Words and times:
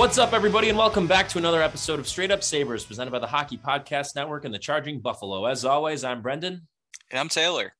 What's 0.00 0.16
up, 0.16 0.32
everybody, 0.32 0.70
and 0.70 0.78
welcome 0.78 1.06
back 1.06 1.28
to 1.28 1.36
another 1.36 1.60
episode 1.60 2.00
of 2.00 2.08
Straight 2.08 2.30
Up 2.30 2.42
Sabres, 2.42 2.86
presented 2.86 3.10
by 3.10 3.18
the 3.18 3.26
Hockey 3.26 3.58
Podcast 3.58 4.16
Network 4.16 4.46
and 4.46 4.54
the 4.54 4.58
Charging 4.58 4.98
Buffalo. 4.98 5.44
As 5.44 5.66
always, 5.66 6.04
I'm 6.04 6.22
Brendan. 6.22 6.66
And 7.10 7.20
I'm 7.20 7.28
Taylor. 7.28 7.74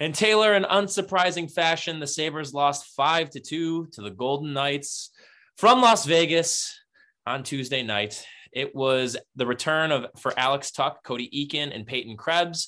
And 0.00 0.12
Taylor, 0.12 0.56
in 0.56 0.64
unsurprising 0.64 1.48
fashion, 1.48 2.00
the 2.00 2.08
Sabres 2.08 2.52
lost 2.52 2.86
five 2.96 3.30
to 3.30 3.40
two 3.40 3.86
to 3.92 4.02
the 4.02 4.10
Golden 4.10 4.52
Knights 4.52 5.10
from 5.58 5.80
Las 5.80 6.04
Vegas 6.06 6.76
on 7.24 7.44
Tuesday 7.44 7.84
night. 7.84 8.26
It 8.50 8.74
was 8.74 9.16
the 9.36 9.46
return 9.46 9.92
of 9.92 10.06
for 10.18 10.36
Alex 10.36 10.72
Tuch, 10.72 10.96
Cody 11.04 11.30
Eakin, 11.30 11.72
and 11.72 11.86
Peyton 11.86 12.16
Krebs 12.16 12.66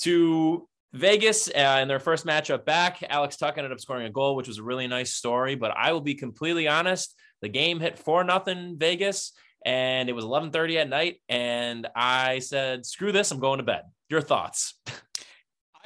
to 0.00 0.66
Vegas 0.94 1.48
uh, 1.48 1.80
in 1.82 1.88
their 1.88 2.00
first 2.00 2.24
matchup 2.24 2.64
back. 2.64 3.04
Alex 3.10 3.36
Tuch 3.36 3.58
ended 3.58 3.72
up 3.72 3.80
scoring 3.80 4.06
a 4.06 4.10
goal, 4.10 4.36
which 4.36 4.48
was 4.48 4.56
a 4.56 4.62
really 4.62 4.86
nice 4.86 5.12
story. 5.12 5.54
But 5.54 5.72
I 5.76 5.92
will 5.92 6.00
be 6.00 6.14
completely 6.14 6.66
honest 6.66 7.14
the 7.40 7.48
game 7.48 7.80
hit 7.80 7.98
four 7.98 8.24
nothing 8.24 8.76
Vegas, 8.78 9.32
and 9.64 10.08
it 10.08 10.14
was 10.14 10.24
11:30 10.24 10.78
at 10.78 10.88
night. 10.88 11.16
And 11.28 11.86
I 11.94 12.40
said, 12.40 12.86
"Screw 12.86 13.12
this! 13.12 13.30
I'm 13.30 13.40
going 13.40 13.58
to 13.58 13.64
bed." 13.64 13.82
Your 14.08 14.20
thoughts? 14.20 14.74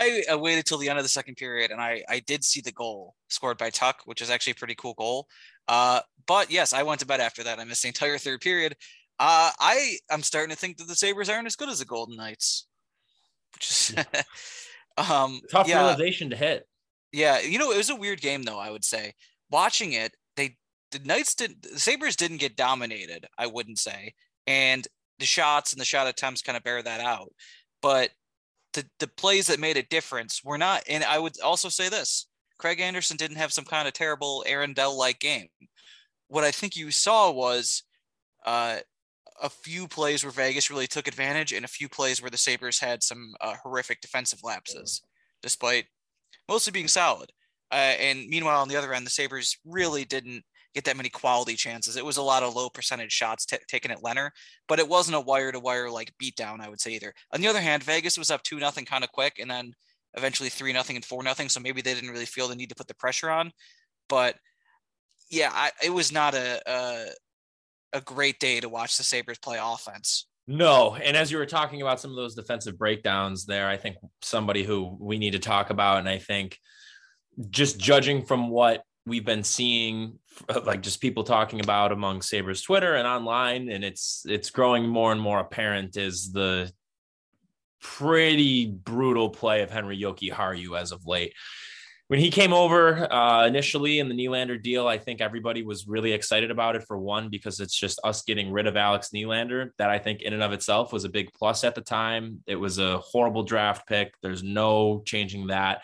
I, 0.01 0.25
I 0.31 0.37
waited 0.37 0.67
till 0.67 0.79
the 0.79 0.89
end 0.89 0.99
of 0.99 1.05
the 1.05 1.09
second 1.09 1.37
period, 1.37 1.71
and 1.71 1.81
I 1.81 2.03
I 2.09 2.21
did 2.21 2.45
see 2.45 2.61
the 2.61 2.73
goal 2.73 3.15
scored 3.29 3.59
by 3.59 3.71
Tuch, 3.71 3.97
which 4.05 4.21
is 4.21 4.31
actually 4.31 4.53
a 4.53 4.57
pretty 4.57 4.75
cool 4.75 4.95
goal. 4.95 5.29
Uh, 5.69 6.01
but 6.27 6.51
yes, 6.51 6.73
I 6.73 6.83
went 6.83 7.01
to 7.01 7.07
bed 7.07 7.21
after 7.21 7.43
that. 7.45 7.59
I 7.59 7.65
missed 7.65 7.83
the 7.83 7.89
entire 7.89 8.19
third 8.19 8.41
period. 8.41 8.77
Uh, 9.19 9.51
I 9.61 9.99
I'm 10.11 10.23
starting 10.23 10.51
to 10.51 10.57
think 10.57 10.79
that 10.79 10.89
the 10.89 10.97
Sabres 10.97 11.29
aren't 11.29 11.47
as 11.47 11.57
good 11.57 11.69
as 11.69 11.79
the 11.79 11.85
Golden 11.85 12.17
Knights, 12.17 12.67
which 13.55 13.71
is 13.71 13.95
um, 14.97 15.41
tough 15.51 15.69
yeah. 15.69 15.79
realization 15.79 16.31
to 16.31 16.37
hit. 16.37 16.67
Yeah, 17.13 17.41
you 17.41 17.59
know, 17.59 17.71
it 17.71 17.77
was 17.77 17.91
a 17.91 17.97
weird 17.97 18.21
game 18.21 18.43
though. 18.43 18.59
I 18.59 18.71
would 18.71 18.85
say 18.85 19.15
watching 19.51 19.93
it, 19.93 20.17
the 20.93 21.01
Knights 21.01 21.35
didn't, 21.35 21.63
the 21.63 21.79
Sabres 21.79 22.17
didn't 22.17 22.37
get 22.37 22.57
dominated, 22.57 23.27
I 23.39 23.47
wouldn't 23.47 23.79
say. 23.79 24.15
And 24.47 24.87
the 25.19 25.27
shots 25.27 25.73
and 25.73 25.81
the 25.81 25.85
shot 25.87 26.07
attempts 26.07 26.43
kind 26.43 26.57
of 26.57 26.63
bear 26.63 26.83
that 26.83 27.01
out. 27.01 27.33
But 27.81 28.11
the 28.75 28.85
the 29.01 29.09
plays 29.09 29.49
that 29.49 29.61
made 29.61 29.77
a 29.77 29.83
difference 29.83 30.43
were 30.45 30.59
not 30.59 30.83
and 30.89 31.05
I 31.05 31.19
would 31.19 31.41
also 31.41 31.69
say 31.69 31.89
this. 31.89 32.27
Craig 32.59 32.81
Anderson 32.81 33.17
didn't 33.17 33.37
have 33.39 33.53
some 33.53 33.65
kind 33.65 33.89
of 33.89 33.95
terrible 33.95 34.45
Aaron 34.47 34.73
Dell 34.73 34.97
like 34.97 35.19
game. 35.19 35.49
What 36.29 36.45
I 36.45 36.53
think 36.53 36.77
you 36.77 36.91
saw 36.91 37.31
was 37.31 37.83
uh, 38.47 38.79
a 39.43 39.51
few 39.51 39.89
plays 39.89 40.23
where 40.23 40.31
Vegas 40.31 40.71
really 40.71 40.87
took 40.87 41.09
advantage 41.09 41.53
and 41.53 41.65
a 41.65 41.69
few 41.69 41.89
plays 41.89 42.23
where 42.23 42.31
the 42.31 42.39
Sabres 42.39 42.79
had 42.79 43.03
some 43.03 43.35
uh, 43.41 43.55
horrific 43.63 44.01
defensive 44.01 44.41
lapses, 44.45 45.03
despite 45.43 45.87
mostly 46.49 46.71
being 46.71 46.89
solid. 46.89 47.33
Uh, 47.73 47.97
and 47.99 48.29
meanwhile, 48.29 48.61
on 48.61 48.69
the 48.69 48.77
other 48.77 48.93
end, 48.93 49.07
the 49.07 49.11
Sabres 49.11 49.59
really 49.65 50.05
didn't 50.05 50.45
get 50.75 50.85
that 50.85 50.97
many 50.97 51.09
quality 51.09 51.55
chances. 51.55 51.97
It 51.97 52.05
was 52.05 52.17
a 52.17 52.23
lot 52.23 52.43
of 52.43 52.55
low 52.55 52.69
percentage 52.69 53.13
shots 53.13 53.45
t- 53.45 53.59
taken 53.69 53.91
at 53.91 54.03
Lehner, 54.03 54.31
but 54.69 54.79
it 54.79 54.89
wasn't 54.89 55.17
a 55.17 55.21
wire 55.21 55.53
to 55.53 55.61
wire 55.61 55.91
like 55.91 56.15
beatdown, 56.23 56.61
I 56.61 56.69
would 56.69 56.81
say 56.81 56.93
either. 56.93 57.13
On 57.33 57.41
the 57.41 57.49
other 57.49 57.61
hand, 57.61 57.83
Vegas 57.83 58.19
was 58.19 58.31
up 58.31 58.43
two 58.43 58.59
nothing 58.59 58.85
kind 58.85 59.05
of 59.05 59.13
quick, 59.13 59.39
and 59.39 59.51
then 59.51 59.73
eventually 60.15 60.49
three 60.49 60.73
nothing 60.73 60.97
and 60.97 61.05
four 61.05 61.23
nothing. 61.23 61.49
So 61.49 61.61
maybe 61.61 61.83
they 61.83 61.95
didn't 61.95 62.11
really 62.11 62.27
feel 62.27 62.49
the 62.49 62.57
need 62.57 62.71
to 62.71 62.75
put 62.75 62.89
the 62.89 62.95
pressure 62.95 63.31
on. 63.31 63.53
But 64.09 64.37
yeah, 65.31 65.51
I, 65.53 65.71
it 65.83 65.91
was 65.91 66.13
not 66.13 66.35
a, 66.35 66.61
a 66.67 67.07
a 67.95 68.01
great 68.01 68.39
day 68.41 68.61
to 68.61 68.69
watch 68.69 68.97
the 68.97 69.05
Sabres 69.05 69.39
play 69.39 69.59
offense. 69.61 70.27
No. 70.47 70.97
And 70.97 71.17
as 71.17 71.31
you 71.31 71.39
were 71.39 71.47
talking 71.47 71.83
about 71.83 72.01
some 72.01 72.11
of 72.11 72.17
those 72.17 72.35
defensive 72.35 72.79
breakdowns 72.79 73.47
there, 73.47 73.69
I 73.69 73.77
think 73.77 73.97
somebody 74.23 74.65
who 74.65 74.97
we 74.99 75.19
need 75.19 75.33
to 75.33 75.39
talk 75.39 75.71
about, 75.71 75.99
and 75.99 76.09
I 76.09 76.19
think 76.19 76.59
just 77.51 77.79
judging 77.79 78.25
from 78.25 78.49
what 78.49 78.83
we've 79.07 79.25
been 79.25 79.45
seeing 79.45 80.19
like 80.65 80.83
just 80.83 81.01
people 81.01 81.25
talking 81.25 81.61
about 81.61 81.93
among 81.93 82.23
Sabres 82.23 82.63
Twitter 82.63 82.95
and 82.95 83.07
online, 83.07 83.69
and 83.69 83.85
it's 83.85 84.23
it's 84.27 84.51
growing 84.51 84.89
more 84.89 85.13
and 85.13 85.21
more 85.21 85.41
apparent 85.41 85.97
is 85.97 86.33
the 86.33 86.71
pretty 87.81 88.67
brutal 88.67 89.29
play 89.29 89.63
of 89.63 89.71
Henri 89.71 90.01
Haru 90.31 90.77
as 90.77 90.93
of 90.93 91.07
late. 91.07 91.35
When 92.09 92.21
he 92.21 92.31
came 92.31 92.53
over 92.53 93.11
uh, 93.11 93.47
initially 93.47 93.99
in 93.99 94.09
the 94.09 94.15
Nylander 94.15 94.63
deal, 94.63 94.87
I 94.87 94.99
think 94.99 95.23
everybody 95.23 95.63
was 95.63 95.89
really 95.89 96.13
excited 96.13 96.51
about 96.51 96.77
it 96.77 96.85
for 96.87 96.99
one, 96.99 97.31
because 97.31 97.59
it's 97.59 97.75
just 97.75 98.01
us 98.05 98.23
getting 98.23 98.53
rid 98.53 98.67
of 98.67 98.77
Alex 98.77 99.11
Nylander. 99.15 99.71
That 99.79 99.89
I 99.89 99.99
think 99.99 100.21
in 100.21 100.35
and 100.35 100.43
of 100.43 100.53
itself 100.53 100.93
was 100.93 101.05
a 101.05 101.09
big 101.09 101.33
plus 101.33 101.65
at 101.65 101.75
the 101.75 101.81
time. 101.81 102.41
It 102.47 102.57
was 102.57 102.79
a 102.79 102.99
horrible 102.99 103.45
draft 103.45 103.89
pick. 103.89 104.15
There's 104.23 104.43
no 104.43 105.03
changing 105.07 105.47
that. 105.47 105.83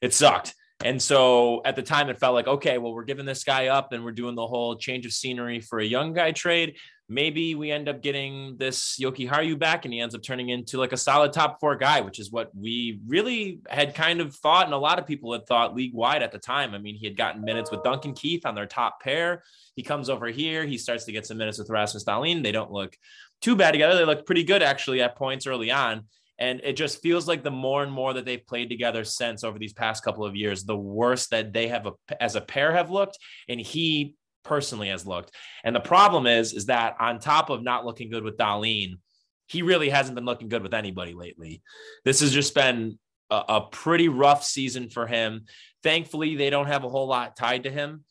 It 0.00 0.14
sucked. 0.14 0.54
And 0.84 1.00
so 1.00 1.62
at 1.64 1.74
the 1.74 1.82
time, 1.82 2.10
it 2.10 2.18
felt 2.18 2.34
like, 2.34 2.46
okay, 2.46 2.76
well, 2.78 2.92
we're 2.92 3.04
giving 3.04 3.24
this 3.24 3.44
guy 3.44 3.68
up 3.68 3.92
and 3.92 4.04
we're 4.04 4.12
doing 4.12 4.34
the 4.34 4.46
whole 4.46 4.76
change 4.76 5.06
of 5.06 5.12
scenery 5.12 5.60
for 5.60 5.78
a 5.78 5.84
young 5.84 6.12
guy 6.12 6.32
trade. 6.32 6.76
Maybe 7.08 7.54
we 7.54 7.70
end 7.70 7.88
up 7.88 8.02
getting 8.02 8.56
this 8.58 8.98
Jokiharju 9.00 9.58
back 9.58 9.84
and 9.84 9.94
he 9.94 10.00
ends 10.00 10.14
up 10.14 10.22
turning 10.22 10.48
into 10.50 10.76
like 10.76 10.92
a 10.92 10.96
solid 10.96 11.32
top 11.32 11.60
four 11.60 11.76
guy, 11.76 12.00
which 12.00 12.18
is 12.18 12.30
what 12.30 12.50
we 12.54 13.00
really 13.06 13.60
had 13.70 13.94
kind 13.94 14.20
of 14.20 14.34
thought. 14.34 14.66
And 14.66 14.74
a 14.74 14.78
lot 14.78 14.98
of 14.98 15.06
people 15.06 15.32
had 15.32 15.46
thought 15.46 15.74
league 15.74 15.94
wide 15.94 16.22
at 16.22 16.32
the 16.32 16.38
time. 16.38 16.74
I 16.74 16.78
mean, 16.78 16.96
he 16.96 17.06
had 17.06 17.16
gotten 17.16 17.42
minutes 17.42 17.70
with 17.70 17.84
Duncan 17.84 18.12
Keith 18.12 18.44
on 18.44 18.54
their 18.54 18.66
top 18.66 19.00
pair. 19.00 19.44
He 19.76 19.82
comes 19.82 20.10
over 20.10 20.26
here, 20.26 20.66
he 20.66 20.78
starts 20.78 21.04
to 21.04 21.12
get 21.12 21.26
some 21.26 21.38
minutes 21.38 21.58
with 21.58 21.70
Rasmus 21.70 22.04
Dahlin. 22.04 22.42
They 22.42 22.52
don't 22.52 22.72
look 22.72 22.96
too 23.40 23.56
bad 23.56 23.72
together. 23.72 23.96
They 23.96 24.04
look 24.04 24.26
pretty 24.26 24.44
good 24.44 24.62
actually 24.62 25.00
at 25.00 25.16
points 25.16 25.46
early 25.46 25.70
on. 25.70 26.04
And 26.38 26.60
it 26.62 26.74
just 26.74 27.02
feels 27.02 27.26
like 27.26 27.42
the 27.42 27.50
more 27.50 27.82
and 27.82 27.92
more 27.92 28.12
that 28.12 28.24
they've 28.24 28.46
played 28.46 28.68
together 28.68 29.04
since 29.04 29.42
over 29.42 29.58
these 29.58 29.72
past 29.72 30.04
couple 30.04 30.24
of 30.24 30.36
years, 30.36 30.64
the 30.64 30.76
worse 30.76 31.28
that 31.28 31.52
they 31.52 31.68
have 31.68 31.86
a, 31.86 31.92
as 32.20 32.36
a 32.36 32.40
pair 32.40 32.72
have 32.72 32.90
looked. 32.90 33.18
And 33.48 33.60
he 33.60 34.14
personally 34.44 34.88
has 34.88 35.06
looked. 35.06 35.32
And 35.64 35.74
the 35.74 35.80
problem 35.80 36.26
is, 36.26 36.52
is 36.52 36.66
that 36.66 36.96
on 37.00 37.18
top 37.18 37.50
of 37.50 37.62
not 37.62 37.86
looking 37.86 38.10
good 38.10 38.22
with 38.22 38.36
Dahlin, 38.36 38.98
he 39.46 39.62
really 39.62 39.88
hasn't 39.88 40.14
been 40.14 40.24
looking 40.24 40.48
good 40.48 40.62
with 40.62 40.74
anybody 40.74 41.14
lately. 41.14 41.62
This 42.04 42.20
has 42.20 42.32
just 42.32 42.54
been 42.54 42.98
a, 43.30 43.42
a 43.48 43.60
pretty 43.70 44.08
rough 44.08 44.44
season 44.44 44.90
for 44.90 45.06
him. 45.06 45.46
Thankfully, 45.82 46.36
they 46.36 46.50
don't 46.50 46.66
have 46.66 46.84
a 46.84 46.88
whole 46.88 47.06
lot 47.06 47.36
tied 47.36 47.62
to 47.64 47.70
him 47.70 48.04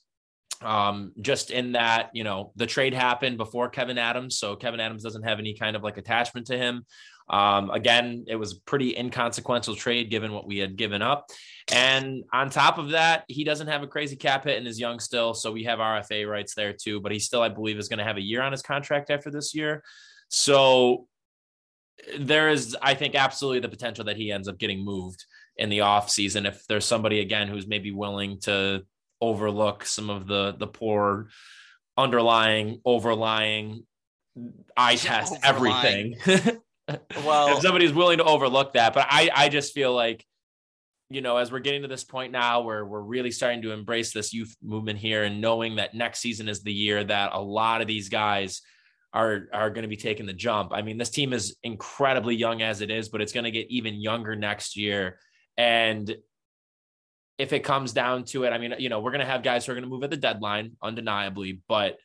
um, 0.62 1.12
just 1.22 1.51
in 1.51 1.74
that 1.74 2.10
you 2.13 2.24
know 2.24 2.51
the 2.56 2.66
trade 2.66 2.94
happened 2.94 3.38
before 3.38 3.69
Kevyn 3.69 3.98
Adams, 3.98 4.38
so 4.38 4.56
Kevyn 4.56 4.80
Adams 4.80 5.04
doesn't 5.04 5.24
have 5.24 5.39
any 5.39 5.54
kind 5.54 5.75
of 5.75 5.83
like 5.83 5.98
attachment 5.98 6.48
to 6.48 6.57
him. 6.57 6.86
Um, 7.27 7.69
again, 7.72 8.25
it 8.27 8.36
was 8.36 8.54
a 8.54 8.62
pretty 8.62 8.95
inconsequential 8.95 9.75
trade 9.75 10.10
given 10.10 10.31
what 10.31 10.48
we 10.48 10.57
had 10.57 10.75
given 10.75 11.01
up. 11.01 11.30
And 11.72 12.24
on 12.31 12.50
top 12.50 12.77
of 12.77 12.89
that, 12.89 13.24
he 13.27 13.44
doesn't 13.44 13.68
have 13.68 13.81
a 13.81 13.88
crazy 13.88 14.16
cap 14.16 14.44
hit 14.44 14.57
and 14.57 14.68
is 14.68 14.80
young 14.80 15.00
still. 15.00 15.33
So 15.33 15.51
we 15.51 15.63
have 15.63 15.80
RFA 15.80 16.30
rights 16.30 16.54
there 16.54 16.74
too. 16.74 17.01
But 17.01 17.12
he 17.12 17.19
still, 17.19 17.42
I 17.42 17.50
believe, 17.50 17.80
is 17.80 17.88
going 17.88 18.00
to 18.00 18.06
have 18.06 18.18
a 18.18 18.22
year 18.22 18.42
on 18.42 18.51
his 18.51 18.62
contract 18.62 19.10
after 19.10 19.31
this 19.31 19.56
year. 19.56 19.83
So 20.30 21.07
there 22.19 22.50
is, 22.50 22.77
I 22.81 22.94
think, 22.94 23.16
absolutely 23.16 23.62
the 23.62 23.69
potential 23.69 24.06
that 24.06 24.18
he 24.18 24.31
ends 24.31 24.48
up 24.48 24.60
getting 24.60 24.83
moved 24.86 25.25
in 25.57 25.69
the 25.69 25.81
off 25.81 26.10
season 26.10 26.45
if 26.45 26.66
there's 26.68 26.86
somebody 26.86 27.22
again 27.22 27.48
who's 27.48 27.68
maybe 27.68 27.92
willing 27.92 28.39
to 28.42 28.83
overlook 29.22 29.86
some 29.86 30.10
of 30.10 30.27
the 30.27 30.54
the 30.60 30.68
poor 30.68 31.30
underlying 31.98 32.81
overlying 32.83 33.83
eye 34.75 34.95
test 34.98 35.33
everything 35.44 36.16
Well, 36.88 37.56
if 37.58 37.62
somebody's 37.62 37.94
willing 37.94 38.20
to 38.20 38.24
overlook 38.24 38.74
that, 38.74 38.94
but 38.94 39.08
I 39.10 39.30
I 39.34 39.50
just 39.50 39.74
feel 39.74 39.94
like 39.94 40.26
you 41.10 41.22
know, 41.22 41.38
as 41.38 41.52
we're 41.52 41.60
getting 41.60 41.84
to 41.84 41.88
this 41.88 42.04
point 42.04 42.32
now 42.32 42.62
where 42.62 42.86
we're 42.86 43.02
really 43.02 43.32
starting 43.32 43.62
to 43.62 43.72
embrace 43.72 44.12
this 44.12 44.34
youth 44.34 44.56
movement 44.64 44.98
here 44.98 45.24
and 45.24 45.40
knowing 45.40 45.76
that 45.76 45.94
next 45.94 46.20
season 46.20 46.50
is 46.50 46.64
the 46.64 46.74
year 46.74 47.04
that 47.04 47.32
a 47.34 47.40
lot 47.40 47.82
of 47.82 47.88
these 47.88 48.10
guys 48.10 48.62
are 49.14 49.48
are 49.54 49.70
going 49.70 49.84
to 49.84 49.88
be 49.88 49.98
taking 49.98 50.26
the 50.26 50.34
jump. 50.34 50.72
I 50.74 50.82
mean, 50.82 50.98
this 50.98 51.12
team 51.12 51.32
is 51.32 51.56
incredibly 51.64 52.36
young 52.36 52.62
as 52.62 52.82
it 52.82 52.90
is, 52.90 53.10
but 53.10 53.22
it's 53.22 53.34
going 53.34 53.44
to 53.44 53.52
get 53.52 53.68
even 53.70 53.96
younger 53.96 54.36
next 54.36 54.76
year. 54.76 55.20
And 55.58 56.14
if 57.38 57.54
it 57.54 57.64
comes 57.64 57.94
down 57.94 58.26
to 58.26 58.44
it, 58.44 58.50
I 58.50 58.58
mean, 58.58 58.76
you 58.80 58.90
know, 58.90 59.00
we're 59.00 59.12
going 59.12 59.26
to 59.26 59.32
have 59.32 59.44
guys 59.44 59.66
who 59.66 59.72
are 59.72 59.76
going 59.76 59.84
to 59.84 59.90
move 59.90 60.04
at 60.04 60.10
the 60.10 60.18
deadline, 60.18 60.72
undeniably, 60.82 61.62
but 61.68 61.98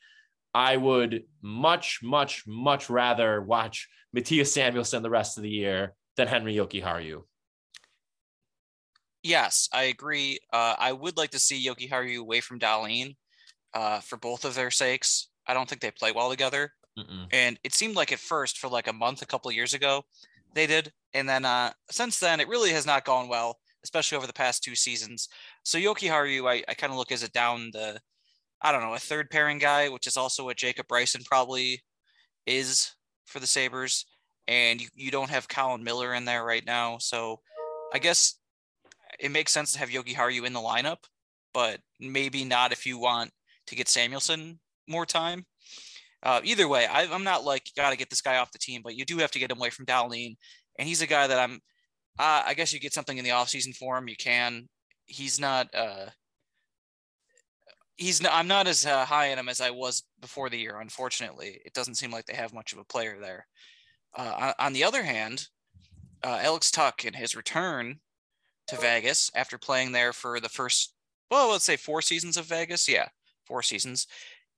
I 0.53 0.77
would 0.77 1.23
much, 1.41 1.99
much, 2.03 2.43
much 2.45 2.89
rather 2.89 3.41
watch 3.41 3.87
Mattias 4.15 4.47
Samuelsson 4.47 5.01
the 5.01 5.09
rest 5.09 5.37
of 5.37 5.43
the 5.43 5.49
year 5.49 5.93
than 6.17 6.27
Henri 6.27 6.55
Jokiharju. 6.55 7.23
Yes, 9.23 9.69
I 9.71 9.83
agree. 9.83 10.39
Uh, 10.51 10.75
I 10.77 10.91
would 10.91 11.15
like 11.15 11.31
to 11.31 11.39
see 11.39 11.65
Jokiharju 11.65 12.19
away 12.19 12.41
from 12.41 12.59
Dahlin 12.59 13.15
uh, 13.73 13.99
for 13.99 14.17
both 14.17 14.45
of 14.45 14.55
their 14.55 14.71
sakes. 14.71 15.29
I 15.47 15.53
don't 15.53 15.69
think 15.69 15.81
they 15.81 15.91
play 15.91 16.11
well 16.11 16.29
together. 16.29 16.73
Mm-mm. 16.97 17.27
And 17.31 17.59
it 17.63 17.73
seemed 17.73 17.95
like 17.95 18.11
at 18.11 18.19
first, 18.19 18.57
for 18.57 18.67
like 18.67 18.87
a 18.87 18.93
month, 18.93 19.21
a 19.21 19.27
couple 19.27 19.49
of 19.49 19.55
years 19.55 19.73
ago, 19.73 20.03
they 20.53 20.67
did. 20.67 20.91
And 21.13 21.29
then 21.29 21.45
uh, 21.45 21.71
since 21.89 22.19
then, 22.19 22.39
it 22.39 22.47
really 22.47 22.71
has 22.71 22.85
not 22.85 23.05
gone 23.05 23.29
well, 23.29 23.59
especially 23.83 24.17
over 24.17 24.27
the 24.27 24.33
past 24.33 24.63
two 24.63 24.75
seasons. 24.75 25.29
So 25.63 25.77
Jokiharju, 25.77 26.49
I, 26.49 26.63
I 26.67 26.73
kind 26.73 26.91
of 26.91 26.97
look 26.97 27.11
as 27.11 27.23
a 27.23 27.29
down 27.29 27.69
the, 27.71 27.99
I 28.61 28.71
don't 28.71 28.81
know, 28.81 28.93
a 28.93 28.99
third 28.99 29.29
pairing 29.29 29.57
guy, 29.57 29.89
which 29.89 30.07
is 30.07 30.17
also 30.17 30.45
what 30.45 30.57
Jacob 30.57 30.87
Bryson 30.87 31.23
probably 31.25 31.81
is 32.45 32.91
for 33.25 33.39
the 33.39 33.47
Sabres. 33.47 34.05
And 34.47 34.81
you, 34.81 34.87
you 34.93 35.11
don't 35.11 35.29
have 35.29 35.47
Colin 35.47 35.83
Miller 35.83 36.13
in 36.13 36.25
there 36.25 36.43
right 36.43 36.65
now. 36.65 36.97
So 36.99 37.39
I 37.93 37.99
guess 37.99 38.39
it 39.19 39.31
makes 39.31 39.51
sense 39.51 39.73
to 39.73 39.79
have 39.79 39.89
Jokiharju 39.89 40.45
in 40.45 40.53
the 40.53 40.59
lineup, 40.59 40.97
but 41.53 41.79
maybe 41.99 42.43
not 42.43 42.71
if 42.71 42.85
you 42.85 42.97
want 42.97 43.31
to 43.67 43.75
get 43.75 43.87
Samuelsson 43.87 44.59
more 44.87 45.05
time. 45.05 45.45
Uh, 46.23 46.41
either 46.43 46.67
way, 46.67 46.85
I, 46.85 47.03
am 47.03 47.23
not 47.23 47.43
like 47.43 47.63
got 47.75 47.91
to 47.91 47.97
get 47.97 48.09
this 48.09 48.21
guy 48.21 48.37
off 48.37 48.51
the 48.51 48.59
team, 48.59 48.81
but 48.83 48.95
you 48.95 49.05
do 49.05 49.17
have 49.17 49.31
to 49.31 49.39
get 49.39 49.51
him 49.51 49.57
away 49.57 49.71
from 49.71 49.87
Dahlin, 49.87 50.35
and 50.77 50.87
he's 50.87 51.01
a 51.01 51.07
guy 51.07 51.27
that 51.27 51.39
I'm. 51.39 51.59
Uh, 52.19 52.43
I 52.45 52.53
guess 52.53 52.73
you 52.73 52.79
get 52.79 52.93
something 52.93 53.17
in 53.17 53.23
the 53.23 53.31
offseason 53.31 53.75
for 53.75 53.97
him. 53.97 54.07
You 54.07 54.15
can. 54.15 54.67
He's 55.05 55.39
not. 55.39 55.73
Uh, 55.73 56.07
he's. 58.01 58.21
Not, 58.21 58.33
I'm 58.33 58.47
not 58.47 58.67
as 58.67 58.85
uh, 58.85 59.05
high 59.05 59.31
on 59.31 59.39
him 59.39 59.49
as 59.49 59.61
I 59.61 59.69
was 59.69 60.03
before 60.19 60.49
the 60.49 60.57
year. 60.57 60.79
Unfortunately, 60.79 61.61
it 61.65 61.73
doesn't 61.73 61.95
seem 61.95 62.11
like 62.11 62.25
they 62.25 62.35
have 62.35 62.53
much 62.53 62.73
of 62.73 62.79
a 62.79 62.83
player 62.83 63.17
there. 63.19 63.47
Uh, 64.17 64.53
on, 64.59 64.73
the 64.73 64.83
other 64.83 65.03
hand, 65.03 65.47
uh, 66.23 66.39
Alex 66.41 66.69
Tuch 66.71 67.05
in 67.05 67.13
his 67.13 67.35
return 67.35 67.99
to 68.67 68.75
Vegas 68.75 69.31
after 69.35 69.57
playing 69.57 69.91
there 69.91 70.11
for 70.11 70.39
the 70.39 70.49
first, 70.49 70.93
well, 71.29 71.51
let's 71.51 71.63
say 71.63 71.77
four 71.77 72.01
seasons 72.01 72.35
of 72.35 72.45
Vegas. 72.45 72.89
Yeah, 72.89 73.07
four 73.45 73.63
seasons. 73.63 74.07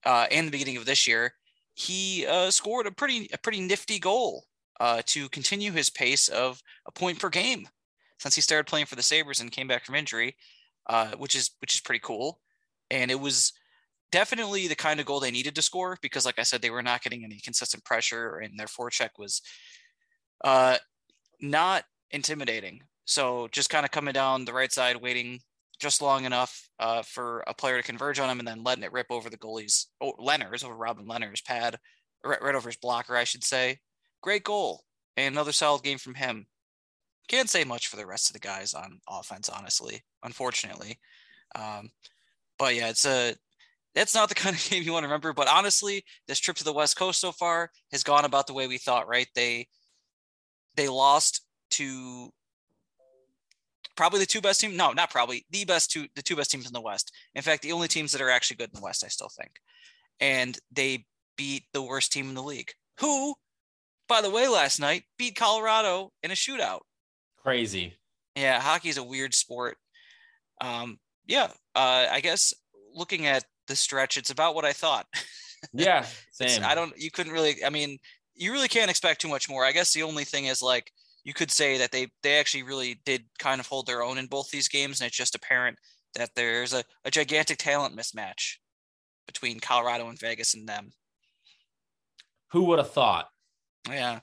Uh, 0.05 0.25
and 0.31 0.47
the 0.47 0.51
beginning 0.51 0.77
of 0.77 0.85
this 0.85 1.07
year, 1.07 1.33
he 1.75 2.25
uh, 2.27 2.51
scored 2.51 2.87
a 2.87 2.91
pretty 2.91 3.29
a 3.33 3.37
pretty 3.37 3.61
nifty 3.61 3.99
goal 3.99 4.45
uh, 4.79 5.01
to 5.05 5.29
continue 5.29 5.71
his 5.71 5.89
pace 5.89 6.27
of 6.29 6.61
a 6.87 6.91
point 6.91 7.19
per 7.19 7.29
game 7.29 7.67
since 8.19 8.35
he 8.35 8.41
started 8.41 8.67
playing 8.67 8.85
for 8.85 8.95
the 8.95 9.03
Sabres 9.03 9.41
and 9.41 9.51
came 9.51 9.67
back 9.67 9.85
from 9.85 9.95
injury, 9.95 10.35
uh, 10.87 11.11
which 11.17 11.35
is 11.35 11.51
which 11.59 11.75
is 11.75 11.81
pretty 11.81 11.99
cool. 11.99 12.39
And 12.93 13.09
it 13.09 13.19
was 13.19 13.53
definitely 14.11 14.67
the 14.67 14.75
kind 14.75 14.99
of 14.99 15.07
goal 15.07 15.19
they 15.19 15.31
needed 15.31 15.55
to 15.55 15.63
score 15.63 15.97
because, 16.03 16.25
like 16.25 16.37
I 16.37 16.43
said, 16.43 16.61
they 16.61 16.69
were 16.69 16.83
not 16.83 17.01
getting 17.01 17.23
any 17.23 17.39
consistent 17.39 17.83
pressure, 17.83 18.37
and 18.37 18.57
their 18.57 18.67
forecheck 18.67 19.09
was 19.17 19.41
uh, 20.43 20.77
not 21.41 21.85
intimidating. 22.11 22.81
So 23.05 23.47
just 23.51 23.71
kind 23.71 23.83
of 23.83 23.91
coming 23.91 24.13
down 24.13 24.45
the 24.45 24.53
right 24.53 24.71
side, 24.71 24.97
waiting 24.97 25.39
just 25.79 26.03
long 26.03 26.25
enough 26.25 26.69
uh, 26.79 27.01
for 27.01 27.43
a 27.47 27.53
player 27.55 27.77
to 27.77 27.83
converge 27.83 28.19
on 28.19 28.29
him 28.29 28.37
and 28.37 28.47
then 28.47 28.63
letting 28.63 28.83
it 28.83 28.93
rip 28.93 29.07
over 29.09 29.29
the 29.29 29.37
goalie's, 29.37 29.87
oh, 29.99 30.13
Lehner's, 30.19 30.63
over 30.63 30.75
Robin 30.75 31.07
Lehner's 31.07 31.41
pad, 31.41 31.77
right, 32.23 32.41
right 32.41 32.55
over 32.55 32.69
his 32.69 32.77
blocker, 32.77 33.17
I 33.17 33.23
should 33.23 33.43
say. 33.43 33.79
Great 34.21 34.43
goal. 34.43 34.83
And 35.17 35.33
another 35.33 35.51
solid 35.51 35.81
game 35.81 35.97
from 35.97 36.13
him. 36.13 36.45
Can't 37.27 37.49
say 37.49 37.63
much 37.63 37.87
for 37.87 37.95
the 37.95 38.05
rest 38.05 38.29
of 38.29 38.33
the 38.33 38.47
guys 38.47 38.75
on 38.75 38.99
offense, 39.09 39.49
honestly, 39.49 40.03
unfortunately. 40.23 40.99
Um, 41.55 41.89
but 42.63 42.75
yeah, 42.75 42.87
it's 42.87 43.05
a 43.05 43.35
that's 43.93 44.15
not 44.15 44.29
the 44.29 44.35
kind 44.43 44.55
of 44.55 44.69
game 44.69 44.83
you 44.83 44.93
want 44.93 45.03
to 45.03 45.07
remember. 45.07 45.33
But 45.33 45.49
honestly, 45.49 46.05
this 46.29 46.39
trip 46.39 46.55
to 46.57 46.63
the 46.63 46.71
West 46.71 46.97
Coast 46.97 47.19
so 47.19 47.33
far 47.33 47.69
has 47.91 48.03
gone 48.03 48.23
about 48.23 48.47
the 48.47 48.53
way 48.53 48.67
we 48.67 48.77
thought. 48.77 49.09
Right? 49.09 49.27
They 49.35 49.67
they 50.77 50.87
lost 50.87 51.45
to 51.71 52.29
probably 53.97 54.19
the 54.19 54.25
two 54.25 54.39
best 54.39 54.61
teams. 54.61 54.77
No, 54.77 54.93
not 54.93 55.11
probably 55.11 55.45
the 55.51 55.65
best 55.65 55.91
two, 55.91 56.07
the 56.15 56.21
two 56.21 56.37
best 56.37 56.51
teams 56.51 56.65
in 56.65 56.71
the 56.71 56.79
West. 56.79 57.11
In 57.35 57.41
fact, 57.41 57.63
the 57.63 57.73
only 57.73 57.89
teams 57.89 58.13
that 58.13 58.21
are 58.21 58.29
actually 58.29 58.55
good 58.55 58.69
in 58.69 58.79
the 58.79 58.85
West, 58.85 59.03
I 59.03 59.09
still 59.09 59.29
think. 59.37 59.51
And 60.21 60.57
they 60.71 61.03
beat 61.37 61.65
the 61.73 61.81
worst 61.81 62.13
team 62.13 62.29
in 62.29 62.35
the 62.35 62.41
league, 62.41 62.71
who, 63.01 63.35
by 64.07 64.21
the 64.21 64.29
way, 64.29 64.47
last 64.47 64.79
night 64.79 65.03
beat 65.17 65.35
Colorado 65.35 66.13
in 66.23 66.31
a 66.31 66.35
shootout. 66.35 66.79
Crazy. 67.43 67.97
Yeah, 68.37 68.61
hockey 68.61 68.87
is 68.87 68.97
a 68.97 69.03
weird 69.03 69.33
sport. 69.33 69.75
Um, 70.61 70.97
yeah, 71.27 71.49
uh, 71.75 72.07
I 72.11 72.19
guess 72.21 72.53
looking 72.93 73.25
at 73.25 73.45
the 73.67 73.75
stretch, 73.75 74.17
it's 74.17 74.29
about 74.29 74.55
what 74.55 74.65
I 74.65 74.73
thought. 74.73 75.07
Yeah, 75.71 76.05
same. 76.33 76.61
I 76.65 76.75
don't. 76.75 76.91
You 76.97 77.09
couldn't 77.09 77.31
really. 77.31 77.63
I 77.65 77.69
mean, 77.69 77.97
you 78.35 78.51
really 78.51 78.67
can't 78.67 78.91
expect 78.91 79.21
too 79.21 79.29
much 79.29 79.49
more. 79.49 79.63
I 79.63 79.71
guess 79.71 79.93
the 79.93 80.03
only 80.03 80.25
thing 80.25 80.45
is 80.45 80.61
like 80.61 80.91
you 81.23 81.33
could 81.33 81.51
say 81.51 81.77
that 81.77 81.91
they 81.91 82.07
they 82.21 82.37
actually 82.37 82.63
really 82.63 82.99
did 83.05 83.23
kind 83.39 83.61
of 83.61 83.67
hold 83.67 83.87
their 83.87 84.03
own 84.03 84.17
in 84.17 84.27
both 84.27 84.49
these 84.49 84.67
games, 84.67 84.99
and 84.99 85.07
it's 85.07 85.15
just 85.15 85.35
apparent 85.35 85.77
that 86.15 86.31
there's 86.35 86.73
a, 86.73 86.83
a 87.05 87.11
gigantic 87.11 87.57
talent 87.57 87.97
mismatch 87.97 88.57
between 89.25 89.59
Colorado 89.59 90.09
and 90.09 90.19
Vegas 90.19 90.53
and 90.53 90.67
them. 90.67 90.91
Who 92.51 92.65
would 92.65 92.79
have 92.79 92.91
thought? 92.91 93.29
Yeah, 93.89 94.19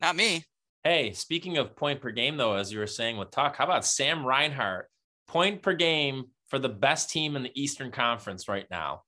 not 0.00 0.16
me. 0.16 0.44
Hey, 0.84 1.12
speaking 1.12 1.58
of 1.58 1.76
point 1.76 2.00
per 2.00 2.12
game, 2.12 2.36
though, 2.36 2.54
as 2.54 2.72
you 2.72 2.78
were 2.78 2.86
saying 2.86 3.16
with 3.16 3.30
Tuch, 3.30 3.56
how 3.56 3.64
about 3.64 3.84
Sam 3.84 4.24
Reinhart? 4.24 4.88
Point 5.26 5.60
per 5.60 5.74
game 5.74 6.26
for 6.48 6.58
the 6.58 6.68
best 6.68 7.10
team 7.10 7.36
in 7.36 7.42
the 7.42 7.52
Eastern 7.54 7.90
Conference 7.90 8.48
right 8.48 8.66
now. 8.70 9.02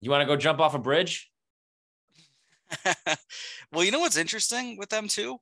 You 0.00 0.10
want 0.10 0.22
to 0.22 0.26
go 0.26 0.36
jump 0.36 0.60
off 0.60 0.74
a 0.74 0.78
bridge? 0.78 1.30
well, 3.72 3.84
you 3.84 3.90
know 3.90 4.00
what's 4.00 4.16
interesting 4.16 4.76
with 4.78 4.90
them 4.90 5.08
too? 5.08 5.38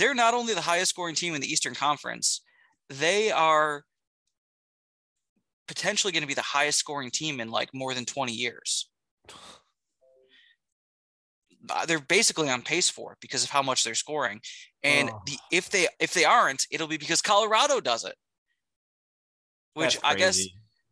they're 0.00 0.14
not 0.14 0.34
only 0.34 0.54
the 0.54 0.60
highest 0.60 0.90
scoring 0.90 1.14
team 1.14 1.34
in 1.34 1.40
the 1.40 1.50
Eastern 1.50 1.74
Conference, 1.74 2.40
they 2.88 3.30
are 3.30 3.84
potentially 5.68 6.12
going 6.12 6.22
to 6.22 6.28
be 6.28 6.34
the 6.34 6.40
highest 6.40 6.78
scoring 6.78 7.10
team 7.10 7.38
in 7.38 7.50
like 7.50 7.68
more 7.74 7.94
than 7.94 8.06
20 8.06 8.32
years. 8.32 8.88
Uh, 11.68 11.84
they're 11.84 12.00
basically 12.00 12.48
on 12.48 12.62
pace 12.62 12.88
for 12.88 13.12
it 13.12 13.18
because 13.20 13.44
of 13.44 13.50
how 13.50 13.62
much 13.62 13.84
they're 13.84 13.94
scoring. 13.94 14.40
And 14.82 15.10
oh. 15.10 15.20
the, 15.26 15.36
if 15.52 15.68
they 15.68 15.86
if 16.00 16.14
they 16.14 16.24
aren't, 16.24 16.66
it'll 16.70 16.88
be 16.88 16.96
because 16.96 17.20
Colorado 17.20 17.80
does 17.80 18.04
it. 18.04 18.14
Which 19.74 19.98
I 20.02 20.14
guess 20.14 20.44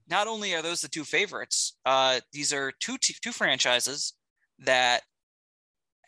not 0.09 0.27
only 0.27 0.55
are 0.55 0.63
those 0.63 0.81
the 0.81 0.89
two 0.89 1.05
favorites, 1.05 1.77
uh, 1.85 2.21
these 2.33 2.53
are 2.53 2.73
two 2.81 2.97
t- 2.99 3.17
two 3.23 3.33
franchises 3.33 4.15
that 4.61 5.03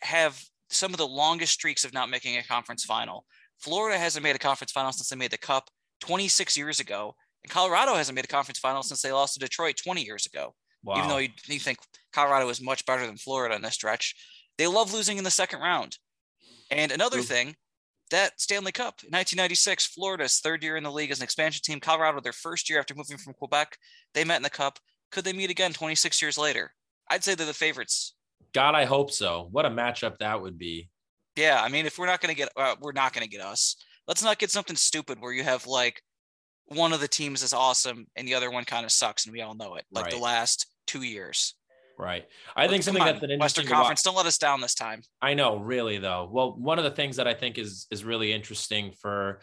have 0.01 0.41
some 0.69 0.91
of 0.91 0.97
the 0.97 1.07
longest 1.07 1.53
streaks 1.53 1.83
of 1.83 1.93
not 1.93 2.09
making 2.09 2.37
a 2.37 2.43
conference 2.43 2.83
final. 2.83 3.25
Florida 3.59 3.97
hasn't 3.97 4.23
made 4.23 4.35
a 4.35 4.39
conference 4.39 4.71
final 4.71 4.91
since 4.91 5.09
they 5.09 5.15
made 5.15 5.31
the 5.31 5.37
cup 5.37 5.69
26 6.01 6.57
years 6.57 6.79
ago. 6.79 7.13
And 7.43 7.51
Colorado 7.51 7.95
hasn't 7.95 8.15
made 8.15 8.25
a 8.25 8.29
conference 8.29 8.59
final 8.59 8.83
since 8.83 9.01
they 9.01 9.11
lost 9.11 9.33
to 9.33 9.39
Detroit 9.39 9.75
20 9.83 10.03
years 10.03 10.25
ago. 10.25 10.55
Wow. 10.83 10.97
Even 10.97 11.09
though 11.09 11.17
you, 11.17 11.29
you 11.45 11.59
think 11.59 11.77
Colorado 12.11 12.49
is 12.49 12.61
much 12.61 12.85
better 12.85 13.05
than 13.05 13.17
Florida 13.17 13.55
in 13.55 13.61
this 13.61 13.73
stretch, 13.73 14.15
they 14.57 14.67
love 14.67 14.93
losing 14.93 15.17
in 15.17 15.23
the 15.23 15.31
second 15.31 15.59
round. 15.59 15.97
And 16.71 16.91
another 16.91 17.19
Ooh. 17.19 17.23
thing, 17.23 17.55
that 18.11 18.39
Stanley 18.39 18.71
Cup, 18.71 19.01
1996, 19.03 19.87
Florida's 19.87 20.39
third 20.39 20.63
year 20.63 20.77
in 20.77 20.83
the 20.83 20.91
league 20.91 21.11
as 21.11 21.19
an 21.19 21.23
expansion 21.23 21.61
team. 21.63 21.79
Colorado, 21.79 22.21
their 22.21 22.31
first 22.31 22.69
year 22.69 22.79
after 22.79 22.93
moving 22.93 23.17
from 23.17 23.33
Quebec, 23.33 23.75
they 24.13 24.23
met 24.23 24.37
in 24.37 24.43
the 24.43 24.49
Cup. 24.49 24.79
Could 25.11 25.23
they 25.23 25.33
meet 25.33 25.49
again 25.49 25.73
26 25.73 26.21
years 26.21 26.37
later? 26.37 26.73
I'd 27.09 27.23
say 27.23 27.35
they're 27.35 27.45
the 27.45 27.53
favorites 27.53 28.13
God, 28.53 28.75
I 28.75 28.85
hope 28.85 29.11
so. 29.11 29.47
What 29.51 29.65
a 29.65 29.69
matchup 29.69 30.17
that 30.17 30.41
would 30.41 30.57
be. 30.57 30.89
Yeah, 31.35 31.61
I 31.63 31.69
mean, 31.69 31.85
if 31.85 31.97
we're 31.97 32.07
not 32.07 32.21
going 32.21 32.33
to 32.33 32.37
get, 32.37 32.49
uh, 32.57 32.75
we're 32.81 32.91
not 32.91 33.13
going 33.13 33.23
to 33.23 33.29
get 33.29 33.41
us. 33.41 33.77
Let's 34.07 34.23
not 34.23 34.39
get 34.39 34.51
something 34.51 34.75
stupid 34.75 35.19
where 35.19 35.31
you 35.31 35.43
have 35.43 35.65
like 35.67 36.01
one 36.65 36.91
of 36.93 36.99
the 36.99 37.07
teams 37.07 37.43
is 37.43 37.53
awesome 37.53 38.07
and 38.15 38.27
the 38.27 38.35
other 38.35 38.51
one 38.51 38.65
kind 38.65 38.85
of 38.85 38.91
sucks, 38.91 39.25
and 39.25 39.33
we 39.33 39.41
all 39.41 39.55
know 39.55 39.75
it. 39.75 39.85
Like 39.91 40.05
right. 40.05 40.13
the 40.13 40.19
last 40.19 40.67
two 40.87 41.03
years. 41.03 41.55
Right. 42.01 42.25
I 42.55 42.67
think 42.67 42.81
something 42.81 43.03
that's 43.03 43.21
an 43.21 43.37
Western 43.37 43.67
Conference. 43.67 44.01
Don't 44.01 44.15
let 44.15 44.25
us 44.25 44.39
down 44.39 44.59
this 44.59 44.73
time. 44.73 45.03
I 45.21 45.35
know, 45.35 45.57
really 45.57 45.99
though. 45.99 46.27
Well, 46.31 46.55
one 46.57 46.79
of 46.79 46.83
the 46.83 46.89
things 46.89 47.17
that 47.17 47.27
I 47.27 47.35
think 47.35 47.59
is 47.59 47.85
is 47.91 48.03
really 48.03 48.33
interesting 48.33 48.91
for 48.91 49.39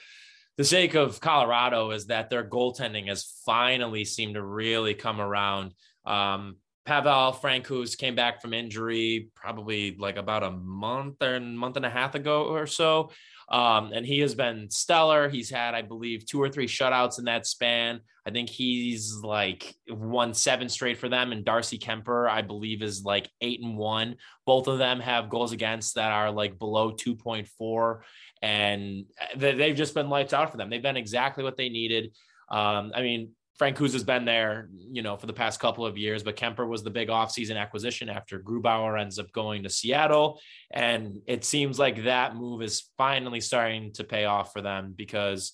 the 0.56 0.64
sake 0.64 0.94
of 0.94 1.20
Colorado 1.20 1.92
is 1.92 2.06
that 2.06 2.30
their 2.30 2.42
goaltending 2.42 3.06
has 3.06 3.32
finally 3.46 4.04
seemed 4.04 4.34
to 4.34 4.42
really 4.42 4.92
come 4.92 5.20
around. 5.20 5.72
Um, 6.04 6.56
Pavel 6.84 7.32
Francouz 7.32 7.96
came 7.96 8.16
back 8.16 8.42
from 8.42 8.52
injury 8.52 9.30
probably 9.36 9.94
like 9.96 10.16
about 10.16 10.42
a 10.42 10.50
month 10.50 11.22
or 11.22 11.36
a 11.36 11.40
month 11.40 11.76
and 11.76 11.86
a 11.86 11.90
half 11.90 12.16
ago 12.16 12.46
or 12.46 12.66
so. 12.66 13.10
Um, 13.50 13.92
and 13.94 14.04
he 14.04 14.20
has 14.20 14.34
been 14.34 14.70
stellar. 14.70 15.28
He's 15.28 15.48
had, 15.48 15.74
I 15.74 15.82
believe, 15.82 16.26
two 16.26 16.40
or 16.40 16.50
three 16.50 16.66
shutouts 16.66 17.18
in 17.18 17.24
that 17.24 17.46
span. 17.46 18.00
I 18.26 18.30
think 18.30 18.50
he's 18.50 19.14
like 19.22 19.74
won 19.88 20.34
seven 20.34 20.68
straight 20.68 20.98
for 20.98 21.08
them. 21.08 21.32
And 21.32 21.46
Darcy 21.46 21.78
Kuemper, 21.78 22.28
I 22.28 22.42
believe, 22.42 22.82
is 22.82 23.04
like 23.04 23.30
eight 23.40 23.62
and 23.62 23.78
one. 23.78 24.16
Both 24.44 24.66
of 24.66 24.76
them 24.76 25.00
have 25.00 25.30
goals 25.30 25.52
against 25.52 25.94
that 25.94 26.12
are 26.12 26.30
like 26.30 26.58
below 26.58 26.92
2.4. 26.92 28.00
And 28.42 29.06
they've 29.34 29.76
just 29.76 29.94
been 29.94 30.10
lights 30.10 30.34
out 30.34 30.50
for 30.50 30.58
them. 30.58 30.68
They've 30.68 30.82
been 30.82 30.98
exactly 30.98 31.42
what 31.42 31.56
they 31.56 31.70
needed. 31.70 32.14
Um, 32.50 32.92
I 32.94 33.00
mean, 33.00 33.30
Francouz 33.58 33.92
has 33.92 34.04
been 34.04 34.24
there, 34.24 34.68
you 34.78 35.02
know, 35.02 35.16
for 35.16 35.26
the 35.26 35.32
past 35.32 35.58
couple 35.58 35.84
of 35.84 35.98
years, 35.98 36.22
but 36.22 36.36
Kuemper 36.36 36.68
was 36.68 36.84
the 36.84 36.90
big 36.90 37.08
offseason 37.08 37.56
acquisition 37.56 38.08
after 38.08 38.38
Grubauer 38.38 39.00
ends 39.00 39.18
up 39.18 39.32
going 39.32 39.64
to 39.64 39.70
Seattle. 39.70 40.40
And 40.70 41.20
it 41.26 41.44
seems 41.44 41.78
like 41.78 42.04
that 42.04 42.36
move 42.36 42.62
is 42.62 42.84
finally 42.96 43.40
starting 43.40 43.92
to 43.94 44.04
pay 44.04 44.26
off 44.26 44.52
for 44.52 44.62
them 44.62 44.94
because 44.96 45.52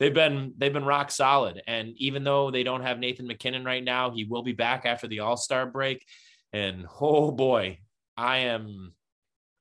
they've 0.00 0.12
been 0.12 0.54
they've 0.58 0.72
been 0.72 0.84
rock 0.84 1.12
solid. 1.12 1.62
And 1.68 1.94
even 1.96 2.24
though 2.24 2.50
they 2.50 2.64
don't 2.64 2.82
have 2.82 2.98
Nathan 2.98 3.28
MacKinnon 3.28 3.64
right 3.64 3.84
now, 3.84 4.10
he 4.10 4.24
will 4.24 4.42
be 4.42 4.52
back 4.52 4.84
after 4.84 5.06
the 5.06 5.20
All-Star 5.20 5.66
break. 5.66 6.04
And 6.52 6.86
oh 7.00 7.30
boy, 7.30 7.78
I 8.16 8.38
am 8.38 8.94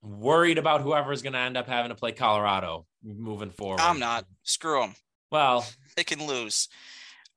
worried 0.01 0.57
about 0.57 0.81
whoever 0.81 1.13
is 1.13 1.21
going 1.21 1.33
to 1.33 1.39
end 1.39 1.57
up 1.57 1.67
having 1.67 1.89
to 1.89 1.95
play 1.95 2.12
Colorado 2.12 2.88
moving 3.03 3.51
forward. 3.51 3.81
I'm 3.81 4.00
not. 4.00 4.25
Screw 4.41 4.81
them. 4.81 4.95
Well, 5.31 5.65
they 5.95 6.03
can 6.03 6.25
lose. 6.25 6.69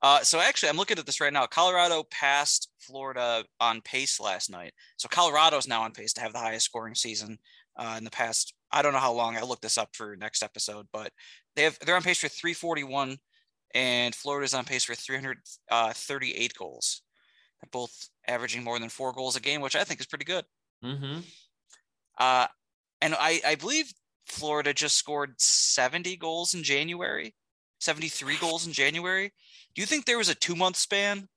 Uh, 0.01 0.21
so 0.21 0.39
actually, 0.39 0.69
I'm 0.69 0.77
looking 0.77 0.99
at 0.99 1.05
this 1.05 1.19
right 1.19 1.33
now. 1.33 1.47
Colorado 1.47 2.03
passed 2.11 2.69
Florida 2.79 3.43
on 3.59 3.81
pace 3.81 4.19
last 4.19 4.49
night. 4.49 4.73
So 4.97 5.07
Colorado's 5.07 5.67
now 5.67 5.81
on 5.81 5.91
pace 5.91 6.13
to 6.13 6.21
have 6.21 6.33
the 6.33 6.39
highest 6.39 6.65
scoring 6.65 6.95
season 6.95 7.39
uh, 7.77 7.95
in 7.97 8.03
the 8.03 8.11
past. 8.11 8.53
I 8.71 8.81
don't 8.81 8.93
know 8.93 8.99
how 8.99 9.13
long. 9.13 9.37
I 9.37 9.41
looked 9.41 9.61
this 9.61 9.77
up 9.77 9.89
for 9.93 10.15
next 10.15 10.43
episode, 10.43 10.87
but 10.91 11.11
they 11.55 11.63
have 11.63 11.79
they're 11.79 11.95
on 11.95 12.03
pace 12.03 12.19
for 12.19 12.27
341, 12.27 13.17
and 13.73 14.13
Florida's 14.13 14.53
on 14.53 14.65
pace 14.65 14.83
for 14.83 14.93
338 14.93 15.71
uh, 15.71 16.59
goals. 16.59 17.01
They're 17.61 17.69
both 17.71 18.09
averaging 18.27 18.63
more 18.63 18.77
than 18.77 18.89
four 18.89 19.13
goals 19.13 19.35
a 19.35 19.41
game, 19.41 19.61
which 19.61 19.75
I 19.75 19.83
think 19.83 19.99
is 19.99 20.05
pretty 20.05 20.25
good. 20.25 20.45
Mm-hmm. 20.83 21.21
Uh, 22.19 22.47
and 23.01 23.15
I, 23.19 23.41
I 23.45 23.55
believe 23.55 23.91
Florida 24.25 24.73
just 24.73 24.97
scored 24.97 25.35
70 25.37 26.17
goals 26.17 26.53
in 26.53 26.63
January, 26.63 27.33
73 27.79 28.37
goals 28.37 28.65
in 28.65 28.73
January. 28.73 29.31
Do 29.75 29.81
you 29.81 29.85
think 29.85 30.05
there 30.05 30.17
was 30.17 30.29
a 30.29 30.35
two 30.35 30.55
month 30.55 30.75
span 30.75 31.27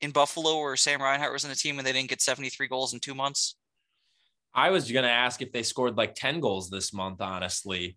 in 0.00 0.10
Buffalo 0.10 0.60
where 0.60 0.76
Sam 0.76 1.02
Reinhart 1.02 1.32
was 1.32 1.44
in 1.44 1.50
the 1.50 1.56
team 1.56 1.78
and 1.78 1.86
they 1.86 1.92
didn't 1.92 2.10
get 2.10 2.20
73 2.20 2.68
goals 2.68 2.94
in 2.94 3.00
two 3.00 3.14
months? 3.14 3.56
I 4.54 4.70
was 4.70 4.90
going 4.90 5.04
to 5.04 5.10
ask 5.10 5.42
if 5.42 5.52
they 5.52 5.62
scored 5.62 5.96
like 5.96 6.14
10 6.14 6.40
goals 6.40 6.70
this 6.70 6.92
month, 6.92 7.20
honestly. 7.20 7.96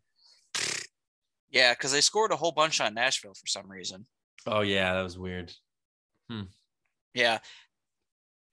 Yeah, 1.50 1.74
because 1.74 1.92
they 1.92 2.02
scored 2.02 2.32
a 2.32 2.36
whole 2.36 2.52
bunch 2.52 2.80
on 2.82 2.94
Nashville 2.94 3.34
for 3.34 3.48
some 3.48 3.70
reason. 3.70 4.06
Oh, 4.48 4.62
yeah, 4.62 4.94
that 4.94 5.04
was 5.04 5.18
weird. 5.18 5.54
Hmm. 6.30 6.44
Yeah. 7.14 7.40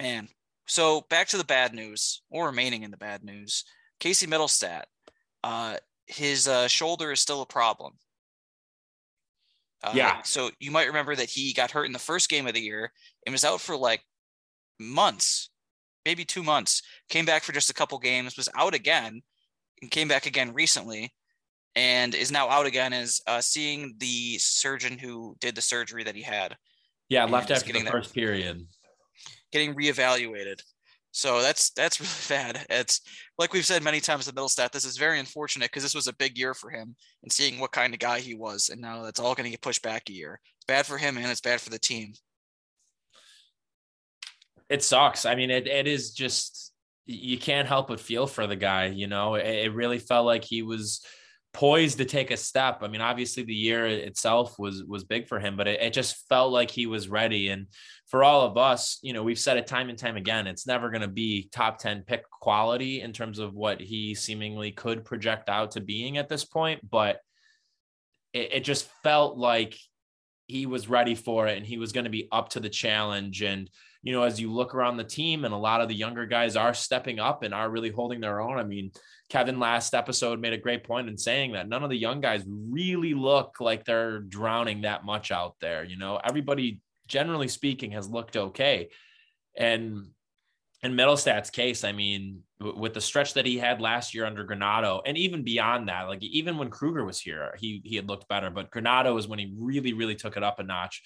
Man. 0.00 0.28
So 0.66 1.02
back 1.08 1.28
to 1.28 1.38
the 1.38 1.44
bad 1.44 1.74
news, 1.74 2.22
or 2.30 2.46
remaining 2.46 2.82
in 2.82 2.90
the 2.90 2.96
bad 2.96 3.24
news. 3.24 3.64
Casey 4.00 4.26
Mittelstadt, 4.26 4.84
uh, 5.42 5.76
his 6.06 6.46
uh, 6.46 6.68
shoulder 6.68 7.12
is 7.12 7.20
still 7.20 7.42
a 7.42 7.46
problem. 7.46 7.94
Uh, 9.82 9.92
yeah. 9.94 10.22
So 10.22 10.50
you 10.58 10.70
might 10.70 10.88
remember 10.88 11.14
that 11.14 11.30
he 11.30 11.52
got 11.52 11.70
hurt 11.70 11.86
in 11.86 11.92
the 11.92 11.98
first 11.98 12.28
game 12.28 12.46
of 12.46 12.54
the 12.54 12.60
year 12.60 12.92
and 13.24 13.32
was 13.32 13.44
out 13.44 13.60
for 13.60 13.76
like 13.76 14.02
months, 14.80 15.50
maybe 16.04 16.24
two 16.24 16.42
months. 16.42 16.82
Came 17.08 17.24
back 17.24 17.42
for 17.44 17.52
just 17.52 17.70
a 17.70 17.74
couple 17.74 17.98
games, 17.98 18.36
was 18.36 18.48
out 18.56 18.74
again, 18.74 19.22
and 19.80 19.90
came 19.90 20.08
back 20.08 20.26
again 20.26 20.52
recently, 20.52 21.12
and 21.76 22.14
is 22.14 22.32
now 22.32 22.48
out 22.48 22.66
again. 22.66 22.92
Is 22.92 23.20
uh, 23.26 23.40
seeing 23.40 23.94
the 23.98 24.38
surgeon 24.38 24.98
who 24.98 25.36
did 25.40 25.54
the 25.54 25.62
surgery 25.62 26.04
that 26.04 26.16
he 26.16 26.22
had. 26.22 26.56
Yeah, 27.08 27.24
left 27.24 27.50
after 27.50 27.72
the 27.72 27.80
first 27.80 28.12
period. 28.12 28.66
Getting 29.52 29.74
reevaluated. 29.74 30.60
So 31.18 31.42
that's 31.42 31.70
that's 31.70 32.00
really 32.30 32.42
bad. 32.42 32.64
It's 32.70 33.00
like 33.38 33.52
we've 33.52 33.66
said 33.66 33.82
many 33.82 33.98
times 34.00 34.28
in 34.28 34.36
Mittelstadt, 34.36 34.70
this 34.70 34.84
is 34.84 34.96
very 34.96 35.18
unfortunate 35.18 35.66
because 35.66 35.82
this 35.82 35.94
was 35.94 36.06
a 36.06 36.12
big 36.12 36.38
year 36.38 36.54
for 36.54 36.70
him 36.70 36.94
and 37.24 37.32
seeing 37.32 37.58
what 37.58 37.72
kind 37.72 37.92
of 37.92 37.98
guy 37.98 38.20
he 38.20 38.34
was. 38.34 38.68
And 38.68 38.80
now 38.80 39.02
that's 39.02 39.18
all 39.18 39.34
going 39.34 39.44
to 39.44 39.50
get 39.50 39.60
pushed 39.60 39.82
back 39.82 40.08
a 40.08 40.12
year. 40.12 40.40
Bad 40.68 40.86
for 40.86 40.96
him 40.96 41.16
and 41.16 41.26
it's 41.26 41.40
bad 41.40 41.60
for 41.60 41.70
the 41.70 41.78
team. 41.78 42.12
It 44.68 44.84
sucks. 44.84 45.26
I 45.26 45.34
mean, 45.34 45.50
it, 45.50 45.66
it 45.66 45.88
is 45.88 46.12
just, 46.12 46.72
you 47.04 47.36
can't 47.36 47.66
help 47.66 47.88
but 47.88 47.98
feel 47.98 48.28
for 48.28 48.46
the 48.46 48.54
guy. 48.54 48.86
You 48.86 49.08
know, 49.08 49.34
it, 49.34 49.46
it 49.46 49.74
really 49.74 49.98
felt 49.98 50.24
like 50.24 50.44
he 50.44 50.62
was 50.62 51.04
poised 51.52 51.98
to 51.98 52.04
take 52.04 52.30
a 52.30 52.36
step. 52.36 52.78
I 52.82 52.88
mean, 52.88 53.00
obviously 53.00 53.42
the 53.42 53.54
year 53.54 53.86
itself 53.86 54.58
was 54.58 54.84
was 54.84 55.04
big 55.04 55.26
for 55.26 55.40
him, 55.40 55.56
but 55.56 55.66
it, 55.66 55.80
it, 55.80 55.92
just 55.92 56.28
felt 56.28 56.52
like 56.52 56.70
he 56.70 56.86
was 56.86 57.08
ready. 57.08 57.48
And 57.48 57.66
for 58.06 58.22
all 58.22 58.42
of 58.42 58.56
us, 58.56 58.98
you 59.02 59.12
know, 59.12 59.22
we've 59.22 59.38
said 59.38 59.56
it 59.56 59.66
time 59.66 59.88
and 59.88 59.98
time 59.98 60.16
again, 60.16 60.46
it's 60.46 60.66
never 60.66 60.90
going 60.90 61.02
to 61.02 61.08
be 61.08 61.48
top 61.52 61.78
10 61.78 62.02
pick 62.02 62.28
quality 62.30 63.00
in 63.00 63.12
terms 63.12 63.38
of 63.38 63.54
what 63.54 63.80
he 63.80 64.14
seemingly 64.14 64.70
could 64.70 65.04
project 65.04 65.48
out 65.48 65.72
to 65.72 65.80
being 65.80 66.18
at 66.18 66.28
this 66.28 66.44
point, 66.44 66.80
but 66.88 67.18
it, 68.32 68.52
it 68.54 68.64
just 68.64 68.88
felt 69.02 69.36
like 69.36 69.76
he 70.46 70.64
was 70.66 70.88
ready 70.88 71.14
for 71.14 71.46
it 71.46 71.58
and 71.58 71.66
he 71.66 71.78
was 71.78 71.92
going 71.92 72.04
to 72.04 72.10
be 72.10 72.28
up 72.32 72.48
to 72.48 72.60
the 72.60 72.70
challenge 72.70 73.42
and 73.42 73.68
you 74.02 74.12
know 74.12 74.22
as 74.22 74.40
you 74.40 74.50
look 74.50 74.74
around 74.74 74.96
the 74.96 75.04
team 75.04 75.44
and 75.44 75.52
a 75.52 75.58
lot 75.58 75.82
of 75.82 75.88
the 75.88 75.94
younger 75.94 76.24
guys 76.24 76.56
are 76.56 76.72
stepping 76.72 77.20
up 77.20 77.42
and 77.42 77.52
are 77.52 77.70
really 77.70 77.90
holding 77.90 78.20
their 78.20 78.40
own 78.40 78.58
i 78.58 78.64
mean 78.64 78.90
Kevin 79.28 79.60
last 79.60 79.94
episode 79.94 80.40
made 80.40 80.54
a 80.54 80.58
great 80.58 80.84
point 80.84 81.08
in 81.08 81.18
saying 81.18 81.52
that 81.52 81.68
none 81.68 81.84
of 81.84 81.90
the 81.90 81.96
young 81.96 82.20
guys 82.20 82.44
really 82.46 83.14
look 83.14 83.56
like 83.60 83.84
they're 83.84 84.20
drowning 84.20 84.82
that 84.82 85.04
much 85.04 85.30
out 85.30 85.56
there. 85.60 85.84
You 85.84 85.98
know, 85.98 86.18
everybody, 86.22 86.80
generally 87.06 87.48
speaking, 87.48 87.90
has 87.92 88.08
looked 88.08 88.36
okay. 88.36 88.88
And 89.54 90.06
in 90.82 90.94
Mittelstadt's 90.94 91.50
case, 91.50 91.84
I 91.84 91.92
mean, 91.92 92.42
with 92.58 92.94
the 92.94 93.00
stretch 93.00 93.34
that 93.34 93.44
he 93.44 93.58
had 93.58 93.80
last 93.80 94.14
year 94.14 94.24
under 94.24 94.46
Granato, 94.46 95.02
and 95.04 95.18
even 95.18 95.42
beyond 95.42 95.88
that, 95.88 96.08
like 96.08 96.22
even 96.22 96.56
when 96.56 96.70
Kruger 96.70 97.04
was 97.04 97.20
here, 97.20 97.54
he 97.58 97.82
he 97.84 97.96
had 97.96 98.08
looked 98.08 98.28
better. 98.28 98.48
But 98.50 98.70
Granato 98.70 99.18
is 99.18 99.28
when 99.28 99.38
he 99.38 99.52
really, 99.58 99.92
really 99.92 100.14
took 100.14 100.36
it 100.36 100.42
up 100.42 100.58
a 100.58 100.62
notch. 100.62 101.02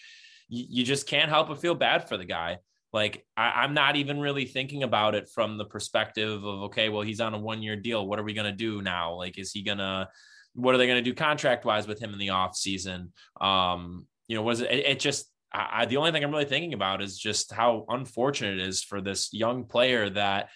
You 0.49 0.85
just 0.85 1.09
can't 1.09 1.31
help 1.31 1.49
but 1.49 1.61
feel 1.61 1.75
bad 1.75 2.09
for 2.09 2.19
the 2.19 2.27
guy 2.27 2.59
like 2.93 3.25
I, 3.37 3.65
am 3.65 3.75
not 3.75 3.97
even 3.97 4.21
really 4.21 4.45
thinking 4.45 4.83
about 4.83 5.15
it 5.15 5.31
from 5.35 5.57
the 5.57 5.65
perspective 5.65 6.45
of 6.45 6.63
okay 6.65 6.89
well 6.89 7.03
he's 7.03 7.21
on 7.21 7.35
a 7.35 7.39
one 7.39 7.63
year 7.63 7.77
deal. 7.77 8.07
What 8.07 8.19
are 8.19 8.25
we 8.25 8.35
going 8.35 8.51
to 8.51 8.57
do 8.57 8.83
now? 8.83 9.15
Like 9.15 9.39
is 9.39 9.53
he 9.53 9.63
gonna 9.63 10.09
what 10.55 10.75
are 10.75 10.79
they 10.79 10.87
going 10.87 11.03
to 11.03 11.11
do 11.11 11.15
contract 11.15 11.65
wise 11.65 11.87
with 11.87 12.01
him 12.01 12.13
in 12.13 12.19
the 12.19 12.31
off 12.31 12.57
season 12.57 13.13
um 13.41 14.07
you 14.29 14.37
know 14.37 14.43
was 14.43 14.61
it, 14.61 14.71
it, 14.71 14.87
it 14.87 15.01
just 15.01 15.27
I, 15.55 15.85
the 15.87 15.97
only 15.99 16.13
thing 16.13 16.25
i'm 16.25 16.31
really 16.31 16.45
thinking 16.45 16.75
about 16.75 17.03
is 17.03 17.19
just 17.19 17.53
how 17.53 17.85
unfortunate 17.89 18.59
it 18.59 18.67
is 18.67 18.83
for 18.83 19.01
this 19.01 19.33
young 19.33 19.65
player 19.65 20.11
that 20.11 20.49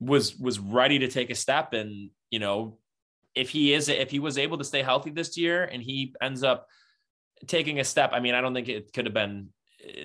was 0.00 0.36
was 0.36 0.58
ready 0.58 1.00
to 1.00 1.08
take 1.08 1.30
a 1.30 1.34
step 1.34 1.72
and 1.72 2.10
you 2.30 2.38
know 2.38 2.78
if 3.34 3.50
he 3.50 3.72
is 3.72 3.88
if 3.88 4.10
he 4.10 4.18
was 4.18 4.38
able 4.38 4.58
to 4.58 4.64
stay 4.64 4.82
healthy 4.82 5.10
this 5.10 5.36
year 5.36 5.64
and 5.64 5.82
he 5.82 6.14
ends 6.20 6.42
up 6.42 6.66
taking 7.46 7.80
a 7.80 7.84
step 7.84 8.10
i 8.12 8.20
mean 8.20 8.34
i 8.34 8.40
don't 8.40 8.54
think 8.54 8.68
it 8.68 8.92
could 8.92 9.06
have 9.06 9.14
been 9.14 9.48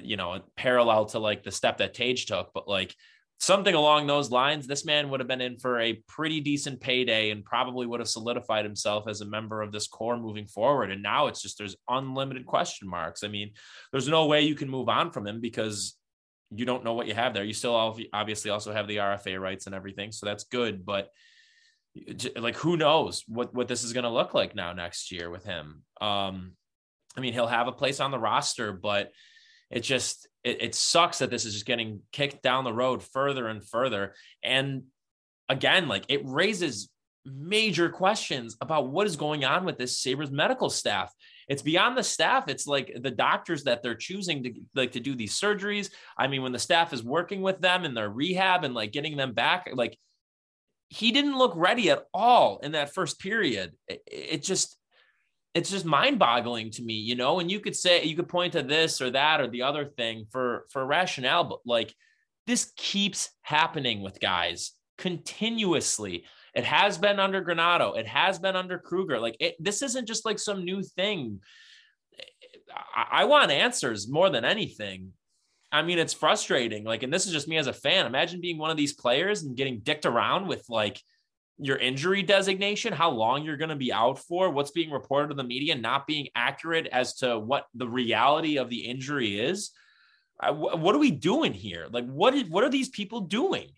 you 0.03 0.17
know, 0.17 0.41
parallel 0.55 1.05
to 1.07 1.19
like 1.19 1.43
the 1.43 1.51
step 1.51 1.77
that 1.77 1.93
Tage 1.93 2.25
took, 2.25 2.51
but 2.53 2.67
like 2.67 2.95
something 3.39 3.75
along 3.75 4.07
those 4.07 4.31
lines, 4.31 4.65
this 4.65 4.85
man 4.85 5.09
would 5.09 5.19
have 5.19 5.27
been 5.27 5.41
in 5.41 5.57
for 5.57 5.79
a 5.79 6.01
pretty 6.07 6.41
decent 6.41 6.81
payday 6.81 7.29
and 7.29 7.45
probably 7.45 7.85
would 7.85 7.99
have 7.99 8.09
solidified 8.09 8.65
himself 8.65 9.07
as 9.07 9.21
a 9.21 9.25
member 9.25 9.61
of 9.61 9.71
this 9.71 9.87
core 9.87 10.17
moving 10.17 10.47
forward. 10.47 10.91
And 10.91 11.03
now 11.03 11.27
it's 11.27 11.41
just 11.41 11.57
there's 11.57 11.75
unlimited 11.87 12.45
question 12.45 12.87
marks. 12.87 13.23
I 13.23 13.27
mean, 13.27 13.51
there's 13.91 14.07
no 14.07 14.25
way 14.25 14.41
you 14.41 14.55
can 14.55 14.69
move 14.69 14.89
on 14.89 15.11
from 15.11 15.27
him 15.27 15.39
because 15.39 15.95
you 16.49 16.65
don't 16.65 16.83
know 16.83 16.93
what 16.93 17.07
you 17.07 17.13
have 17.13 17.33
there. 17.33 17.43
You 17.43 17.53
still 17.53 17.75
obviously 18.13 18.51
also 18.51 18.73
have 18.73 18.87
the 18.87 18.97
RFA 18.97 19.39
rights 19.39 19.65
and 19.65 19.75
everything, 19.75 20.11
so 20.11 20.25
that's 20.25 20.45
good. 20.45 20.85
But 20.85 21.09
like, 22.35 22.55
who 22.55 22.77
knows 22.77 23.23
what 23.27 23.53
what 23.53 23.67
this 23.67 23.83
is 23.83 23.93
going 23.93 24.05
to 24.05 24.09
look 24.09 24.33
like 24.33 24.55
now 24.55 24.73
next 24.73 25.11
year 25.11 25.29
with 25.29 25.43
him? 25.43 25.83
Um, 25.99 26.53
I 27.17 27.21
mean, 27.21 27.33
he'll 27.33 27.47
have 27.47 27.67
a 27.67 27.73
place 27.73 27.99
on 27.99 28.11
the 28.11 28.19
roster, 28.19 28.71
but 28.71 29.11
it 29.69 29.81
just 29.81 30.27
it, 30.43 30.61
it 30.61 30.75
sucks 30.75 31.19
that 31.19 31.29
this 31.29 31.45
is 31.45 31.53
just 31.53 31.65
getting 31.65 32.01
kicked 32.11 32.41
down 32.41 32.63
the 32.63 32.73
road 32.73 33.03
further 33.03 33.47
and 33.47 33.67
further. 33.67 34.13
And 34.43 34.83
again 35.49 35.87
like 35.87 36.05
it 36.09 36.21
raises 36.25 36.89
major 37.25 37.89
questions 37.89 38.55
about 38.61 38.89
what 38.89 39.07
is 39.07 39.17
going 39.17 39.43
on 39.43 39.65
with 39.65 39.77
this 39.77 39.99
sabres 39.99 40.31
medical 40.31 40.69
staff. 40.69 41.13
It's 41.49 41.61
beyond 41.61 41.97
the 41.97 42.03
staff. 42.03 42.47
It's 42.47 42.67
like 42.67 42.91
the 43.01 43.11
doctors 43.11 43.63
that 43.65 43.83
they're 43.83 43.95
choosing 43.95 44.43
to 44.43 44.53
like 44.75 44.93
to 44.93 44.99
do 44.99 45.15
these 45.15 45.39
surgeries. 45.39 45.89
I 46.17 46.27
mean 46.27 46.41
when 46.41 46.53
the 46.53 46.59
staff 46.59 46.93
is 46.93 47.03
working 47.03 47.41
with 47.41 47.59
them 47.59 47.85
in 47.85 47.93
their 47.93 48.09
rehab 48.09 48.63
and 48.63 48.73
like 48.73 48.91
getting 48.91 49.17
them 49.17 49.33
back 49.33 49.69
like 49.73 49.97
he 50.89 51.11
didn't 51.11 51.37
look 51.37 51.51
ready 51.55 51.89
at 51.89 52.05
all 52.13 52.59
in 52.59 52.71
that 52.71 52.93
first 52.93 53.19
period. 53.19 53.73
It, 53.87 54.01
it 54.07 54.43
just 54.43 54.76
it's 55.57 55.71
just 55.71 55.85
mind 55.85 56.19
boggling 56.19 56.69
to 56.71 56.83
me, 56.83 56.93
you 56.93 57.15
know, 57.15 57.39
and 57.39 57.49
you 57.51 57.59
could 57.59 57.75
say, 57.75 58.03
you 58.03 58.15
could 58.15 58.29
point 58.29 58.53
to 58.53 58.61
this 58.61 59.01
or 59.01 59.09
that 59.11 59.41
or 59.41 59.47
the 59.49 59.63
other 59.63 59.85
thing 59.85 60.25
for, 60.31 60.65
for 60.71 60.85
rationale, 60.85 61.43
but 61.43 61.59
like 61.65 61.93
This 62.47 62.71
keeps 62.77 63.29
happening 63.41 64.01
with 64.01 64.21
guys 64.21 64.71
continuously. 64.97 66.23
It 66.55 66.63
has 66.63 66.97
been 66.97 67.19
under 67.19 67.43
Granato. 67.43 67.97
It 67.97 68.07
has 68.07 68.39
been 68.39 68.55
under 68.55 68.79
Kruger. 68.79 69.19
Like 69.19 69.35
it, 69.41 69.55
this 69.59 69.81
isn't 69.81 70.07
just 70.07 70.25
like 70.25 70.39
some 70.39 70.63
new 70.63 70.81
thing. 70.81 71.41
I, 72.95 73.21
I 73.21 73.25
want 73.25 73.51
answers 73.51 74.09
more 74.09 74.29
than 74.29 74.45
anything. 74.45 75.11
I 75.73 75.81
mean, 75.81 75.99
it's 75.99 76.13
frustrating. 76.13 76.85
Like, 76.85 77.03
and 77.03 77.13
this 77.13 77.25
is 77.25 77.33
just 77.33 77.49
me 77.49 77.57
as 77.57 77.67
a 77.67 77.73
fan. 77.73 78.05
Imagine 78.05 78.39
being 78.39 78.57
one 78.57 78.71
of 78.71 78.77
these 78.77 78.93
players 78.93 79.43
and 79.43 79.57
getting 79.57 79.79
dicked 79.79 80.05
around 80.05 80.47
with 80.47 80.63
like 80.69 81.01
your 81.59 81.77
injury 81.77 82.21
designation, 82.21 82.93
how 82.93 83.09
long 83.09 83.43
you're 83.43 83.57
going 83.57 83.69
to 83.69 83.75
be 83.75 83.91
out 83.91 84.19
for, 84.19 84.49
what's 84.49 84.71
being 84.71 84.91
reported 84.91 85.29
to 85.29 85.33
the 85.33 85.43
media, 85.43 85.75
not 85.75 86.05
being 86.05 86.27
accurate 86.35 86.87
as 86.91 87.15
to 87.15 87.39
what 87.39 87.65
the 87.73 87.87
reality 87.87 88.57
of 88.57 88.69
the 88.69 88.85
injury 88.85 89.39
is. 89.39 89.71
I, 90.39 90.51
what 90.51 90.93
are 90.93 90.99
we 90.99 91.11
doing 91.11 91.53
here? 91.53 91.87
Like, 91.89 92.05
what 92.05 92.35
is, 92.35 92.43
what 92.45 92.63
are 92.63 92.69
these 92.69 92.89
people 92.89 93.21
doing? 93.21 93.69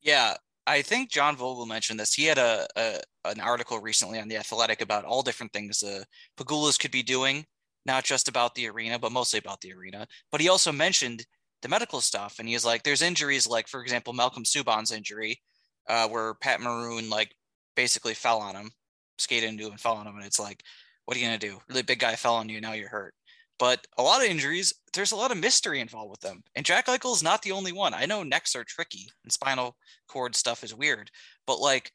Yeah, 0.00 0.36
I 0.66 0.82
think 0.82 1.10
John 1.10 1.36
Vogl 1.36 1.68
mentioned 1.68 2.00
this. 2.00 2.14
He 2.14 2.24
had 2.24 2.38
a, 2.38 2.66
a 2.76 3.00
an 3.24 3.40
article 3.40 3.78
recently 3.78 4.18
on 4.18 4.28
the 4.28 4.36
Athletic 4.36 4.80
about 4.80 5.04
all 5.04 5.22
different 5.22 5.52
things 5.52 5.82
uh, 5.82 6.04
Pegulas 6.38 6.78
could 6.78 6.90
be 6.90 7.02
doing, 7.02 7.44
not 7.84 8.04
just 8.04 8.28
about 8.28 8.54
the 8.54 8.68
arena, 8.68 8.98
but 8.98 9.12
mostly 9.12 9.38
about 9.38 9.60
the 9.60 9.72
arena. 9.74 10.06
But 10.32 10.40
he 10.40 10.48
also 10.48 10.72
mentioned 10.72 11.26
the 11.60 11.68
medical 11.68 12.00
stuff, 12.00 12.36
and 12.38 12.48
he's 12.48 12.64
like, 12.64 12.82
"There's 12.82 13.02
injuries 13.02 13.46
like, 13.46 13.68
for 13.68 13.82
example, 13.82 14.12
Malcolm 14.12 14.44
Subban's 14.44 14.92
injury, 14.92 15.40
uh, 15.88 16.08
where 16.08 16.34
Pat 16.34 16.60
Maroon 16.60 17.10
like 17.10 17.34
basically 17.76 18.14
fell 18.14 18.40
on 18.40 18.54
him, 18.54 18.70
skated 19.18 19.48
into 19.48 19.66
him, 19.66 19.72
and 19.72 19.80
fell 19.80 19.94
on 19.94 20.06
him, 20.06 20.16
and 20.16 20.24
it's 20.24 20.40
like, 20.40 20.62
what 21.04 21.16
are 21.16 21.20
you 21.20 21.26
gonna 21.26 21.38
do? 21.38 21.58
Really 21.68 21.82
big 21.82 22.00
guy 22.00 22.16
fell 22.16 22.36
on 22.36 22.48
you, 22.48 22.60
now 22.60 22.72
you're 22.72 22.88
hurt." 22.88 23.14
But 23.58 23.86
a 23.96 24.02
lot 24.02 24.22
of 24.22 24.30
injuries, 24.30 24.72
there's 24.92 25.12
a 25.12 25.16
lot 25.16 25.32
of 25.32 25.38
mystery 25.38 25.80
involved 25.80 26.10
with 26.10 26.20
them. 26.20 26.42
And 26.54 26.64
Jack 26.64 26.86
Eichel 26.86 27.14
is 27.14 27.24
not 27.24 27.42
the 27.42 27.52
only 27.52 27.72
one. 27.72 27.92
I 27.92 28.06
know 28.06 28.22
necks 28.22 28.54
are 28.54 28.62
tricky 28.62 29.08
and 29.24 29.32
spinal 29.32 29.76
cord 30.06 30.36
stuff 30.36 30.62
is 30.62 30.74
weird, 30.74 31.10
but 31.44 31.58
like 31.58 31.90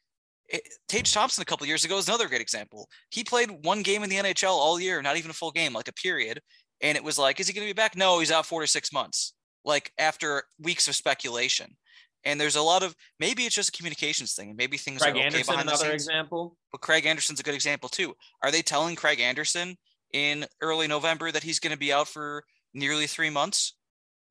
it, 0.50 0.62
Tage 0.90 1.14
Thompson 1.14 1.42
a 1.42 1.46
couple 1.46 1.66
years 1.66 1.86
ago 1.86 1.98
is 1.98 2.08
another 2.08 2.28
great 2.28 2.42
example. 2.42 2.90
He 3.10 3.24
played 3.24 3.66
one 3.66 3.82
game 3.82 4.04
in 4.04 4.10
the 4.10 4.18
NHL 4.18 4.50
all 4.50 4.80
year, 4.80 5.02
not 5.02 5.18
even 5.18 5.32
a 5.32 5.34
full 5.34 5.52
game, 5.52 5.74
like 5.74 5.88
a 5.88 5.94
period. 5.94 6.42
And 6.82 6.98
it 6.98 7.04
was 7.04 7.18
like, 7.18 7.40
is 7.40 7.48
he 7.48 7.54
going 7.54 7.66
to 7.66 7.74
be 7.74 7.78
back? 7.78 7.96
No, 7.96 8.20
he's 8.20 8.32
out 8.32 8.46
four 8.46 8.62
to 8.62 8.68
six 8.68 8.92
months, 8.92 9.34
like 9.64 9.94
after 9.98 10.44
weeks 10.60 10.88
of 10.90 10.96
speculation. 10.96 11.78
And 12.26 12.40
there's 12.40 12.56
a 12.56 12.62
lot 12.62 12.84
of 12.84 12.96
maybe 13.20 13.44
it's 13.44 13.56
just 13.56 13.70
a 13.70 13.72
communications 13.72 14.34
thing, 14.34 14.56
maybe 14.56 14.78
things 14.78 15.02
Craig 15.02 15.16
are 15.16 15.18
okay 15.18 15.26
Anderson, 15.26 15.52
behind 15.52 15.68
the 15.68 15.74
another 15.74 15.90
scenes. 15.90 16.08
example. 16.08 16.58
But 16.72 16.82
Craig 16.82 17.06
Anderson's 17.06 17.40
a 17.40 17.44
good 17.44 17.56
example 17.56 17.90
too. 17.90 18.16
Are 18.42 18.52
they 18.52 18.62
telling 18.62 18.96
Craig 18.96 19.20
Anderson 19.20 19.78
in 20.14 20.46
early 20.62 20.88
November 20.88 21.32
that 21.32 21.44
he's 21.44 21.60
going 21.60 21.74
to 21.74 21.80
be 21.80 21.92
out 21.92 22.08
for 22.08 22.46
nearly 22.74 23.08
three 23.08 23.30
months, 23.30 23.74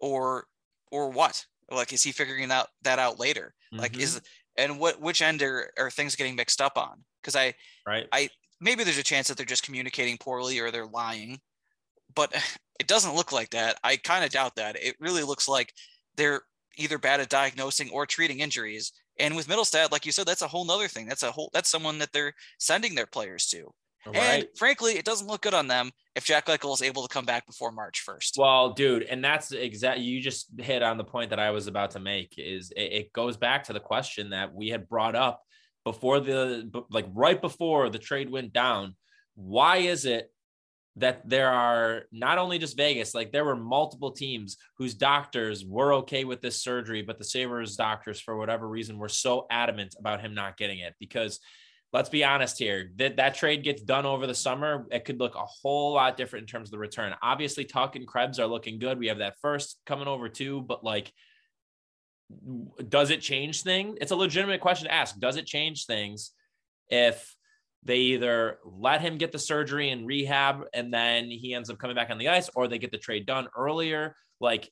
or 0.00 0.46
or 0.90 1.11
what? 1.11 1.44
Like, 1.70 1.92
is 1.92 2.02
he 2.02 2.12
figuring 2.12 2.49
that 2.49 2.68
that 2.82 2.99
out 2.99 3.18
later? 3.18 3.54
Like, 3.72 3.99
is 3.99 4.16
mm-hmm. 4.16 4.25
and 4.64 4.78
what 4.78 5.00
which 5.00 5.22
end 5.22 5.42
are, 5.42 5.70
are 5.78 5.90
things 5.90 6.14
getting 6.14 6.37
mixed 6.37 6.61
up 6.61 6.76
on? 6.76 7.04
Because 7.20 7.37
I 7.37 7.54
right. 7.87 8.06
I 8.12 8.28
maybe 8.61 8.84
there's 8.84 8.99
a 8.99 9.02
chance 9.02 9.28
that 9.28 9.37
they're 9.37 9.46
just 9.46 9.64
communicating 9.64 10.18
poorly 10.18 10.61
or 10.61 10.70
they're 10.70 10.87
lying, 10.87 11.40
but 12.14 12.32
it 12.80 12.87
doesn't 12.87 13.14
look 13.14 13.32
like 13.32 13.50
that. 13.50 13.78
I 13.82 13.96
kind 13.96 14.25
of 14.25 14.30
doubt 14.30 14.56
that. 14.56 14.76
It 14.78 14.96
really 15.00 15.22
looks 15.22 15.49
like 15.49 15.72
they're 16.16 16.42
either 16.76 16.99
bad 16.99 17.21
at 17.21 17.29
diagnosing 17.29 17.91
or 17.91 18.07
treating 18.07 18.41
injuries. 18.41 18.93
And 19.19 19.37
with 19.37 19.49
Mittelstadt, 19.49 19.93
like 19.93 20.07
you 20.07 20.12
said, 20.12 20.26
that's 20.26 20.43
a 20.43 20.49
whole 20.49 20.64
nother 20.64 20.88
thing. 20.88 21.07
That's 21.07 21.23
a 21.23 21.31
whole 21.31 21.50
that's 21.52 21.71
someone 21.71 21.99
that 21.99 22.12
they're 22.12 22.35
sending 22.59 22.95
their 22.95 23.07
players 23.07 23.47
to. 23.49 23.73
Right. 24.07 24.17
And 24.17 24.47
frankly, 24.57 24.95
it 24.95 25.05
doesn't 25.05 25.29
look 25.29 25.43
good 25.43 25.55
on 25.55 25.69
them 25.69 25.93
if 26.17 26.25
Jack 26.25 26.47
Eichel 26.47 26.75
is 26.75 26.83
able 26.83 27.07
to 27.07 27.12
come 27.12 27.25
back 27.25 27.47
before 27.47 27.71
March 27.71 28.05
1st. 28.07 28.37
Well, 28.37 28.73
dude, 28.73 29.05
and 29.05 29.25
that's 29.25 29.52
exactly 29.52 30.05
you 30.05 30.21
just 30.21 30.49
hit 30.59 30.83
on 30.83 30.99
the 30.99 31.05
point 31.05 31.31
that 31.31 31.38
I 31.38 31.50
was 31.50 31.69
about 31.69 31.93
to 31.93 32.00
make 32.00 32.35
is 32.37 32.73
it, 32.73 32.93
it 32.93 33.12
goes 33.12 33.37
back 33.37 33.64
to 33.64 33.73
the 33.73 33.81
question 33.81 34.31
that 34.31 34.52
we 34.52 34.69
had 34.69 34.88
brought 34.88 35.14
up 35.14 35.43
before 35.85 36.21
the 36.21 36.71
like 36.91 37.07
right 37.12 37.41
before 37.41 37.91
the 37.91 37.99
trade 37.99 38.31
went 38.31 38.52
down. 38.52 38.97
Why 39.35 39.79
is 39.79 40.05
it 40.05 40.33
that 40.96 41.26
there 41.28 41.50
are 41.50 42.02
not 42.12 42.38
only 42.38 42.58
just 42.58 42.76
Vegas, 42.76 43.14
like 43.14 43.32
there 43.32 43.44
were 43.44 43.56
multiple 43.56 44.11
teams 44.11 44.58
whose 44.76 44.94
doctors 44.94 45.64
were 45.64 45.95
okay 45.95 46.25
with 46.25 46.43
this 46.43 46.62
surgery, 46.62 47.02
but 47.02 47.19
the 47.19 47.25
Sabres 47.25 47.76
doctors, 47.76 48.21
for 48.21 48.36
whatever 48.36 48.69
reason, 48.69 48.99
were 48.99 49.08
so 49.08 49.47
adamant 49.50 49.95
about 49.99 50.21
him 50.21 50.34
not 50.34 50.58
getting 50.58 50.80
it. 50.80 50.95
Because 51.00 51.40
let's 51.93 52.08
be 52.08 52.25
honest 52.25 52.58
here 52.58 52.90
that 52.97 53.17
that 53.17 53.34
trade 53.34 53.62
gets 53.62 53.82
done 53.82 54.06
over 54.06 54.26
the 54.26 54.34
summer 54.34 54.86
it 54.90 55.04
could 55.04 55.21
look 55.21 55.34
a 55.34 55.45
whole 55.45 55.93
lot 55.93 56.17
different 56.17 56.45
in 56.45 56.47
terms 56.47 56.69
of 56.69 56.73
the 56.73 56.78
return. 56.78 57.14
Obviously 57.23 57.64
tuch 57.64 57.97
and 57.97 58.06
krebs 58.06 58.38
are 58.38 58.47
looking 58.47 58.78
good. 58.78 58.99
We 58.99 59.08
have 59.08 59.19
that 59.19 59.36
first 59.40 59.78
coming 59.86 60.08
over 60.08 60.28
too 60.28 60.62
but 60.62 60.82
like 60.82 61.12
does 62.88 63.10
it 63.10 63.21
change 63.21 63.62
things? 63.62 63.99
It's 64.00 64.10
a 64.10 64.17
legitimate 64.17 64.62
question 64.62 64.88
to 64.88 64.95
ask. 64.95 65.19
Does 65.19 65.36
it 65.36 65.45
change 65.45 65.84
things 65.84 66.30
if 66.88 67.36
they 67.84 67.99
either 67.99 68.58
let 68.64 69.00
him 69.00 69.18
get 69.18 69.32
the 69.32 69.38
surgery 69.38 69.90
and 69.90 70.06
rehab 70.06 70.64
and 70.73 70.92
then 70.92 71.25
he 71.30 71.54
ends 71.54 71.68
up 71.68 71.78
coming 71.78 71.97
back 71.97 72.10
on 72.10 72.18
the 72.18 72.28
ice 72.28 72.49
or 72.54 72.68
they 72.68 72.78
get 72.78 72.92
the 72.92 72.99
trade 72.99 73.26
done 73.26 73.49
earlier 73.56 74.14
like 74.40 74.71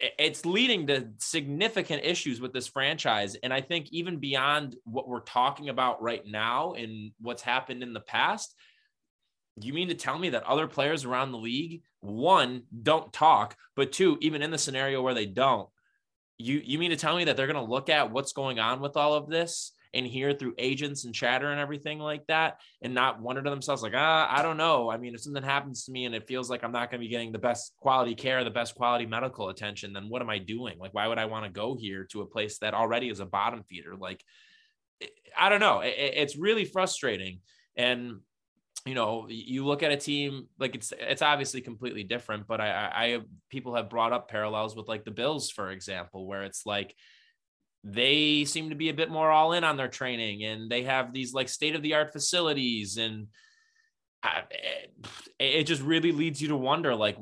it's 0.00 0.44
leading 0.44 0.86
to 0.86 1.08
significant 1.18 2.04
issues 2.04 2.40
with 2.40 2.52
this 2.52 2.66
franchise. 2.66 3.36
And 3.42 3.52
I 3.52 3.60
think 3.60 3.88
even 3.90 4.18
beyond 4.18 4.76
what 4.84 5.08
we're 5.08 5.20
talking 5.20 5.68
about 5.68 6.02
right 6.02 6.22
now 6.26 6.74
and 6.74 7.12
what's 7.20 7.42
happened 7.42 7.82
in 7.82 7.92
the 7.92 8.00
past, 8.00 8.54
you 9.60 9.72
mean 9.72 9.88
to 9.88 9.94
tell 9.94 10.18
me 10.18 10.30
that 10.30 10.44
other 10.44 10.66
players 10.66 11.04
around 11.04 11.32
the 11.32 11.38
league, 11.38 11.82
one, 12.00 12.64
don't 12.82 13.12
talk, 13.12 13.56
but 13.76 13.92
two, 13.92 14.18
even 14.20 14.42
in 14.42 14.50
the 14.50 14.58
scenario 14.58 15.00
where 15.00 15.14
they 15.14 15.26
don't, 15.26 15.68
you 16.38 16.60
you 16.64 16.78
mean 16.78 16.90
to 16.90 16.96
tell 16.96 17.16
me 17.16 17.24
that 17.24 17.36
they're 17.36 17.46
going 17.46 17.64
to 17.64 17.70
look 17.70 17.88
at 17.88 18.10
what's 18.10 18.32
going 18.32 18.58
on 18.58 18.80
with 18.80 18.96
all 18.96 19.14
of 19.14 19.28
this 19.28 19.72
and 19.94 20.06
hear 20.06 20.32
through 20.32 20.54
agents 20.58 21.04
and 21.04 21.14
chatter 21.14 21.50
and 21.50 21.60
everything 21.60 21.98
like 21.98 22.26
that 22.26 22.60
and 22.82 22.94
not 22.94 23.20
wonder 23.20 23.42
to 23.42 23.50
themselves 23.50 23.82
like 23.82 23.92
ah 23.94 24.28
i 24.30 24.42
don't 24.42 24.56
know. 24.56 24.90
I 24.90 24.96
mean 24.96 25.14
if 25.14 25.20
something 25.20 25.42
happens 25.42 25.84
to 25.84 25.92
me 25.92 26.04
and 26.04 26.14
it 26.14 26.26
feels 26.26 26.50
like 26.50 26.64
i'm 26.64 26.72
not 26.72 26.90
going 26.90 27.00
to 27.00 27.06
be 27.06 27.10
getting 27.10 27.32
the 27.32 27.38
best 27.38 27.72
quality 27.78 28.14
care 28.14 28.44
the 28.44 28.50
best 28.50 28.74
quality 28.74 29.06
medical 29.06 29.48
attention 29.48 29.92
then 29.92 30.08
what 30.08 30.22
am 30.22 30.30
i 30.30 30.38
doing? 30.38 30.78
Like 30.78 30.94
why 30.94 31.06
would 31.08 31.18
i 31.18 31.26
want 31.26 31.44
to 31.44 31.50
go 31.50 31.76
here 31.76 32.04
to 32.10 32.22
a 32.22 32.26
place 32.26 32.58
that 32.58 32.74
already 32.74 33.08
is 33.08 33.20
a 33.20 33.26
bottom 33.26 33.62
feeder? 33.62 33.96
Like 33.96 34.22
i 35.38 35.48
don't 35.48 35.60
know. 35.60 35.80
It, 35.80 35.94
it's 35.96 36.36
really 36.36 36.64
frustrating. 36.64 37.40
And 37.76 38.20
you 38.86 38.94
know, 38.94 39.26
you 39.30 39.64
look 39.64 39.82
at 39.82 39.92
a 39.92 39.96
team 39.96 40.46
like 40.58 40.74
it's 40.74 40.92
it's 40.98 41.22
obviously 41.22 41.62
completely 41.62 42.04
different, 42.04 42.46
but 42.46 42.60
I, 42.60 42.90
I 42.94 43.20
people 43.48 43.74
have 43.74 43.88
brought 43.88 44.12
up 44.12 44.28
parallels 44.28 44.76
with 44.76 44.88
like 44.88 45.04
the 45.04 45.10
Bills, 45.10 45.50
for 45.50 45.70
example, 45.70 46.26
where 46.26 46.42
it's 46.42 46.66
like 46.66 46.94
they 47.84 48.46
seem 48.46 48.70
to 48.70 48.74
be 48.74 48.88
a 48.88 48.94
bit 48.94 49.10
more 49.10 49.30
all 49.30 49.52
in 49.52 49.62
on 49.62 49.76
their 49.76 49.88
training 49.88 50.42
and 50.42 50.70
they 50.70 50.84
have 50.84 51.12
these 51.12 51.34
like 51.34 51.50
state 51.50 51.74
of 51.74 51.82
the 51.82 51.92
art 51.92 52.12
facilities 52.12 52.96
and 52.96 53.26
it 55.38 55.64
just 55.64 55.82
really 55.82 56.10
leads 56.10 56.40
you 56.40 56.48
to 56.48 56.56
wonder 56.56 56.94
like 56.94 57.18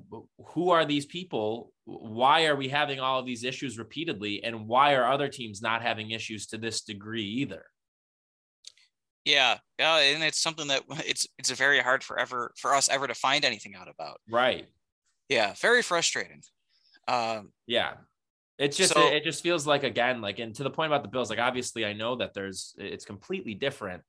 who 0.47 0.71
are 0.71 0.85
these 0.85 1.05
people? 1.05 1.73
Why 1.85 2.47
are 2.47 2.55
we 2.55 2.69
having 2.69 3.01
all 3.01 3.19
of 3.19 3.27
these 3.27 3.43
issues 3.43 3.77
repeatedly? 3.77 4.45
And 4.45 4.69
why 4.69 4.95
are 4.95 5.11
other 5.11 5.29
teams 5.29 5.61
not 5.61 5.83
having 5.83 6.13
issues 6.13 6.47
to 6.49 6.59
this 6.59 6.83
degree 6.83 7.25
either? 7.25 7.65
Yeah 9.25 9.59
yeah 9.79 9.99
and 9.99 10.23
it's 10.23 10.41
something 10.41 10.69
that 10.69 10.83
it's 11.05 11.27
it's 11.39 11.51
very 11.51 11.81
hard 11.81 12.05
for 12.05 12.19
ever 12.19 12.53
for 12.57 12.73
us 12.73 12.89
ever 12.89 13.09
to 13.09 13.15
find 13.15 13.45
anything 13.45 13.75
out 13.75 13.89
about. 13.89 14.21
Right. 14.31 14.67
Yeah 15.29 15.55
very 15.61 15.83
frustrating. 15.83 16.43
Um 17.09 17.51
yeah 17.67 17.95
it's 18.59 18.77
just 18.77 18.93
so, 18.93 19.07
it, 19.09 19.15
it 19.15 19.25
just 19.25 19.43
feels 19.43 19.67
like 19.67 19.83
again 19.83 20.21
like 20.21 20.39
and 20.39 20.55
to 20.55 20.63
the 20.63 20.71
point 20.71 20.89
about 20.93 21.03
the 21.03 21.09
bills 21.09 21.31
like 21.31 21.39
obviously 21.39 21.85
i 21.85 21.93
know 21.93 22.17
that 22.17 22.35
there's 22.35 22.75
it's 22.79 23.05
completely 23.05 23.55
different 23.55 24.03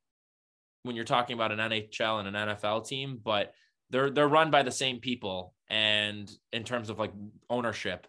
when 0.83 0.95
you're 0.95 1.05
talking 1.05 1.33
about 1.33 1.51
an 1.51 1.59
nhl 1.59 2.19
and 2.19 2.35
an 2.35 2.49
nfl 2.49 2.85
team 2.85 3.19
but 3.23 3.53
they're 3.93 4.09
they're 4.09 4.27
run 4.27 4.51
by 4.51 4.63
the 4.63 4.71
same 4.71 4.99
people 4.99 5.53
and 5.69 6.29
in 6.51 6.63
terms 6.63 6.89
of 6.89 6.99
like 6.99 7.13
ownership. 7.49 8.07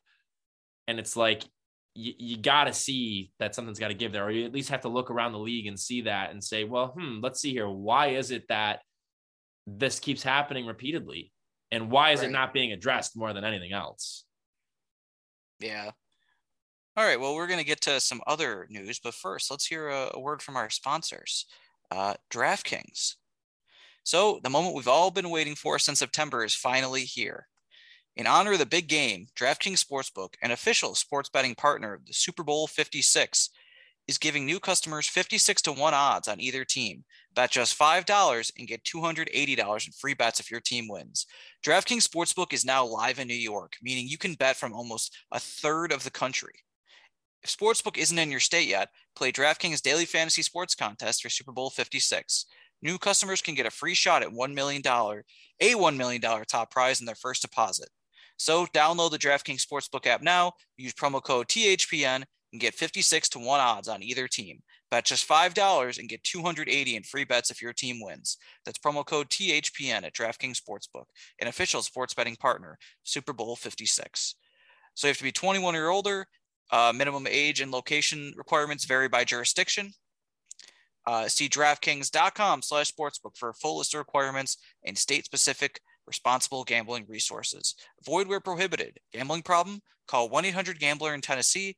And 0.88 0.98
it's 0.98 1.16
like 1.16 1.44
you, 1.94 2.12
you 2.18 2.36
got 2.38 2.64
to 2.64 2.72
see 2.72 3.32
that 3.38 3.54
something's 3.54 3.78
got 3.78 3.88
to 3.88 3.94
give 3.94 4.10
there 4.10 4.24
or 4.24 4.30
you 4.30 4.44
at 4.44 4.52
least 4.52 4.70
have 4.70 4.80
to 4.80 4.88
look 4.88 5.10
around 5.10 5.32
the 5.32 5.38
league 5.38 5.66
and 5.66 5.78
see 5.78 6.02
that 6.02 6.30
and 6.30 6.42
say 6.42 6.64
well 6.64 6.88
hmm 6.98 7.20
let's 7.22 7.40
see 7.40 7.52
here. 7.52 7.68
Why 7.68 8.08
is 8.08 8.30
it 8.30 8.48
that 8.48 8.80
this 9.66 10.00
keeps 10.00 10.22
happening 10.22 10.66
repeatedly? 10.66 11.32
And 11.70 11.90
why 11.90 12.12
is 12.12 12.20
right. 12.20 12.28
it 12.28 12.32
not 12.32 12.54
being 12.54 12.72
addressed 12.72 13.16
more 13.16 13.32
than 13.32 13.44
anything 13.44 13.72
else? 13.72 14.24
Yeah 15.60 15.90
all 16.96 17.04
right, 17.04 17.18
well, 17.18 17.34
we're 17.34 17.48
going 17.48 17.58
to 17.58 17.64
get 17.64 17.80
to 17.82 17.98
some 17.98 18.20
other 18.26 18.66
news, 18.70 19.00
but 19.02 19.14
first, 19.14 19.50
let's 19.50 19.66
hear 19.66 19.88
a, 19.88 20.10
a 20.14 20.20
word 20.20 20.40
from 20.40 20.56
our 20.56 20.70
sponsors, 20.70 21.46
uh, 21.90 22.14
DraftKings. 22.30 23.14
So, 24.04 24.38
the 24.42 24.50
moment 24.50 24.76
we've 24.76 24.86
all 24.86 25.10
been 25.10 25.30
waiting 25.30 25.56
for 25.56 25.78
since 25.78 25.98
September 25.98 26.44
is 26.44 26.54
finally 26.54 27.02
here. 27.02 27.48
In 28.16 28.28
honor 28.28 28.52
of 28.52 28.60
the 28.60 28.66
big 28.66 28.86
game, 28.86 29.26
DraftKings 29.36 29.84
Sportsbook, 29.84 30.34
an 30.40 30.52
official 30.52 30.94
sports 30.94 31.28
betting 31.28 31.56
partner 31.56 31.94
of 31.94 32.06
the 32.06 32.12
Super 32.12 32.44
Bowl 32.44 32.68
56, 32.68 33.50
is 34.06 34.18
giving 34.18 34.44
new 34.44 34.60
customers 34.60 35.08
56 35.08 35.62
to 35.62 35.72
1 35.72 35.94
odds 35.94 36.28
on 36.28 36.40
either 36.40 36.64
team. 36.64 37.04
Bet 37.34 37.50
just 37.50 37.76
$5 37.76 38.52
and 38.56 38.68
get 38.68 38.84
$280 38.84 39.86
in 39.86 39.92
free 39.92 40.14
bets 40.14 40.38
if 40.38 40.50
your 40.50 40.60
team 40.60 40.86
wins. 40.88 41.26
DraftKings 41.66 42.06
Sportsbook 42.06 42.52
is 42.52 42.64
now 42.64 42.84
live 42.84 43.18
in 43.18 43.26
New 43.26 43.34
York, 43.34 43.76
meaning 43.82 44.06
you 44.06 44.18
can 44.18 44.34
bet 44.34 44.56
from 44.56 44.72
almost 44.72 45.16
a 45.32 45.40
third 45.40 45.90
of 45.90 46.04
the 46.04 46.10
country. 46.10 46.52
If 47.44 47.54
Sportsbook 47.54 47.98
isn't 47.98 48.18
in 48.18 48.30
your 48.30 48.40
state 48.40 48.68
yet, 48.68 48.88
play 49.14 49.30
DraftKings 49.30 49.82
Daily 49.82 50.06
Fantasy 50.06 50.40
Sports 50.40 50.74
Contest 50.74 51.22
for 51.22 51.28
Super 51.28 51.52
Bowl 51.52 51.68
56. 51.68 52.46
New 52.80 52.96
customers 52.96 53.42
can 53.42 53.54
get 53.54 53.66
a 53.66 53.70
free 53.70 53.92
shot 53.92 54.22
at 54.22 54.30
$1 54.30 54.54
million, 54.54 54.82
a 54.86 55.74
$1 55.74 55.96
million 55.96 56.22
top 56.22 56.70
prize 56.70 57.00
in 57.00 57.06
their 57.06 57.14
first 57.14 57.42
deposit. 57.42 57.90
So 58.38 58.64
download 58.74 59.10
the 59.10 59.18
DraftKings 59.18 59.62
Sportsbook 59.62 60.06
app 60.06 60.22
now, 60.22 60.52
use 60.78 60.94
promo 60.94 61.22
code 61.22 61.48
THPN, 61.48 62.24
and 62.52 62.60
get 62.60 62.72
56 62.72 63.28
to 63.30 63.38
1 63.38 63.60
odds 63.60 63.88
on 63.88 64.02
either 64.02 64.26
team. 64.26 64.60
Bet 64.90 65.04
just 65.04 65.28
$5 65.28 65.98
and 65.98 66.08
get 66.08 66.24
280 66.24 66.96
in 66.96 67.02
free 67.02 67.24
bets 67.24 67.50
if 67.50 67.60
your 67.60 67.74
team 67.74 67.98
wins. 68.00 68.38
That's 68.64 68.78
promo 68.78 69.04
code 69.04 69.28
THPN 69.28 70.04
at 70.04 70.14
DraftKings 70.14 70.60
Sportsbook, 70.62 71.06
an 71.40 71.48
official 71.48 71.82
sports 71.82 72.14
betting 72.14 72.36
partner, 72.36 72.78
Super 73.02 73.34
Bowl 73.34 73.54
56. 73.54 74.34
So 74.94 75.06
you 75.06 75.10
have 75.10 75.18
to 75.18 75.24
be 75.24 75.32
21 75.32 75.76
or 75.76 75.90
older. 75.90 76.26
Uh, 76.70 76.92
minimum 76.94 77.26
age 77.28 77.60
and 77.60 77.70
location 77.70 78.32
requirements 78.36 78.84
vary 78.84 79.08
by 79.08 79.24
jurisdiction. 79.24 79.92
Uh, 81.06 81.28
see 81.28 81.48
DraftKings.com 81.48 82.62
slash 82.62 82.92
sportsbook 82.92 83.36
for 83.36 83.50
a 83.50 83.54
full 83.54 83.78
list 83.78 83.94
of 83.94 83.98
requirements 83.98 84.56
and 84.84 84.96
state-specific 84.96 85.80
responsible 86.06 86.64
gambling 86.64 87.04
resources. 87.08 87.74
Void 88.04 88.26
where 88.26 88.40
prohibited. 88.40 88.98
Gambling 89.12 89.42
problem? 89.42 89.80
Call 90.08 90.30
1-800-GAMBLER 90.30 91.14
in 91.14 91.20
Tennessee. 91.20 91.76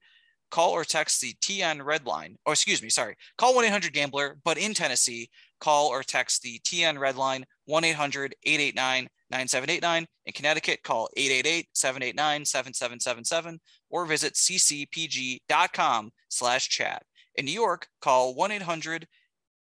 Call 0.50 0.70
or 0.70 0.84
text 0.84 1.20
the 1.20 1.34
TN 1.42 1.84
Red 1.84 2.06
Line. 2.06 2.38
Or 2.46 2.52
excuse 2.52 2.82
me, 2.82 2.88
sorry. 2.88 3.16
Call 3.36 3.54
1-800-GAMBLER, 3.54 4.38
but 4.44 4.58
in 4.58 4.74
Tennessee, 4.74 5.28
call 5.60 5.88
or 5.88 6.02
text 6.02 6.40
the 6.42 6.58
TN 6.60 6.98
Red 6.98 7.16
Line 7.16 7.44
1-800-889-9789. 7.68 10.06
In 10.26 10.32
Connecticut, 10.32 10.82
call 10.82 11.08
888-789-7777 11.16 13.58
or 13.90 14.06
visit 14.06 14.34
ccpg.com 14.34 16.10
slash 16.28 16.68
chat. 16.68 17.02
In 17.36 17.44
New 17.44 17.52
York, 17.52 17.86
call 18.00 18.34
1-800, 18.36 19.04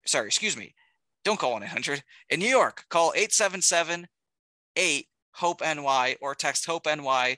sorry, 0.06 0.28
excuse 0.28 0.58
me, 0.58 0.74
don't 1.24 1.39
call 1.39 1.58
1-800. 1.60 2.02
In 2.30 2.39
New 2.39 2.50
York, 2.50 2.86
call 2.89 3.13
877 3.15 4.08
8 4.76 5.08
Hope 5.34 5.62
NY 5.62 6.17
or 6.22 6.36
text 6.36 6.65
Hope 6.65 6.86
NY 6.86 7.38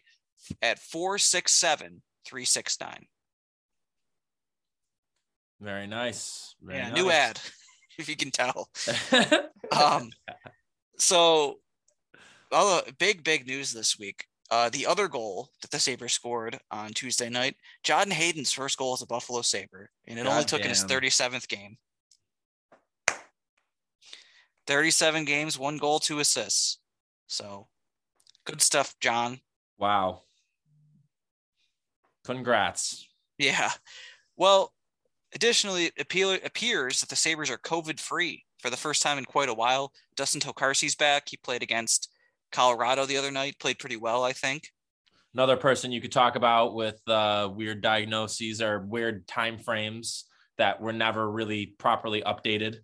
at 0.62 0.80
467 0.80 2.02
369. 2.26 3.06
Very 5.60 5.88
nice. 5.88 6.56
Very 6.62 6.80
yeah, 6.80 6.90
nice. 6.90 6.98
new 6.98 7.12
ad, 7.12 7.40
if 7.98 8.10
you 8.10 8.16
can 8.16 8.32
tell. 8.32 8.70
um, 9.72 10.10
so, 10.98 11.60
other 12.52 12.90
big, 13.00 13.24
big 13.24 13.48
news 13.48 13.74
this 13.74 13.98
week. 13.98 14.28
Uh, 14.52 14.70
the 14.70 14.86
other 14.86 15.08
goal 15.08 15.50
that 15.62 15.72
the 15.72 15.80
Sabres 15.80 16.14
scored 16.14 16.60
on 16.70 16.90
Tuesday 16.90 17.30
night, 17.30 17.56
John 17.82 18.12
Hayden's 18.12 18.52
first 18.52 18.78
goal 18.78 18.94
as 18.94 19.02
a 19.02 19.08
Buffalo 19.08 19.42
Sabre, 19.42 19.90
and 20.08 20.20
it 20.20 20.26
God 20.26 20.32
only 20.32 20.44
took 20.46 20.62
in 20.62 20.70
his 20.70 20.84
37th 20.84 21.48
game. 21.48 21.78
37 24.68 25.26
games, 25.26 25.58
one 25.58 25.78
goal, 25.78 26.00
two 26.00 26.20
assists. 26.20 26.78
So, 27.28 27.68
good 28.46 28.62
stuff, 28.62 28.96
John. 29.00 29.40
wow. 29.78 30.22
Congrats. 32.24 33.08
Yeah. 33.38 33.72
Well, 34.38 34.72
additionally, 35.36 35.86
it 35.86 35.94
appeal- 36.00 36.34
appears 36.44 37.00
that 37.00 37.10
the 37.10 37.16
Sabres 37.16 37.50
are 37.50 37.58
COVID 37.58 38.00
free 38.00 38.46
for 38.60 38.70
the 38.70 38.78
first 38.78 39.02
time 39.02 39.18
in 39.18 39.26
quite 39.26 39.50
a 39.50 39.54
while. 39.54 39.92
Dustin 40.16 40.42
Tokarski's 40.42 40.96
back. 40.96 41.28
He 41.30 41.38
played 41.38 41.64
against 41.64 42.10
Colorado 42.52 43.06
the 43.06 43.18
other 43.18 43.32
night, 43.32 43.60
played 43.60 43.80
pretty 43.80 43.98
well, 43.98 44.24
I 44.24 44.34
think. 44.34 44.70
Another 45.34 45.58
person 45.58 45.92
you 45.92 46.00
could 46.02 46.12
talk 46.12 46.36
about 46.36 46.76
with 46.76 47.02
uh, 47.08 47.50
weird 47.54 47.82
diagnoses 47.82 48.62
or 48.62 48.80
weird 48.82 49.28
time 49.28 49.58
frames 49.58 50.26
that 50.58 50.80
were 50.80 50.94
never 50.94 51.30
really 51.32 51.68
properly 51.80 52.22
updated. 52.22 52.78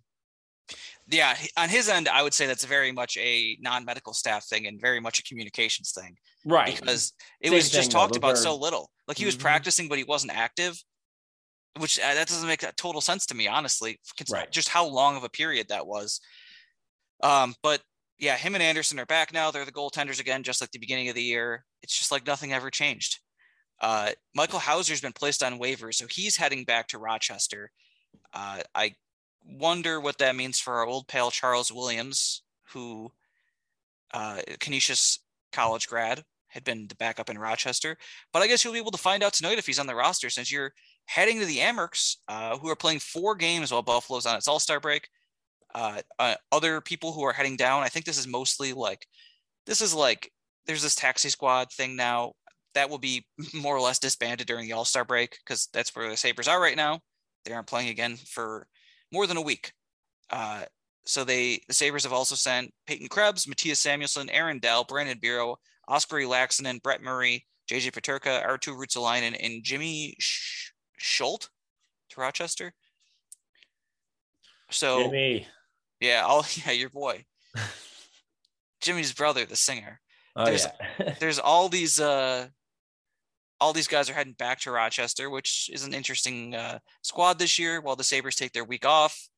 Yeah, 1.08 1.36
on 1.56 1.68
his 1.68 1.88
end, 1.88 2.08
I 2.08 2.22
would 2.22 2.34
say 2.34 2.46
that's 2.46 2.64
very 2.64 2.92
much 2.92 3.16
a 3.16 3.56
non 3.60 3.84
medical 3.84 4.12
staff 4.14 4.44
thing 4.46 4.66
and 4.66 4.80
very 4.80 5.00
much 5.00 5.18
a 5.18 5.22
communications 5.24 5.92
thing 5.92 6.16
Right. 6.44 6.78
because 6.78 7.12
it 7.40 7.48
Same 7.48 7.54
was 7.56 7.70
just 7.70 7.90
thing, 7.90 7.90
talked 7.90 8.16
about 8.16 8.32
are- 8.34 8.36
so 8.36 8.54
little. 8.56 8.90
Like 9.08 9.18
he 9.18 9.24
was 9.26 9.36
Mhm. 9.36 9.40
practicing, 9.40 9.88
but 9.88 9.98
he 9.98 10.04
wasn't 10.04 10.32
active, 10.32 10.80
which 11.78 11.98
uh, 11.98 12.14
that 12.14 12.28
doesn't 12.28 12.48
make 12.48 12.64
total 12.76 13.00
sense 13.00 13.26
to 13.26 13.34
me, 13.34 13.48
honestly. 13.48 14.00
Right. 14.30 14.50
Just 14.50 14.68
how 14.68 14.86
long 14.86 15.16
of 15.16 15.24
a 15.24 15.28
period 15.28 15.68
that 15.68 15.86
was. 15.86 16.20
Um, 17.22 17.54
but 17.62 17.80
yeah, 18.18 18.36
him 18.36 18.54
and 18.54 18.62
Anderson 18.62 18.98
are 18.98 19.06
back 19.06 19.32
now. 19.32 19.50
They're 19.50 19.64
the 19.64 19.72
goaltenders 19.72 20.20
again, 20.20 20.42
just 20.42 20.60
like 20.60 20.70
the 20.72 20.78
beginning 20.78 21.08
of 21.08 21.14
the 21.14 21.22
year. 21.22 21.64
It's 21.82 21.96
just 21.96 22.12
like 22.12 22.26
nothing 22.26 22.52
ever 22.52 22.70
changed. 22.70 23.18
Uh, 23.80 24.10
Michael 24.34 24.58
Houser's 24.58 25.00
been 25.00 25.12
placed 25.12 25.42
on 25.42 25.58
waivers, 25.58 25.94
so 25.94 26.06
he's 26.08 26.36
heading 26.36 26.64
back 26.64 26.88
to 26.88 26.98
Rochester. 26.98 27.70
Uh, 28.34 28.60
I 28.74 28.94
wonder 29.46 30.00
what 30.00 30.18
that 30.18 30.36
means 30.36 30.58
for 30.58 30.74
our 30.74 30.86
old 30.86 31.08
pal 31.08 31.30
Charles 31.30 31.72
Williams, 31.72 32.42
who 32.72 33.10
uh, 34.12 34.42
Canisius 34.58 35.20
college 35.52 35.88
grad, 35.88 36.22
had 36.50 36.64
been 36.64 36.86
the 36.88 36.94
backup 36.96 37.30
in 37.30 37.38
Rochester. 37.38 37.96
But 38.32 38.42
I 38.42 38.46
guess 38.46 38.62
you'll 38.62 38.74
be 38.74 38.78
able 38.78 38.90
to 38.90 38.98
find 38.98 39.22
out 39.22 39.32
tonight 39.32 39.58
if 39.58 39.66
he's 39.66 39.78
on 39.78 39.86
the 39.86 39.94
roster 39.94 40.30
since 40.30 40.52
you're 40.52 40.72
heading 41.06 41.40
to 41.40 41.46
the 41.46 41.58
Amerks, 41.58 42.16
uh, 42.28 42.58
who 42.58 42.68
are 42.68 42.76
playing 42.76 43.00
four 43.00 43.34
games 43.34 43.72
while 43.72 43.82
Buffalo's 43.82 44.26
on 44.26 44.36
its 44.36 44.48
All 44.48 44.60
Star 44.60 44.80
break. 44.80 45.08
Uh, 45.74 46.00
uh, 46.18 46.34
other 46.50 46.80
people 46.80 47.12
who 47.12 47.22
are 47.22 47.32
heading 47.32 47.56
down, 47.56 47.82
I 47.82 47.88
think 47.88 48.04
this 48.04 48.18
is 48.18 48.26
mostly 48.26 48.72
like, 48.72 49.06
this 49.66 49.80
is 49.80 49.94
like, 49.94 50.30
there's 50.66 50.82
this 50.82 50.96
taxi 50.96 51.28
squad 51.28 51.72
thing 51.72 51.96
now 51.96 52.32
that 52.74 52.90
will 52.90 52.98
be 52.98 53.24
more 53.54 53.76
or 53.76 53.80
less 53.80 53.98
disbanded 53.98 54.46
during 54.46 54.66
the 54.66 54.72
All 54.72 54.84
Star 54.84 55.04
break 55.04 55.36
because 55.44 55.68
that's 55.72 55.94
where 55.94 56.10
the 56.10 56.16
Sabres 56.16 56.48
are 56.48 56.60
right 56.60 56.76
now. 56.76 57.00
They 57.44 57.52
aren't 57.52 57.66
playing 57.66 57.88
again 57.88 58.16
for 58.16 58.66
more 59.12 59.26
than 59.26 59.36
a 59.36 59.42
week. 59.42 59.72
Uh, 60.30 60.64
so 61.06 61.24
they 61.24 61.60
the 61.66 61.74
Sabres 61.74 62.04
have 62.04 62.12
also 62.12 62.34
sent 62.34 62.72
Peyton 62.86 63.08
Krebs, 63.08 63.46
Mattias 63.46 63.76
Samuelsson, 63.76 64.28
Aaron 64.32 64.58
Dell, 64.58 64.84
Brandon 64.84 65.18
Biro, 65.18 65.56
Oskari 65.90 66.24
Laaksonen, 66.26 66.80
Brett 66.82 67.02
Murray, 67.02 67.44
JJ 67.70 67.92
Peterka, 67.92 68.46
Arttu 68.46 68.74
Ruotsalainen, 68.76 69.36
and 69.42 69.62
Jimmy 69.64 70.14
Sch- 70.18 70.72
Schuldt 70.98 71.48
to 72.10 72.20
Rochester. 72.20 72.72
So 74.70 75.04
Jimmy. 75.04 75.46
yeah, 76.00 76.22
all 76.26 76.44
yeah, 76.64 76.72
your 76.72 76.90
boy. 76.90 77.24
Jimmy's 78.80 79.12
brother, 79.12 79.44
the 79.44 79.56
singer. 79.56 80.00
Oh, 80.36 80.44
There's- 80.44 80.66
yeah. 80.98 81.14
There's 81.20 81.38
all 81.38 81.68
these 81.68 82.00
uh 82.00 82.46
all 83.60 83.72
these 83.74 83.88
guys 83.88 84.08
are 84.08 84.14
heading 84.14 84.32
back 84.32 84.58
to 84.60 84.70
Rochester, 84.70 85.28
which 85.28 85.68
is 85.70 85.84
an 85.84 85.92
interesting 85.92 86.54
uh, 86.54 86.78
squad 87.02 87.38
this 87.38 87.58
year 87.58 87.82
while 87.82 87.94
the 87.94 88.02
Sabres 88.04 88.34
take 88.34 88.52
their 88.52 88.64
week 88.64 88.86
off, 88.86 89.28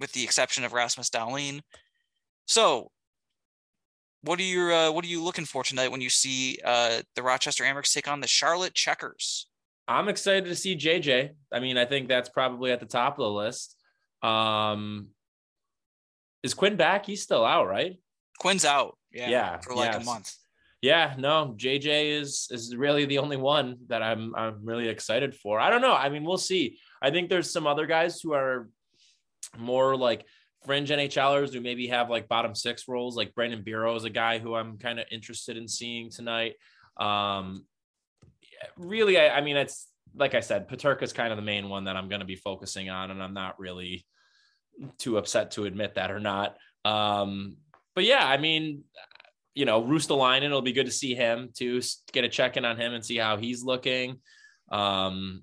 with 0.00 0.10
the 0.12 0.24
exception 0.24 0.64
of 0.64 0.72
Rasmus 0.72 1.10
Dahlin. 1.10 1.60
So 2.46 2.90
what 4.22 4.38
are 4.38 4.44
you 4.44 4.72
uh, 4.72 4.90
what 4.90 5.04
are 5.04 5.08
you 5.08 5.22
looking 5.22 5.44
for 5.44 5.62
tonight 5.62 5.90
when 5.90 6.00
you 6.00 6.10
see 6.10 6.58
uh, 6.64 7.00
the 7.14 7.22
Rochester 7.22 7.64
Amerks 7.64 7.92
take 7.92 8.08
on 8.08 8.20
the 8.20 8.26
Charlotte 8.26 8.74
Checkers? 8.74 9.48
I'm 9.88 10.08
excited 10.08 10.46
to 10.46 10.56
see 10.56 10.76
JJ. 10.76 11.30
I 11.52 11.60
mean, 11.60 11.78
I 11.78 11.84
think 11.84 12.08
that's 12.08 12.28
probably 12.28 12.72
at 12.72 12.80
the 12.80 12.86
top 12.86 13.14
of 13.14 13.24
the 13.24 13.30
list. 13.30 13.76
Um, 14.22 15.08
is 16.42 16.54
Quinn 16.54 16.76
back? 16.76 17.06
He's 17.06 17.22
still 17.22 17.44
out, 17.44 17.68
right? 17.68 17.96
Quinn's 18.38 18.64
out, 18.64 18.98
yeah, 19.12 19.30
Yeah, 19.30 19.58
for 19.58 19.74
like 19.74 19.92
yes. 19.92 20.02
a 20.02 20.04
month. 20.04 20.32
Yeah, 20.82 21.14
no, 21.18 21.54
JJ 21.56 22.20
is 22.20 22.48
is 22.50 22.76
really 22.76 23.06
the 23.06 23.18
only 23.18 23.36
one 23.36 23.78
that 23.88 24.02
I'm 24.02 24.34
I'm 24.34 24.64
really 24.64 24.88
excited 24.88 25.34
for. 25.34 25.58
I 25.58 25.70
don't 25.70 25.80
know. 25.80 25.94
I 25.94 26.08
mean, 26.08 26.24
we'll 26.24 26.36
see. 26.36 26.78
I 27.00 27.10
think 27.10 27.28
there's 27.28 27.50
some 27.50 27.66
other 27.66 27.86
guys 27.86 28.20
who 28.20 28.32
are 28.34 28.68
more 29.56 29.96
like 29.96 30.24
fringe 30.64 30.90
NHLers 30.90 31.52
who 31.52 31.60
maybe 31.60 31.88
have 31.88 32.10
like 32.10 32.28
bottom 32.28 32.54
six 32.54 32.88
roles. 32.88 33.16
Like 33.16 33.34
Brandon 33.34 33.62
Biro 33.62 33.96
is 33.96 34.04
a 34.04 34.10
guy 34.10 34.38
who 34.38 34.54
I'm 34.54 34.78
kind 34.78 34.98
of 34.98 35.06
interested 35.10 35.56
in 35.56 35.68
seeing 35.68 36.10
tonight. 36.10 36.54
Um, 36.96 37.64
really, 38.76 39.18
I, 39.18 39.38
I 39.38 39.40
mean, 39.40 39.56
it's 39.56 39.88
like 40.14 40.34
I 40.34 40.40
said, 40.40 40.68
Peterka 40.68 41.02
is 41.02 41.12
kind 41.12 41.32
of 41.32 41.36
the 41.36 41.42
main 41.42 41.68
one 41.68 41.84
that 41.84 41.96
I'm 41.96 42.08
going 42.08 42.20
to 42.20 42.26
be 42.26 42.36
focusing 42.36 42.88
on, 42.88 43.10
and 43.10 43.22
I'm 43.22 43.34
not 43.34 43.58
really 43.58 44.06
too 44.98 45.18
upset 45.18 45.52
to 45.52 45.64
admit 45.64 45.94
that 45.94 46.10
or 46.10 46.20
not. 46.20 46.56
Um, 46.84 47.56
but 47.94 48.04
yeah, 48.04 48.26
I 48.26 48.36
mean, 48.36 48.84
you 49.54 49.64
know, 49.64 49.82
Ruotsalainen, 49.82 50.44
it'll 50.44 50.62
be 50.62 50.72
good 50.72 50.86
to 50.86 50.92
see 50.92 51.14
him 51.14 51.50
to 51.56 51.80
get 52.12 52.24
a 52.24 52.28
check 52.28 52.56
in 52.56 52.64
on 52.64 52.76
him 52.76 52.92
and 52.92 53.04
see 53.04 53.16
how 53.16 53.36
he's 53.36 53.64
looking. 53.64 54.20
Um, 54.70 55.42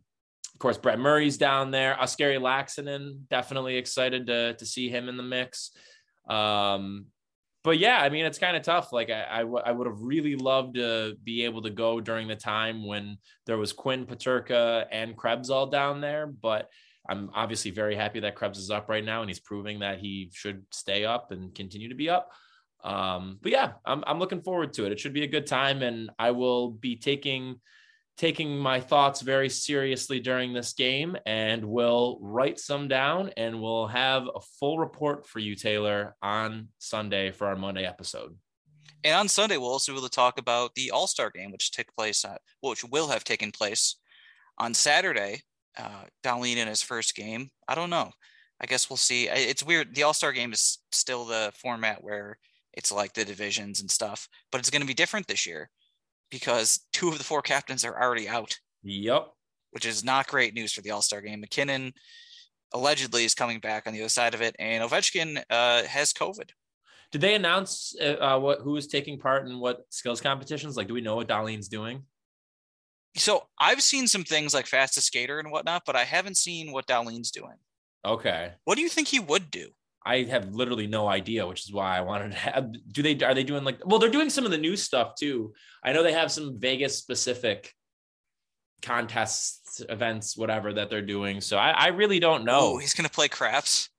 course, 0.63 0.77
Brett 0.77 0.97
Murray's 0.97 1.37
down 1.37 1.71
there. 1.71 1.95
Oskari 2.01 2.39
Laaksonen, 2.39 3.27
definitely 3.29 3.75
excited 3.75 4.27
to, 4.27 4.55
to 4.55 4.65
see 4.65 4.89
him 4.89 5.09
in 5.09 5.17
the 5.17 5.23
mix. 5.23 5.71
Um, 6.27 7.07
but 7.63 7.77
yeah, 7.77 7.97
I 7.97 8.09
mean, 8.09 8.25
it's 8.25 8.39
kind 8.39 8.57
of 8.57 8.63
tough. 8.63 8.91
Like 8.91 9.09
I, 9.09 9.25
I, 9.29 9.39
w- 9.39 9.63
I 9.63 9.71
would 9.71 9.87
have 9.87 9.99
really 9.99 10.35
loved 10.35 10.75
to 10.75 11.15
be 11.23 11.43
able 11.43 11.61
to 11.63 11.69
go 11.69 11.99
during 11.99 12.27
the 12.27 12.35
time 12.35 12.87
when 12.87 13.17
there 13.45 13.57
was 13.57 13.73
Quinn 13.73 14.05
Peterka 14.05 14.85
and 14.91 15.15
Krebs 15.15 15.49
all 15.49 15.67
down 15.67 16.01
there, 16.01 16.27
but 16.27 16.69
I'm 17.09 17.29
obviously 17.33 17.71
very 17.71 17.95
happy 17.95 18.21
that 18.21 18.35
Krebs 18.35 18.57
is 18.57 18.71
up 18.71 18.87
right 18.87 19.03
now 19.03 19.21
and 19.21 19.29
he's 19.29 19.39
proving 19.39 19.79
that 19.79 19.99
he 19.99 20.31
should 20.33 20.63
stay 20.71 21.05
up 21.05 21.31
and 21.31 21.53
continue 21.53 21.89
to 21.89 21.95
be 21.95 22.09
up. 22.09 22.31
Um, 22.83 23.37
but 23.41 23.51
yeah, 23.51 23.73
I'm, 23.85 24.03
I'm 24.07 24.19
looking 24.19 24.41
forward 24.41 24.73
to 24.73 24.85
it. 24.85 24.91
It 24.93 24.99
should 24.99 25.13
be 25.13 25.23
a 25.23 25.27
good 25.27 25.47
time, 25.47 25.81
and 25.81 26.09
I 26.19 26.31
will 26.31 26.71
be 26.71 26.95
taking 26.95 27.59
taking 28.17 28.57
my 28.57 28.79
thoughts 28.79 29.21
very 29.21 29.49
seriously 29.49 30.19
during 30.19 30.53
this 30.53 30.73
game 30.73 31.17
and 31.25 31.65
we'll 31.65 32.19
write 32.21 32.59
some 32.59 32.87
down 32.87 33.31
and 33.37 33.59
we'll 33.59 33.87
have 33.87 34.23
a 34.35 34.39
full 34.59 34.77
report 34.77 35.25
for 35.27 35.39
you, 35.39 35.55
Taylor, 35.55 36.15
on 36.21 36.67
Sunday 36.77 37.31
for 37.31 37.47
our 37.47 37.55
Monday 37.55 37.85
episode. 37.85 38.37
And 39.03 39.15
on 39.15 39.27
Sunday, 39.27 39.57
we'll 39.57 39.69
also 39.69 39.91
be 39.91 39.97
able 39.97 40.07
to 40.07 40.15
talk 40.15 40.37
about 40.37 40.75
the 40.75 40.91
All 40.91 41.07
Star 41.07 41.29
game, 41.29 41.51
which 41.51 41.71
took 41.71 41.87
place, 41.95 42.23
at, 42.23 42.39
which 42.61 42.85
will 42.85 43.09
have 43.09 43.23
taken 43.23 43.51
place 43.51 43.97
on 44.57 44.73
Saturday. 44.73 45.41
Uh, 45.77 46.03
Dahlin 46.23 46.57
in 46.57 46.67
his 46.67 46.83
first 46.83 47.15
game. 47.15 47.49
I 47.67 47.75
don't 47.75 47.89
know. 47.89 48.11
I 48.61 48.65
guess 48.65 48.89
we'll 48.89 48.97
see. 48.97 49.27
It's 49.27 49.63
weird. 49.63 49.93
The 49.93 50.03
All 50.03 50.13
Star 50.13 50.31
game 50.31 50.53
is 50.53 50.77
still 50.91 51.25
the 51.25 51.51
format 51.55 52.01
where 52.03 52.37
it's 52.73 52.91
like 52.91 53.13
the 53.13 53.25
divisions 53.25 53.81
and 53.81 53.91
stuff, 53.91 54.29
but 54.51 54.59
it's 54.59 54.69
going 54.69 54.81
to 54.81 54.87
be 54.87 54.93
different 54.93 55.27
this 55.27 55.45
year 55.45 55.69
because 56.33 56.79
two 56.91 57.09
of 57.09 57.19
the 57.19 57.23
four 57.23 57.43
captains 57.43 57.85
are 57.85 58.01
already 58.01 58.27
out. 58.27 58.57
Yep. 58.81 59.27
Which 59.71 59.85
is 59.85 60.03
not 60.03 60.27
great 60.27 60.53
news 60.53 60.73
for 60.73 60.81
the 60.81 60.89
All 60.91 61.01
Star 61.01 61.21
game. 61.21 61.39
MacKinnon 61.39 61.93
allegedly 62.73 63.23
is 63.23 63.35
coming 63.35 63.59
back 63.59 63.85
on 63.85 63.93
the 63.93 64.01
other 64.01 64.09
side 64.09 64.33
of 64.33 64.41
it, 64.41 64.55
and 64.59 64.83
Ovechkin 64.83 65.43
uh, 65.49 65.83
has 65.83 66.11
COVID. 66.11 66.49
Did 67.11 67.21
they 67.21 67.35
announce 67.35 67.95
uh, 68.01 68.15
uh 68.19 68.39
what 68.39 68.61
who 68.61 68.75
is 68.75 68.87
taking 68.87 69.19
part 69.19 69.47
in 69.47 69.59
what 69.59 69.85
skills 69.89 70.19
competitions? 70.19 70.75
Like, 70.75 70.87
do 70.87 70.95
we 70.95 71.01
know 71.01 71.15
what 71.15 71.27
Dahlin's 71.27 71.67
doing? 71.67 72.03
So 73.15 73.43
I've 73.59 73.83
seen 73.83 74.07
some 74.07 74.23
things 74.23 74.55
like 74.55 74.65
fastest 74.65 75.07
skater 75.07 75.39
and 75.39 75.51
whatnot, 75.51 75.83
but 75.85 75.95
I 75.95 76.03
haven't 76.03 76.37
seen 76.37 76.71
what 76.71 76.87
Dahlin's 76.87 77.29
doing. 77.29 77.57
Okay. 78.03 78.53
What 78.65 78.75
do 78.75 78.81
you 78.81 78.89
think 78.89 79.07
he 79.07 79.19
would 79.19 79.51
do? 79.51 79.69
I 80.05 80.23
have 80.23 80.53
literally 80.53 80.87
no 80.87 81.07
idea, 81.07 81.47
which 81.47 81.65
is 81.65 81.71
why 81.71 81.97
I 81.97 82.01
wanted 82.01 82.31
to 82.31 82.37
have. 82.37 82.71
Do 82.91 83.01
they 83.01 83.17
are 83.23 83.33
they 83.33 83.43
doing 83.43 83.63
like? 83.63 83.79
Well, 83.85 83.99
they're 83.99 84.09
doing 84.09 84.29
some 84.29 84.45
of 84.45 84.51
the 84.51 84.57
new 84.57 84.75
stuff 84.75 85.15
too. 85.15 85.53
I 85.83 85.93
know 85.93 86.03
they 86.03 86.13
have 86.13 86.31
some 86.31 86.59
Vegas 86.59 86.97
specific 86.97 87.73
contests, 88.81 89.81
events, 89.87 90.35
whatever 90.35 90.73
that 90.73 90.89
they're 90.89 91.01
doing. 91.01 91.39
So 91.39 91.57
I, 91.57 91.71
I 91.71 91.87
really 91.87 92.19
don't 92.19 92.43
know. 92.43 92.75
Ooh, 92.75 92.77
he's 92.79 92.93
gonna 92.93 93.09
play 93.09 93.29
craps. 93.29 93.89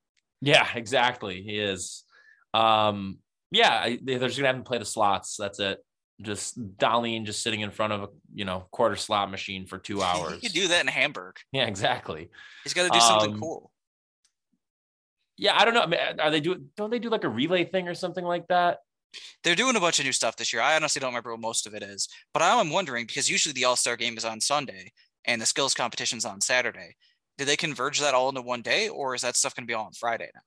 Yeah, 0.41 0.67
exactly. 0.75 1.43
He 1.43 1.59
is. 1.59 2.05
Um, 2.53 3.19
yeah, 3.51 3.97
they're 4.03 4.19
just 4.19 4.37
gonna 4.37 4.49
have 4.49 4.57
him 4.57 4.65
play 4.65 4.79
the 4.79 4.85
slots. 4.85 5.37
That's 5.39 5.59
it. 5.59 5.79
Just 6.21 6.61
Dahlin 6.77 7.25
just 7.25 7.43
sitting 7.43 7.63
in 7.63 7.71
front 7.71 7.95
of 7.95 8.03
a 8.03 8.09
you 8.35 8.45
know 8.45 8.67
quarter 8.71 8.97
slot 8.97 9.31
machine 9.31 9.67
for 9.67 9.79
two 9.79 10.03
hours. 10.03 10.43
you 10.43 10.51
do 10.51 10.69
that 10.69 10.83
in 10.83 10.89
Hamburg. 10.89 11.37
Yeah, 11.51 11.67
exactly. 11.67 12.29
He's 12.63 12.75
got 12.75 12.85
to 12.85 12.91
do 12.91 13.01
something 13.01 13.35
um, 13.35 13.41
cool 13.41 13.71
yeah, 15.37 15.57
I 15.57 15.65
don't 15.65 15.75
know. 15.75 15.97
Are 16.21 16.31
they 16.31 16.41
do? 16.41 16.57
Don't 16.77 16.91
they 16.91 16.99
do 16.99 17.11
like 17.11 17.25
a 17.25 17.29
relay 17.29 17.65
thing 17.65 17.89
or 17.89 17.95
something 17.95 18.25
like 18.25 18.47
that? 18.49 18.79
They're 19.43 19.55
doing 19.55 19.77
a 19.77 19.81
bunch 19.81 19.99
of 19.99 20.05
new 20.05 20.13
stuff 20.13 20.37
this 20.37 20.53
year. 20.53 20.63
I 20.63 20.77
honestly 20.77 21.01
don't 21.01 21.11
remember 21.11 21.33
what 21.33 21.41
most 21.41 21.67
of 21.67 21.75
it 21.75 21.83
is, 21.83 22.09
but 22.33 22.43
I'm 22.43 22.71
wondering 22.71 23.07
because 23.07 23.31
usually 23.31 23.53
the 23.53 23.65
All 23.65 23.77
Star 23.77 23.97
game 23.97 24.17
is 24.17 24.25
on 24.25 24.41
Sunday 24.41 24.93
and 25.25 25.41
the 25.41 25.47
skills 25.47 25.75
competition's 25.75 26.25
on 26.25 26.41
Saturday. 26.41 26.97
Did 27.39 27.49
they 27.49 27.57
converge 27.57 28.01
that 28.01 28.15
all 28.15 28.29
into 28.29 28.43
one 28.43 28.63
day, 28.63 28.89
or 28.89 29.15
is 29.15 29.23
that 29.23 29.37
stuff 29.37 29.55
going 29.55 29.65
to 29.65 29.71
be 29.71 29.75
all 29.75 29.87
on 29.87 29.93
Friday 29.93 30.31
now? 30.35 30.41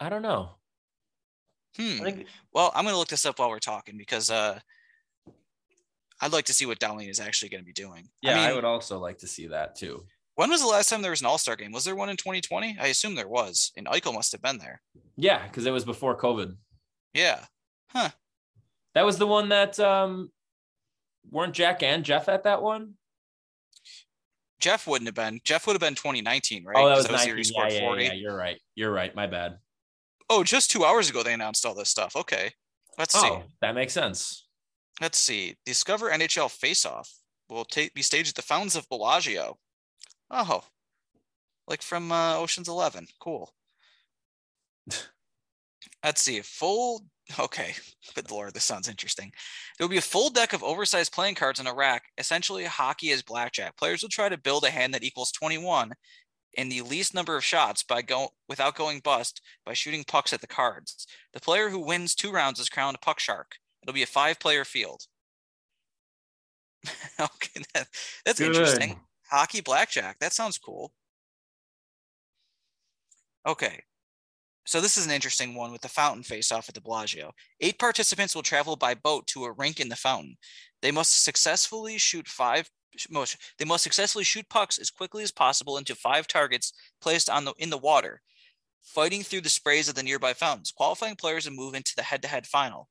I 0.00 0.08
don't 0.08 0.22
know. 0.22 0.50
Hmm. 1.76 2.02
Think... 2.02 2.26
Well, 2.52 2.72
I'm 2.74 2.84
going 2.84 2.94
to 2.94 2.98
look 2.98 3.08
this 3.08 3.26
up 3.26 3.38
while 3.38 3.50
we're 3.50 3.58
talking 3.58 3.96
because 3.96 4.30
uh, 4.30 4.58
I'd 6.20 6.32
like 6.32 6.46
to 6.46 6.54
see 6.54 6.66
what 6.66 6.80
Dahlin 6.80 7.08
is 7.08 7.20
actually 7.20 7.50
going 7.50 7.60
to 7.62 7.66
be 7.66 7.72
doing. 7.72 8.08
Yeah, 8.22 8.32
I, 8.32 8.34
mean, 8.34 8.44
I 8.44 8.52
would 8.54 8.64
also 8.64 8.98
like 8.98 9.18
to 9.18 9.26
see 9.26 9.46
that 9.48 9.76
too. 9.76 10.04
When 10.36 10.50
was 10.50 10.60
the 10.60 10.68
last 10.68 10.90
time 10.90 11.00
there 11.00 11.10
was 11.10 11.22
an 11.22 11.26
All 11.26 11.38
Star 11.38 11.56
game? 11.56 11.72
Was 11.72 11.84
there 11.84 11.96
one 11.96 12.10
in 12.10 12.16
2020? 12.16 12.76
I 12.78 12.88
assume 12.88 13.14
there 13.14 13.26
was, 13.26 13.72
and 13.76 13.86
Eichel 13.86 14.14
must 14.14 14.32
have 14.32 14.42
been 14.42 14.58
there. 14.58 14.82
Yeah, 15.16 15.42
because 15.46 15.64
it 15.66 15.72
was 15.72 15.84
before 15.84 16.16
COVID. 16.16 16.54
Yeah. 17.14 17.40
Huh. 17.90 18.10
That 18.94 19.06
was 19.06 19.16
the 19.18 19.26
one 19.26 19.48
that 19.48 19.80
um 19.80 20.30
weren't 21.30 21.54
Jack 21.54 21.82
and 21.82 22.04
Jeff 22.04 22.28
at 22.28 22.44
that 22.44 22.62
one. 22.62 22.94
Jeff 24.60 24.86
wouldn't 24.86 25.08
have 25.08 25.14
been. 25.14 25.40
Jeff 25.42 25.66
would 25.66 25.74
have 25.74 25.80
been 25.80 25.94
2019, 25.94 26.64
right? 26.64 26.76
Oh, 26.76 26.88
that 26.88 26.96
was, 26.96 27.06
that 27.06 27.12
was 27.12 27.26
19. 27.26 27.52
Yeah, 27.54 27.68
yeah, 27.68 27.94
yeah, 27.94 28.00
yeah, 28.00 28.12
you're 28.12 28.36
right. 28.36 28.58
You're 28.74 28.92
right. 28.92 29.14
My 29.14 29.26
bad. 29.26 29.58
Oh, 30.28 30.44
just 30.44 30.70
two 30.70 30.84
hours 30.84 31.08
ago 31.08 31.22
they 31.22 31.32
announced 31.32 31.64
all 31.64 31.74
this 31.74 31.88
stuff. 31.88 32.14
Okay, 32.14 32.52
let's 32.98 33.14
oh, 33.16 33.20
see. 33.20 33.44
That 33.62 33.74
makes 33.74 33.94
sense. 33.94 34.46
Let's 35.00 35.18
see. 35.18 35.56
Discover 35.64 36.10
NHL 36.10 36.50
Face 36.50 36.84
Off 36.84 37.10
will 37.48 37.64
take 37.64 37.94
be 37.94 38.02
staged 38.02 38.30
at 38.30 38.34
the 38.34 38.42
Fountains 38.42 38.76
of 38.76 38.88
Bellagio. 38.90 39.56
Oh, 40.30 40.62
like 41.68 41.82
from 41.82 42.12
uh, 42.12 42.36
Ocean's 42.36 42.68
Eleven. 42.68 43.06
Cool. 43.20 43.52
Let's 46.04 46.22
see. 46.22 46.40
Full. 46.40 47.04
Okay. 47.38 47.74
Good 48.14 48.30
lord, 48.30 48.54
this 48.54 48.64
sounds 48.64 48.88
interesting. 48.88 49.32
There 49.78 49.84
will 49.84 49.92
be 49.92 49.98
a 49.98 50.02
full 50.02 50.30
deck 50.30 50.52
of 50.52 50.62
oversized 50.62 51.12
playing 51.12 51.34
cards 51.34 51.58
in 51.58 51.66
a 51.66 51.74
rack, 51.74 52.04
essentially 52.18 52.64
hockey 52.64 53.10
as 53.10 53.22
blackjack. 53.22 53.76
Players 53.76 54.02
will 54.02 54.08
try 54.08 54.28
to 54.28 54.38
build 54.38 54.64
a 54.64 54.70
hand 54.70 54.94
that 54.94 55.02
equals 55.02 55.32
21 55.32 55.92
in 56.54 56.68
the 56.68 56.82
least 56.82 57.14
number 57.14 57.36
of 57.36 57.44
shots 57.44 57.82
by 57.82 58.02
go 58.02 58.28
without 58.48 58.76
going 58.76 59.00
bust 59.00 59.40
by 59.64 59.74
shooting 59.74 60.04
pucks 60.06 60.32
at 60.32 60.40
the 60.40 60.46
cards. 60.46 61.06
The 61.34 61.40
player 61.40 61.68
who 61.68 61.84
wins 61.84 62.14
two 62.14 62.32
rounds 62.32 62.60
is 62.60 62.68
crowned 62.68 62.96
a 62.96 63.04
puck 63.04 63.20
shark. 63.20 63.56
It'll 63.82 63.94
be 63.94 64.02
a 64.02 64.06
five-player 64.06 64.64
field. 64.64 65.02
okay, 67.20 67.62
that, 67.74 67.88
that's 68.24 68.38
Good. 68.38 68.48
interesting. 68.48 69.00
Hockey 69.30 69.60
blackjack. 69.60 70.18
That 70.18 70.32
sounds 70.32 70.58
cool. 70.58 70.92
Okay. 73.46 73.82
So 74.64 74.80
this 74.80 74.96
is 74.96 75.06
an 75.06 75.12
interesting 75.12 75.54
one 75.54 75.70
with 75.70 75.80
the 75.80 75.88
fountain 75.88 76.24
face 76.24 76.50
off 76.50 76.68
at 76.68 76.74
the 76.74 76.80
Bellagio. 76.80 77.32
Eight 77.60 77.78
participants 77.78 78.34
will 78.34 78.42
travel 78.42 78.74
by 78.74 78.94
boat 78.94 79.26
to 79.28 79.44
a 79.44 79.52
rink 79.52 79.78
in 79.78 79.88
the 79.88 79.96
fountain. 79.96 80.36
They 80.82 80.90
must 80.90 81.24
successfully 81.24 81.98
shoot 81.98 82.26
five 82.26 82.68
most 83.10 83.36
they 83.58 83.64
must 83.64 83.84
successfully 83.84 84.24
shoot 84.24 84.48
pucks 84.48 84.78
as 84.78 84.90
quickly 84.90 85.22
as 85.22 85.30
possible 85.30 85.76
into 85.76 85.94
five 85.94 86.26
targets 86.26 86.72
placed 87.00 87.28
on 87.28 87.44
the 87.44 87.52
in 87.58 87.70
the 87.70 87.78
water, 87.78 88.22
fighting 88.82 89.22
through 89.22 89.42
the 89.42 89.48
sprays 89.48 89.88
of 89.88 89.94
the 89.94 90.02
nearby 90.02 90.32
fountains. 90.32 90.72
Qualifying 90.74 91.16
players 91.16 91.48
will 91.48 91.56
move 91.56 91.74
into 91.74 91.92
the 91.96 92.02
head-to-head 92.02 92.46
final. 92.46 92.88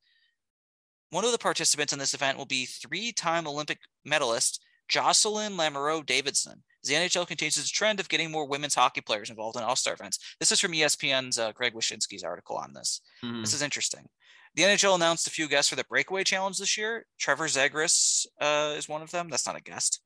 One 1.10 1.26
of 1.26 1.32
the 1.32 1.38
participants 1.38 1.94
in 1.94 2.00
this 2.00 2.14
event 2.14 2.38
will 2.38 2.46
be 2.46 2.66
three-time 2.66 3.48
Olympic 3.48 3.80
medalist 4.04 4.64
Jocelyn 4.88 5.54
Lamoureux 5.54 6.06
Davidson. 6.06 6.64
The 6.84 6.94
NHL 6.94 7.28
continues 7.28 7.58
its 7.58 7.70
trend 7.70 8.00
of 8.00 8.10
getting 8.10 8.32
more 8.32 8.48
women's 8.48 8.76
hockey 8.76 9.02
players 9.02 9.30
involved 9.30 9.58
in 9.58 9.64
All 9.64 9.76
Star 9.76 9.94
events. 9.94 10.20
This 10.40 10.52
is 10.52 10.60
from 10.60 10.74
ESPN's 10.74 11.40
uh, 11.40 11.52
Greg 11.54 11.74
Wyshynski's 11.74 12.24
article 12.24 12.58
on 12.58 12.74
this. 12.74 13.02
Mm-hmm. 13.24 13.42
This 13.42 13.54
is 13.54 13.64
interesting. 13.64 14.08
The 14.54 14.64
NHL 14.64 14.96
announced 14.96 15.28
a 15.28 15.32
few 15.32 15.50
guests 15.50 15.70
for 15.70 15.76
the 15.76 15.84
Breakaway 15.84 16.24
Challenge 16.24 16.58
this 16.58 16.78
year. 16.78 17.06
Trevor 17.20 17.48
Zegras 17.48 18.26
uh, 18.40 18.76
is 18.78 18.88
one 18.88 19.02
of 19.02 19.12
them. 19.12 19.30
That's 19.30 19.48
not 19.48 19.58
a 19.58 19.62
guest, 19.62 20.02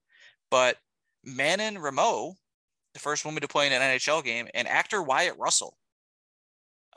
but 0.49 0.77
Manon 1.23 1.75
Rhéaume, 1.75 2.35
the 2.93 2.99
first 2.99 3.25
woman 3.25 3.41
to 3.41 3.47
play 3.47 3.67
in 3.67 3.73
an 3.73 3.81
NHL 3.81 4.23
game, 4.23 4.47
and 4.53 4.67
actor 4.67 5.03
Wyatt 5.03 5.37
Russell, 5.37 5.77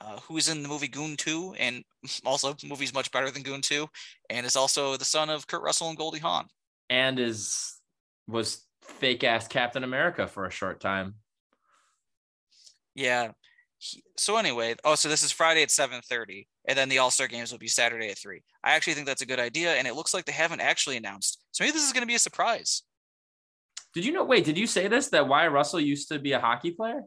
uh, 0.01 0.19
who 0.21 0.37
is 0.37 0.49
in 0.49 0.63
the 0.63 0.69
movie 0.69 0.89
Goon 0.89 1.17
2, 1.17 1.57
and 1.59 1.85
also 2.25 2.57
movies 2.65 2.95
much 2.95 3.11
better 3.11 3.31
than 3.31 3.43
Goon 3.43 3.61
2, 3.61 3.87
and 4.31 4.47
is 4.47 4.57
also 4.57 4.97
the 4.97 5.05
son 5.05 5.29
of 5.29 5.47
Kurt 5.47 5.63
Russell 5.63 5.89
and 5.89 5.99
Goldie 5.99 6.21
Hawn 6.21 6.49
and 6.93 7.19
is 7.19 7.79
was 8.29 8.67
fake 8.83 9.25
ass 9.25 9.49
Captain 9.49 9.83
America 9.83 10.27
for 10.27 10.45
a 10.45 10.51
short 10.51 10.79
time. 10.79 11.15
Yeah. 12.95 13.33
He, 13.79 14.05
so 14.19 14.37
anyway, 14.37 14.77
oh, 14.85 14.95
so 14.95 15.09
this 15.09 15.23
is 15.23 15.33
Friday 15.33 15.63
at 15.63 15.71
seven 15.71 16.03
thirty, 16.03 16.47
and 16.69 16.77
then 16.77 16.91
the 16.91 16.99
All 16.99 17.11
Star 17.11 17.27
games 17.29 17.51
will 17.51 17.59
be 17.59 17.67
Saturday 17.67 18.11
at 18.11 18.19
three. 18.19 18.43
I 18.63 18.75
actually 18.75 18.93
think 18.93 19.07
that's 19.07 19.23
a 19.23 19.27
good 19.27 19.41
idea, 19.41 19.75
and 19.75 19.89
it 19.89 19.95
looks 19.95 20.13
like 20.13 20.27
they 20.27 20.33
haven't 20.33 20.61
actually 20.61 20.99
announced. 20.99 21.43
So 21.53 21.65
maybe 21.65 21.73
this 21.73 21.87
is 21.87 21.95
going 21.95 22.03
to 22.03 22.07
be 22.07 22.15
a 22.15 22.21
surprise. 22.21 22.83
Did 23.95 24.05
you 24.05 24.13
know? 24.13 24.25
Wait, 24.25 24.45
did 24.45 24.59
you 24.59 24.67
say 24.67 24.87
this 24.87 25.09
that 25.09 25.27
Wyatt 25.27 25.53
Russell 25.53 25.81
used 25.81 26.09
to 26.09 26.19
be 26.19 26.33
a 26.33 26.41
hockey 26.41 26.73
player? 26.73 27.03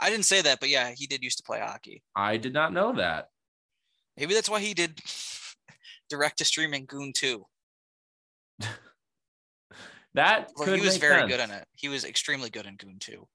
I 0.00 0.10
didn't 0.10 0.24
say 0.24 0.42
that, 0.42 0.58
but 0.58 0.68
yeah, 0.70 0.90
he 0.90 1.06
did 1.06 1.22
used 1.22 1.38
to 1.38 1.44
play 1.44 1.60
hockey. 1.60 2.02
I 2.16 2.36
did 2.36 2.52
not 2.52 2.72
know 2.72 2.94
that. 2.94 3.28
Maybe 4.16 4.34
that's 4.34 4.50
why 4.50 4.58
he 4.58 4.74
did 4.74 5.00
direct 6.10 6.38
to 6.38 6.44
streaming 6.44 6.84
Goon 6.86 7.12
2. 7.14 7.46
That 10.14 10.50
well, 10.56 10.72
he 10.72 10.80
was 10.80 10.96
very 10.96 11.20
sense. 11.20 11.30
good 11.30 11.40
in 11.40 11.50
it. 11.50 11.66
He 11.74 11.88
was 11.88 12.04
extremely 12.04 12.48
good 12.50 12.66
in 12.66 12.76
Goon 12.76 12.98
2. 13.00 13.26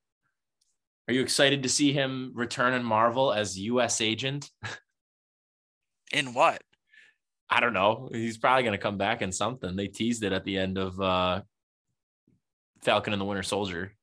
Are 1.08 1.14
you 1.14 1.22
excited 1.22 1.64
to 1.64 1.70
see 1.70 1.92
him 1.92 2.32
return 2.36 2.74
in 2.74 2.84
Marvel 2.84 3.34
as 3.34 3.58
U.S. 3.60 4.00
agent? 4.00 4.50
in 6.14 6.34
what? 6.34 6.62
I 7.50 7.60
don't 7.60 7.74
know. 7.74 8.10
He's 8.12 8.38
probably 8.38 8.64
going 8.64 8.74
to 8.78 8.82
come 8.82 8.98
back 8.98 9.22
in 9.22 9.32
something. 9.32 9.76
They 9.76 9.88
teased 9.88 10.24
it 10.24 10.32
at 10.32 10.46
the 10.46 10.58
end 10.58 10.78
of 10.78 11.00
uh, 11.02 11.42
Falcon 12.82 13.12
and 13.12 13.20
the 13.22 13.26
Winter 13.26 13.44
Soldier. 13.44 13.94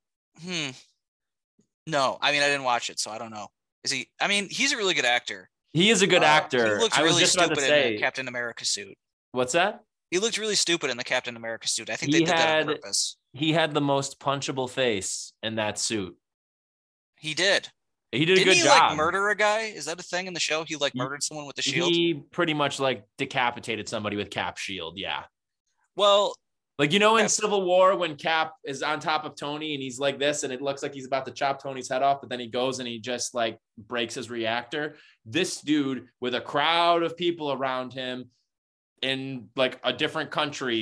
Hmm. 0.45 0.71
No, 1.87 2.19
I 2.21 2.33
mean 2.33 2.43
I 2.43 2.47
didn't 2.49 2.65
watch 2.65 2.91
it, 2.91 2.99
so 2.99 3.11
I 3.13 3.19
don't 3.19 3.31
know. 3.31 3.47
Is 3.85 3.93
he? 3.93 4.09
I 4.21 4.27
mean, 4.27 4.49
he's 4.51 4.73
a 4.73 4.77
really 4.77 4.95
good 4.95 5.05
actor. 5.05 5.49
He 5.73 5.91
is 5.91 6.03
a 6.03 6.07
good 6.09 6.23
Uh, 6.25 6.27
actor. 6.27 6.79
He 6.79 6.83
was 6.85 6.99
really 6.99 7.25
stupid 7.25 7.55
to 7.55 7.61
in 7.63 7.69
say, 7.69 7.93
the 7.93 7.99
Captain 8.01 8.27
America 8.27 8.65
suit. 8.65 8.97
what's 9.31 9.53
that? 9.53 9.81
He 10.11 10.19
looked 10.19 10.39
really 10.39 10.55
stupid 10.55 10.91
in 10.91 10.97
the 10.97 11.05
Captain 11.05 11.37
America 11.37 11.69
suit. 11.69 11.91
I 11.91 11.97
think 11.97 12.13
He 12.13 12.21
they 12.21 12.25
did 12.27 12.37
that 12.37 12.61
on 12.61 12.67
purpose. 12.75 13.17
He 13.33 13.53
had 13.53 13.75
the 13.75 13.81
most 13.81 14.21
punchable 14.21 14.71
face 14.71 15.33
in 15.43 15.57
that 15.57 15.79
suit. 15.79 16.17
He 17.19 17.35
did. 17.35 17.69
He 18.13 18.25
did 18.25 18.35
a 18.35 18.45
Didn't 18.45 18.55
good 18.55 18.57
he 18.59 18.63
job. 18.65 18.89
like 18.91 18.97
murder 18.97 19.29
a 19.31 19.37
guy? 19.37 19.63
Is 19.63 19.87
that 19.87 19.99
a 19.99 20.03
thing 20.03 20.27
in 20.27 20.33
the 20.35 20.41
show? 20.41 20.65
He 20.65 20.77
like 20.77 20.95
murdered 20.95 21.23
someone 21.23 21.47
with 21.47 21.59
a 21.59 21.63
shield. 21.63 21.91
He 21.91 22.15
pretty 22.31 22.55
much 22.55 22.79
like 22.79 23.05
decapitated 23.19 23.89
somebody 23.89 24.17
with 24.17 24.31
Cap 24.31 24.59
shield. 24.59 24.97
Yeah. 24.97 25.25
well, 25.97 26.35
Like 26.79 26.93
you 26.93 26.99
know 26.99 27.17
in 27.17 27.29
Civil 27.29 27.63
War 27.65 27.97
when 27.97 28.17
Cap 28.17 28.53
is 28.65 28.83
on 28.83 29.01
top 29.01 29.25
of 29.25 29.35
Tony 29.35 29.75
and 29.75 29.83
he's 29.83 29.99
like 29.99 30.19
this 30.19 30.45
and 30.45 30.53
it 30.53 30.63
looks 30.63 30.83
like 30.83 30.95
he's 30.95 31.07
about 31.07 31.27
to 31.27 31.33
chop 31.33 31.61
Tony's 31.61 31.89
head 31.91 32.03
off, 32.03 32.21
but 32.21 32.31
then 32.31 32.39
he 32.41 32.47
goes 32.47 32.79
and 32.79 32.87
he 32.89 33.01
just 33.01 33.35
like 33.35 33.59
breaks 33.77 34.15
his 34.15 34.31
reactor. 34.31 34.97
This 35.25 35.61
dude 35.61 36.07
with 36.21 36.35
a 36.35 36.41
crowd 36.41 37.03
of 37.03 37.17
people 37.17 37.51
around 37.53 37.93
him 37.93 38.31
in 39.03 39.49
like 39.57 39.79
a 39.85 39.93
different 39.93 40.31
country 40.31 40.81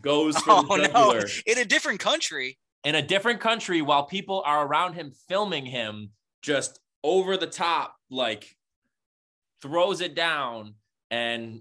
goes 0.00 0.36
for 0.38 0.52
oh 0.52 0.76
the 0.76 0.88
no, 0.94 1.12
in 1.46 1.58
a 1.58 1.64
different 1.64 2.00
country. 2.00 2.58
in 2.84 2.94
a 2.94 3.02
different 3.02 3.40
country 3.40 3.82
while 3.82 4.04
people 4.04 4.42
are 4.46 4.66
around 4.66 4.94
him 4.94 5.12
filming 5.28 5.66
him 5.66 6.10
just 6.42 6.80
over 7.02 7.36
the 7.36 7.46
top 7.46 7.96
like 8.10 8.56
throws 9.60 10.00
it 10.00 10.14
down 10.14 10.74
and 11.10 11.60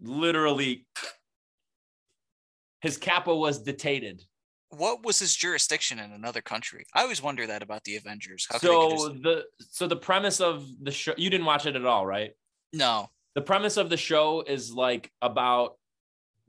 literally 0.00 0.86
his 2.80 2.96
kappa 2.96 3.34
was 3.34 3.62
detated 3.62 4.22
What 4.70 5.04
was 5.04 5.18
his 5.18 5.34
jurisdiction 5.34 5.98
in 6.00 6.10
another 6.12 6.42
country? 6.42 6.84
I 6.94 7.02
always 7.02 7.22
wonder 7.22 7.46
that 7.46 7.62
about 7.62 7.84
the 7.84 7.96
Avengers. 7.96 8.46
How 8.50 8.58
so 8.58 8.90
just... 8.90 9.22
the 9.22 9.44
so 9.70 9.86
the 9.86 9.96
premise 9.96 10.40
of 10.40 10.66
the 10.82 10.90
show 10.90 11.14
you 11.16 11.30
didn't 11.30 11.46
watch 11.46 11.66
it 11.66 11.76
at 11.76 11.84
all 11.84 12.06
right 12.06 12.32
no? 12.74 13.08
The 13.34 13.42
premise 13.42 13.76
of 13.76 13.90
the 13.90 13.96
show 13.96 14.44
is 14.46 14.72
like 14.72 15.10
about 15.20 15.76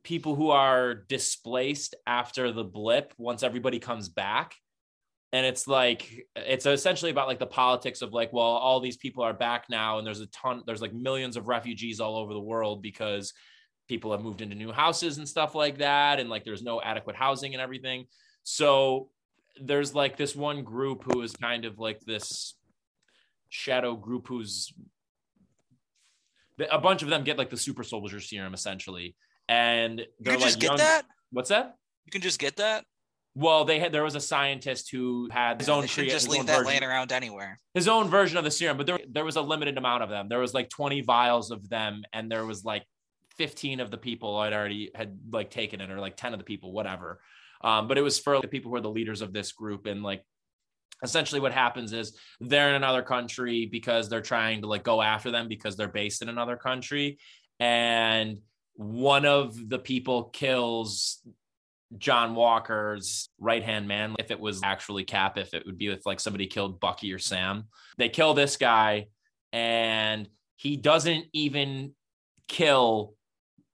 people 0.04 0.36
who 0.36 0.52
are 0.52 0.94
displaced 0.94 1.96
after 2.06 2.52
the 2.52 2.64
blip 2.64 3.14
once 3.18 3.44
everybody 3.44 3.80
comes 3.80 4.08
back. 4.08 4.56
And 5.34 5.46
it's 5.46 5.68
like 5.68 6.28
it's 6.36 6.66
essentially 6.66 7.12
about 7.12 7.28
like 7.28 7.40
the 7.40 7.46
politics 7.46 8.02
of 8.02 8.14
like 8.14 8.32
well 8.32 8.46
all 8.46 8.80
these 8.80 8.96
people 8.96 9.24
are 9.24 9.34
back 9.34 9.66
now 9.70 9.98
and 9.98 10.08
there's 10.08 10.22
a 10.22 10.28
ton 10.28 10.62
there's 10.66 10.82
like 10.82 10.94
millions 10.94 11.36
of 11.36 11.50
refugees 11.50 12.00
all 12.00 12.16
over 12.16 12.34
the 12.34 12.40
world 12.40 12.82
because 12.82 13.34
people 13.90 14.12
have 14.12 14.22
moved 14.22 14.42
into 14.42 14.56
new 14.56 14.72
houses 14.72 15.18
and 15.18 15.28
stuff 15.28 15.54
like 15.54 15.80
that 15.80 16.20
and 16.20 16.30
like 16.30 16.46
there's 16.46 16.64
no 16.64 16.82
adequate 16.82 17.18
housing 17.18 17.54
and 17.54 17.62
everything. 17.62 18.06
So 18.44 19.10
there's 19.62 19.94
like 19.94 20.16
this 20.16 20.36
one 20.36 20.64
group 20.64 21.04
who 21.04 21.22
is 21.22 21.34
kind 21.34 21.66
of 21.66 21.80
like 21.80 22.00
this 22.02 22.56
shadow 23.50 23.96
group 23.96 24.28
who's 24.28 24.74
a 26.72 26.80
bunch 26.80 27.02
of 27.04 27.10
them 27.10 27.24
get 27.24 27.38
like 27.38 27.50
the 27.50 27.58
super 27.58 27.84
soldier 27.84 28.20
serum 28.20 28.54
essentially 28.54 29.16
and 29.50 30.00
they're 30.20 30.34
can 30.34 30.42
like 30.42 30.50
just 30.50 30.60
get 30.60 30.68
young- 30.70 30.78
that. 30.78 31.04
what's 31.32 31.50
that 31.50 31.76
You 32.06 32.12
can 32.12 32.22
just 32.22 32.40
get 32.40 32.56
that. 32.58 32.86
well 33.36 33.66
they 33.66 33.80
had 33.80 33.92
there 33.92 34.04
was 34.04 34.16
a 34.16 34.22
scientist 34.22 34.90
who 34.92 35.28
had 35.32 35.60
his 35.60 35.70
own 35.70 35.82
They 35.82 35.88
should 35.88 36.04
crea- 36.06 36.10
just 36.12 36.30
leave 36.30 36.46
that 36.46 36.54
version- 36.58 36.68
laying 36.68 36.84
around 36.84 37.12
anywhere. 37.12 37.60
his 37.74 37.88
own 37.88 38.10
version 38.10 38.38
of 38.38 38.44
the 38.44 38.52
serum, 38.52 38.78
but 38.78 38.86
there, 38.88 39.00
there 39.10 39.26
was 39.26 39.36
a 39.36 39.42
limited 39.42 39.78
amount 39.78 40.04
of 40.04 40.10
them. 40.10 40.30
There 40.30 40.40
was 40.40 40.54
like 40.54 40.70
20 40.70 41.02
vials 41.02 41.52
of 41.52 41.68
them, 41.70 42.04
and 42.14 42.32
there 42.32 42.46
was 42.46 42.64
like 42.64 42.84
15 43.38 43.82
of 43.82 43.92
the 43.92 43.98
people 43.98 44.38
I'd 44.38 44.54
already 44.54 44.92
had 44.96 45.20
like 45.32 45.50
taken 45.52 45.82
it, 45.82 45.90
or 45.92 46.00
like 46.00 46.16
10 46.16 46.34
of 46.34 46.40
the 46.40 46.46
people, 46.46 46.72
whatever. 46.72 47.20
Um, 47.62 47.88
but 47.90 47.98
it 47.98 48.02
was 48.02 48.18
for 48.20 48.40
the 48.40 48.48
people 48.48 48.70
who 48.72 48.78
are 48.78 48.82
the 48.82 48.90
leaders 48.90 49.22
of 49.22 49.34
this 49.34 49.52
group. 49.52 49.86
And 49.88 50.04
like 50.04 50.24
essentially 51.04 51.42
what 51.42 51.52
happens 51.52 51.94
is 51.94 52.18
they're 52.40 52.70
in 52.70 52.76
another 52.76 53.02
country 53.02 53.66
because 53.66 54.10
they're 54.10 54.22
trying 54.22 54.62
to 54.62 54.68
like 54.68 54.84
go 54.84 55.02
after 55.02 55.32
them 55.32 55.48
because 55.48 55.76
they're 55.76 55.88
based 55.88 56.22
in 56.22 56.30
another 56.30 56.56
country. 56.56 57.18
And 57.60 58.40
one 58.76 59.26
of 59.26 59.70
the 59.70 59.80
people 59.80 60.26
kills 60.26 61.22
John 61.98 62.36
Walker's 62.36 63.30
right 63.40 63.64
hand 63.64 63.88
man. 63.88 64.16
If 64.20 64.32
it 64.32 64.40
was 64.40 64.62
actually 64.64 65.04
Cap, 65.04 65.38
if 65.38 65.54
it 65.54 65.66
would 65.66 65.78
be 65.78 65.90
with 65.90 66.06
like 66.06 66.20
somebody 66.20 66.48
killed 66.48 66.80
Bucky 66.80 67.14
or 67.14 67.20
Sam, 67.20 67.66
they 67.98 68.10
kill 68.10 68.34
this 68.34 68.58
guy, 68.58 69.08
and 69.54 70.28
he 70.56 70.78
doesn't 70.78 71.26
even 71.34 71.94
kill. 72.48 73.14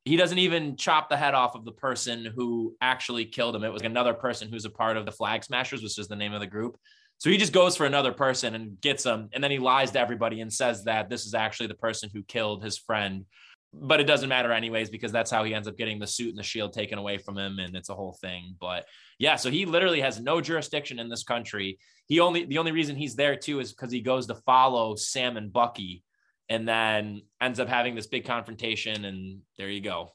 He 0.06 0.18
doesn't 0.18 0.40
even 0.40 0.78
chop 0.78 1.10
the 1.10 1.18
head 1.18 1.36
off 1.36 1.56
of 1.56 1.64
the 1.64 1.72
person 1.72 2.26
who 2.26 2.76
actually 2.82 3.26
killed 3.26 3.56
him. 3.56 3.64
It 3.64 3.72
was 3.72 3.84
another 3.84 4.14
person 4.14 4.50
who's 4.50 4.66
a 4.66 4.70
part 4.70 4.98
of 4.98 5.06
the 5.06 5.12
Flag 5.12 5.44
Smashers, 5.44 5.84
which 5.84 6.00
is 6.00 6.08
the 6.08 6.16
name 6.16 6.34
of 6.34 6.42
the 6.42 6.48
group. 6.48 6.78
So 7.22 7.30
he 7.30 7.38
just 7.38 7.54
goes 7.54 7.78
for 7.78 7.86
another 7.86 8.12
person 8.12 8.56
and 8.56 8.82
gets 8.82 9.06
him, 9.06 9.30
and 9.32 9.44
then 9.44 9.52
he 9.52 9.60
lies 9.60 9.92
to 9.92 10.00
everybody 10.00 10.42
and 10.42 10.52
says 10.52 10.86
that 10.86 11.08
this 11.08 11.28
is 11.28 11.36
actually 11.36 11.68
the 11.68 11.76
person 11.76 12.10
who 12.12 12.24
killed 12.24 12.64
his 12.64 12.80
friend. 12.80 13.26
But 13.72 14.00
it 14.00 14.06
doesn't 14.06 14.28
matter 14.28 14.52
anyways 14.52 14.90
because 14.90 15.12
that's 15.12 15.30
how 15.30 15.44
he 15.44 15.54
ends 15.54 15.68
up 15.68 15.78
getting 15.78 16.00
the 16.00 16.08
suit 16.08 16.30
and 16.30 16.38
the 16.40 16.42
shield 16.42 16.74
taken 16.74 16.98
away 16.98 17.20
from 17.20 17.38
him 17.38 17.60
and 17.60 17.76
it's 17.76 17.90
a 17.90 17.94
whole 17.94 18.18
thing. 18.22 18.56
But 18.60 18.86
yeah 19.20 19.36
so 19.36 19.52
he 19.52 19.68
literally 19.68 20.02
has 20.02 20.20
no 20.20 20.42
jurisdiction 20.42 20.98
in 20.98 21.10
this 21.10 21.24
country. 21.24 21.78
He 22.08 22.20
only 22.20 22.46
the 22.46 22.58
only 22.58 22.72
reason 22.72 22.96
he's 22.96 23.16
there 23.16 23.36
too 23.36 23.60
is 23.60 23.72
because 23.72 23.92
he 23.92 24.02
goes 24.02 24.26
to 24.26 24.36
follow 24.36 24.96
sam 24.96 25.38
and 25.38 25.54
bucky 25.54 26.04
and 26.50 26.68
then 26.68 27.22
ends 27.40 27.60
up 27.60 27.70
having 27.70 27.94
this 27.94 28.08
big 28.08 28.26
confrontation 28.26 29.06
and 29.06 29.42
there 29.60 29.70
you 29.70 29.80
go. 29.80 30.10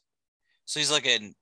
So 0.65 0.81
he's 0.81 0.91
like 0.91 1.07
an 1.07 1.35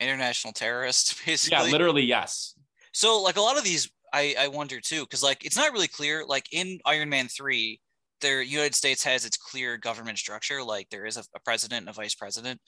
international 0.00 0.54
terrorist, 0.54 1.20
basically. 1.26 1.66
yeah 1.66 1.70
literally 1.70 2.04
yes. 2.04 2.54
So 2.94 3.20
like 3.20 3.36
a 3.36 3.42
lot 3.42 3.58
of 3.58 3.62
these, 3.62 3.90
I 4.12 4.34
I 4.38 4.48
wonder 4.48 4.80
too, 4.80 5.00
because 5.02 5.22
like 5.22 5.44
it's 5.44 5.56
not 5.56 5.72
really 5.72 5.88
clear. 5.88 6.24
Like 6.26 6.48
in 6.52 6.78
Iron 6.84 7.08
Man 7.08 7.28
three, 7.28 7.80
the 8.20 8.44
United 8.46 8.74
States 8.74 9.02
has 9.04 9.24
its 9.24 9.36
clear 9.36 9.76
government 9.76 10.18
structure. 10.18 10.62
Like 10.62 10.88
there 10.90 11.06
is 11.06 11.16
a, 11.16 11.24
a 11.34 11.40
president 11.40 11.80
and 11.80 11.88
a 11.88 11.92
vice 11.92 12.14
president, 12.14 12.60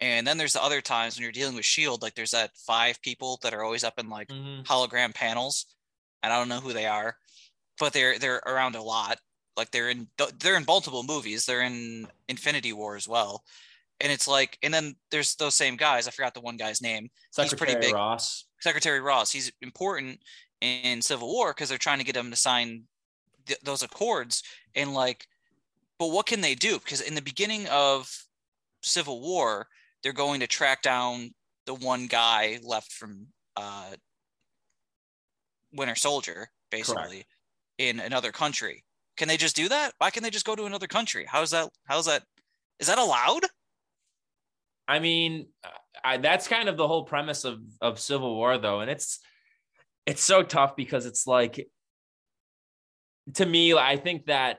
and 0.00 0.26
then 0.26 0.36
there's 0.38 0.52
the 0.54 0.62
other 0.62 0.80
times 0.80 1.16
when 1.16 1.22
you're 1.22 1.32
dealing 1.32 1.54
with 1.56 1.64
Shield. 1.64 2.02
Like 2.02 2.14
there's 2.14 2.32
that 2.32 2.50
five 2.66 3.00
people 3.02 3.38
that 3.42 3.54
are 3.54 3.62
always 3.64 3.84
up 3.84 3.98
in 3.98 4.08
like 4.08 4.28
Mhm. 4.28 4.64
hologram 4.64 5.14
panels, 5.14 5.66
and 6.22 6.32
I 6.32 6.38
don't 6.38 6.48
know 6.48 6.60
who 6.60 6.72
they 6.72 6.86
are, 6.86 7.16
but 7.78 7.92
they're 7.92 8.18
they're 8.18 8.42
around 8.46 8.76
a 8.76 8.82
lot. 8.82 9.18
Like 9.56 9.70
they're 9.70 9.90
in 9.90 10.08
they're 10.38 10.56
in 10.56 10.64
multiple 10.66 11.02
movies. 11.02 11.44
They're 11.46 11.62
in 11.62 12.06
Infinity 12.28 12.72
War 12.72 12.96
as 12.96 13.06
well. 13.08 13.44
And 14.02 14.10
it's 14.10 14.26
like, 14.26 14.56
and 14.62 14.72
then 14.72 14.96
there's 15.10 15.34
those 15.34 15.54
same 15.54 15.76
guys. 15.76 16.08
I 16.08 16.10
forgot 16.10 16.32
the 16.32 16.40
one 16.40 16.56
guy's 16.56 16.80
name. 16.80 17.02
He's 17.36 17.50
secretary 17.50 17.72
pretty 17.74 17.86
big. 17.88 17.94
ross 17.94 18.46
Secretary 18.60 18.98
Ross. 19.00 19.30
He's 19.30 19.52
important 19.60 20.20
in 20.60 21.00
Civil 21.02 21.28
War 21.28 21.52
because 21.52 21.68
they're 21.68 21.78
trying 21.78 21.98
to 21.98 22.04
get 22.04 22.14
them 22.14 22.30
to 22.30 22.36
sign 22.36 22.84
th- 23.46 23.60
those 23.60 23.82
accords. 23.82 24.42
And 24.74 24.94
like, 24.94 25.26
but 25.98 26.10
what 26.10 26.26
can 26.26 26.40
they 26.40 26.54
do? 26.54 26.78
Because 26.78 27.00
in 27.00 27.14
the 27.14 27.22
beginning 27.22 27.66
of 27.68 28.10
Civil 28.82 29.20
War, 29.20 29.66
they're 30.02 30.12
going 30.12 30.40
to 30.40 30.46
track 30.46 30.82
down 30.82 31.34
the 31.66 31.74
one 31.74 32.06
guy 32.06 32.58
left 32.62 32.92
from 32.92 33.26
uh, 33.56 33.90
Winter 35.72 35.94
Soldier, 35.94 36.48
basically, 36.70 37.24
in 37.78 38.00
another 38.00 38.32
country. 38.32 38.84
Can 39.16 39.28
they 39.28 39.36
just 39.36 39.56
do 39.56 39.68
that? 39.68 39.92
Why 39.98 40.10
can 40.10 40.22
they 40.22 40.30
just 40.30 40.46
go 40.46 40.56
to 40.56 40.64
another 40.64 40.86
country? 40.86 41.26
How's 41.28 41.50
that? 41.50 41.68
How's 41.84 42.06
that? 42.06 42.22
Is 42.78 42.86
that 42.86 42.98
allowed? 42.98 43.44
I 44.88 44.98
mean, 44.98 45.48
I, 46.02 46.16
that's 46.16 46.48
kind 46.48 46.68
of 46.68 46.76
the 46.76 46.88
whole 46.88 47.04
premise 47.04 47.44
of 47.44 47.60
of 47.80 48.00
Civil 48.00 48.34
War, 48.34 48.56
though, 48.58 48.80
and 48.80 48.90
it's 48.90 49.20
it's 50.06 50.22
so 50.22 50.42
tough 50.42 50.76
because 50.76 51.06
it's 51.06 51.26
like, 51.26 51.68
to 53.34 53.46
me, 53.46 53.74
I 53.74 53.96
think 53.96 54.26
that 54.26 54.58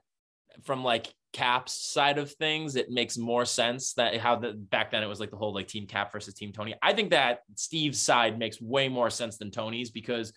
from 0.63 0.83
like 0.83 1.13
Cap's 1.33 1.73
side 1.73 2.17
of 2.17 2.31
things, 2.31 2.75
it 2.75 2.89
makes 2.89 3.17
more 3.17 3.45
sense 3.45 3.93
that 3.93 4.17
how 4.17 4.35
the 4.35 4.53
back 4.53 4.91
then 4.91 5.03
it 5.03 5.07
was 5.07 5.19
like 5.19 5.31
the 5.31 5.37
whole 5.37 5.53
like 5.53 5.67
Team 5.67 5.87
Cap 5.87 6.11
versus 6.11 6.33
Team 6.33 6.51
Tony. 6.51 6.75
I 6.81 6.93
think 6.93 7.11
that 7.11 7.39
Steve's 7.55 8.01
side 8.01 8.37
makes 8.37 8.61
way 8.61 8.89
more 8.89 9.09
sense 9.09 9.37
than 9.37 9.51
Tony's 9.51 9.89
because 9.89 10.33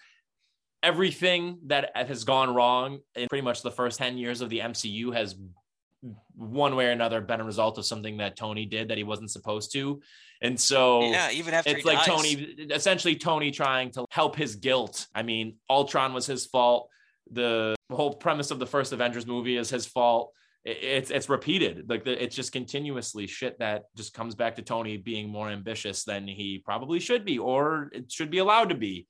everything 0.82 1.58
that 1.66 1.90
has 1.94 2.24
gone 2.24 2.54
wrong 2.54 2.98
in 3.16 3.26
pretty 3.28 3.42
much 3.42 3.62
the 3.62 3.70
first 3.70 3.98
10 3.98 4.18
years 4.18 4.40
of 4.40 4.50
the 4.50 4.60
MCU 4.60 5.14
has 5.14 5.34
one 6.36 6.76
way 6.76 6.86
or 6.86 6.90
another 6.90 7.20
been 7.20 7.40
a 7.40 7.44
result 7.44 7.78
of 7.78 7.86
something 7.86 8.18
that 8.18 8.36
Tony 8.36 8.66
did 8.66 8.88
that 8.88 8.98
he 8.98 9.04
wasn't 9.04 9.30
supposed 9.30 9.72
to. 9.72 10.00
And 10.44 10.60
so 10.60 11.04
yeah, 11.04 11.30
even 11.30 11.54
after 11.54 11.70
it's 11.70 11.86
like 11.86 11.96
dies. 11.98 12.06
Tony, 12.06 12.32
essentially 12.70 13.16
Tony 13.16 13.50
trying 13.50 13.90
to 13.92 14.04
help 14.10 14.36
his 14.36 14.56
guilt. 14.56 15.06
I 15.14 15.22
mean, 15.22 15.56
Ultron 15.70 16.12
was 16.12 16.26
his 16.26 16.44
fault. 16.44 16.90
The 17.30 17.74
whole 17.90 18.12
premise 18.12 18.50
of 18.50 18.58
the 18.58 18.66
first 18.66 18.92
Avengers 18.92 19.26
movie 19.26 19.56
is 19.56 19.70
his 19.70 19.86
fault. 19.86 20.32
It's 20.62 21.10
it's 21.10 21.30
repeated. 21.30 21.88
Like 21.88 22.04
the, 22.04 22.22
it's 22.22 22.36
just 22.36 22.52
continuously 22.52 23.26
shit 23.26 23.58
that 23.60 23.84
just 23.96 24.12
comes 24.12 24.34
back 24.34 24.56
to 24.56 24.62
Tony 24.62 24.98
being 24.98 25.30
more 25.30 25.48
ambitious 25.48 26.04
than 26.04 26.28
he 26.28 26.60
probably 26.62 27.00
should 27.00 27.24
be, 27.24 27.38
or 27.38 27.90
it 27.94 28.12
should 28.12 28.30
be 28.30 28.38
allowed 28.38 28.68
to 28.68 28.74
be. 28.74 29.06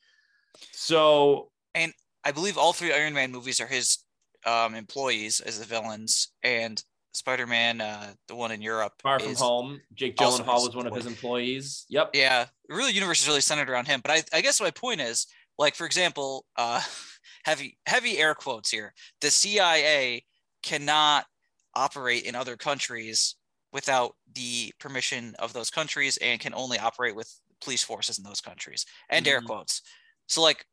So 0.70 1.50
and 1.74 1.92
I 2.22 2.30
believe 2.30 2.56
all 2.56 2.72
three 2.72 2.92
Iron 2.92 3.12
Man 3.12 3.32
movies 3.32 3.60
are 3.60 3.66
his 3.66 3.98
um, 4.46 4.76
employees 4.76 5.40
as 5.40 5.58
the 5.58 5.66
villains, 5.66 6.32
and 6.44 6.80
Spider 7.14 7.46
Man, 7.46 7.80
uh, 7.80 8.14
the 8.28 8.34
one 8.34 8.50
in 8.50 8.60
Europe, 8.60 8.94
Far 9.02 9.20
From 9.20 9.34
Home, 9.34 9.80
Jake 9.94 10.16
Gyllenhaal 10.16 10.64
was 10.66 10.76
one 10.76 10.86
of 10.86 10.94
his 10.94 11.06
employees. 11.06 11.86
Yep. 11.88 12.10
Yeah, 12.12 12.46
really, 12.68 12.90
the 12.90 12.96
universe 12.96 13.22
is 13.22 13.28
really 13.28 13.40
centered 13.40 13.70
around 13.70 13.86
him. 13.86 14.00
But 14.02 14.10
I, 14.10 14.38
I 14.38 14.40
guess 14.40 14.60
my 14.60 14.70
point 14.70 15.00
is, 15.00 15.26
like, 15.58 15.74
for 15.74 15.86
example, 15.86 16.46
uh, 16.56 16.82
heavy 17.44 17.78
heavy 17.86 18.18
air 18.18 18.34
quotes 18.34 18.70
here. 18.70 18.92
The 19.20 19.30
CIA 19.30 20.24
cannot 20.62 21.26
operate 21.74 22.24
in 22.24 22.34
other 22.34 22.56
countries 22.56 23.36
without 23.72 24.16
the 24.32 24.72
permission 24.78 25.34
of 25.38 25.52
those 25.52 25.70
countries 25.70 26.16
and 26.18 26.40
can 26.40 26.54
only 26.54 26.78
operate 26.78 27.16
with 27.16 27.40
police 27.60 27.82
forces 27.82 28.18
in 28.18 28.24
those 28.24 28.40
countries 28.40 28.84
and 29.08 29.26
air 29.26 29.40
Mhm. 29.40 29.46
quotes 29.46 29.80
so 30.26 30.42
like 30.42 30.66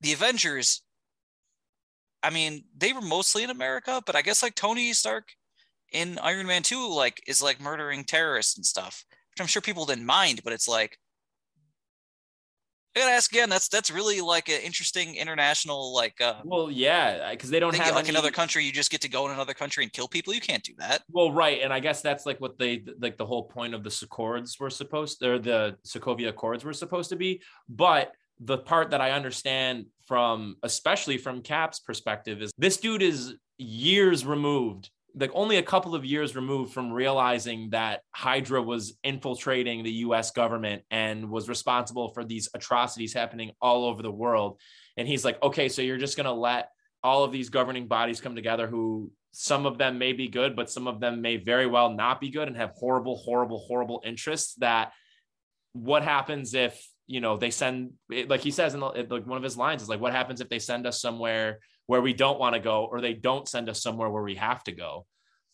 the 0.00 0.12
avengers 0.12 0.82
i 2.22 2.30
mean 2.30 2.64
they 2.76 2.92
were 2.92 3.00
mostly 3.00 3.42
in 3.42 3.50
america 3.50 4.02
but 4.04 4.14
i 4.14 4.22
guess 4.22 4.42
like 4.42 4.54
tony 4.54 4.92
stark 4.92 5.32
in 5.92 6.18
iron 6.18 6.46
man 6.46 6.62
2 6.62 6.88
like 6.94 7.22
is 7.26 7.42
like 7.42 7.60
murdering 7.60 8.04
terrorists 8.04 8.56
and 8.56 8.64
stuff 8.66 9.04
which 9.30 9.40
i'm 9.40 9.46
sure 9.46 9.62
people 9.62 9.84
didn't 9.86 10.06
mind 10.06 10.40
but 10.44 10.52
it's 10.52 10.68
like 10.68 10.98
I 12.94 13.00
gotta 13.00 13.12
ask 13.12 13.32
again. 13.32 13.48
That's 13.48 13.68
that's 13.68 13.90
really 13.90 14.20
like 14.20 14.50
an 14.50 14.60
interesting 14.62 15.14
international 15.16 15.94
like 15.94 16.20
uh 16.20 16.34
Well, 16.44 16.70
yeah, 16.70 17.30
because 17.30 17.48
they 17.48 17.58
don't 17.58 17.74
have 17.74 17.94
Like 17.94 18.04
any- 18.04 18.10
another 18.10 18.30
country, 18.30 18.66
you 18.66 18.70
just 18.70 18.90
get 18.90 19.00
to 19.00 19.08
go 19.08 19.24
in 19.24 19.32
another 19.32 19.54
country 19.54 19.82
and 19.82 19.90
kill 19.90 20.06
people. 20.08 20.34
You 20.34 20.42
can't 20.42 20.62
do 20.62 20.74
that. 20.76 21.02
Well, 21.10 21.32
right, 21.32 21.62
and 21.62 21.72
I 21.72 21.80
guess 21.80 22.02
that's 22.02 22.26
like 22.26 22.38
what 22.38 22.58
they 22.58 22.84
like 23.00 23.16
the 23.16 23.24
whole 23.24 23.44
point 23.44 23.72
of 23.74 23.82
the 23.82 23.98
Accords 24.02 24.60
were 24.60 24.68
supposed 24.68 25.22
or 25.22 25.38
the 25.38 25.78
Sokovia 25.86 26.28
Accords 26.28 26.64
were 26.66 26.74
supposed 26.74 27.08
to 27.08 27.16
be. 27.16 27.40
But 27.66 28.12
the 28.40 28.58
part 28.58 28.90
that 28.90 29.00
I 29.00 29.12
understand 29.12 29.86
from 30.06 30.56
especially 30.62 31.16
from 31.16 31.40
Cap's 31.40 31.78
perspective 31.80 32.42
is 32.42 32.50
this 32.58 32.76
dude 32.76 33.00
is 33.00 33.34
years 33.56 34.26
removed, 34.26 34.90
like 35.14 35.30
only 35.34 35.56
a 35.56 35.62
couple 35.62 35.94
of 35.94 36.04
years 36.04 36.34
removed 36.34 36.72
from 36.72 36.92
realizing 36.92 37.70
that 37.70 38.00
Hydra 38.12 38.62
was 38.62 38.96
infiltrating 39.04 39.82
the 39.82 39.92
US 40.06 40.30
government 40.30 40.82
and 40.90 41.30
was 41.30 41.48
responsible 41.48 42.12
for 42.14 42.24
these 42.24 42.48
atrocities 42.54 43.12
happening 43.12 43.52
all 43.60 43.84
over 43.84 44.02
the 44.02 44.10
world. 44.10 44.60
And 44.96 45.06
he's 45.06 45.24
like, 45.24 45.42
okay, 45.42 45.68
so 45.68 45.82
you're 45.82 45.98
just 45.98 46.16
gonna 46.16 46.32
let 46.32 46.70
all 47.02 47.24
of 47.24 47.32
these 47.32 47.50
governing 47.50 47.88
bodies 47.88 48.20
come 48.20 48.34
together 48.34 48.66
who 48.66 49.10
some 49.32 49.66
of 49.66 49.78
them 49.78 49.98
may 49.98 50.12
be 50.12 50.28
good, 50.28 50.54
but 50.54 50.70
some 50.70 50.86
of 50.86 51.00
them 51.00 51.20
may 51.20 51.36
very 51.36 51.66
well 51.66 51.90
not 51.90 52.20
be 52.20 52.30
good 52.30 52.48
and 52.48 52.56
have 52.56 52.72
horrible, 52.76 53.16
horrible, 53.16 53.58
horrible 53.58 54.02
interests. 54.04 54.54
That 54.56 54.92
what 55.72 56.02
happens 56.02 56.54
if 56.54 56.86
you 57.06 57.20
know 57.20 57.36
they 57.36 57.50
send 57.50 57.92
like 58.26 58.40
he 58.40 58.50
says 58.50 58.74
in 58.74 58.80
the, 58.80 59.06
like 59.10 59.26
one 59.26 59.38
of 59.38 59.42
his 59.42 59.56
lines 59.56 59.82
is 59.82 59.88
like, 59.88 60.00
what 60.00 60.12
happens 60.12 60.40
if 60.40 60.48
they 60.48 60.58
send 60.58 60.86
us 60.86 61.00
somewhere 61.00 61.60
where 61.92 62.00
we 62.00 62.14
don't 62.14 62.40
want 62.40 62.54
to 62.54 62.58
go, 62.58 62.88
or 62.90 63.02
they 63.02 63.12
don't 63.12 63.46
send 63.46 63.68
us 63.68 63.82
somewhere 63.82 64.08
where 64.08 64.22
we 64.22 64.34
have 64.36 64.64
to 64.64 64.72
go? 64.72 65.04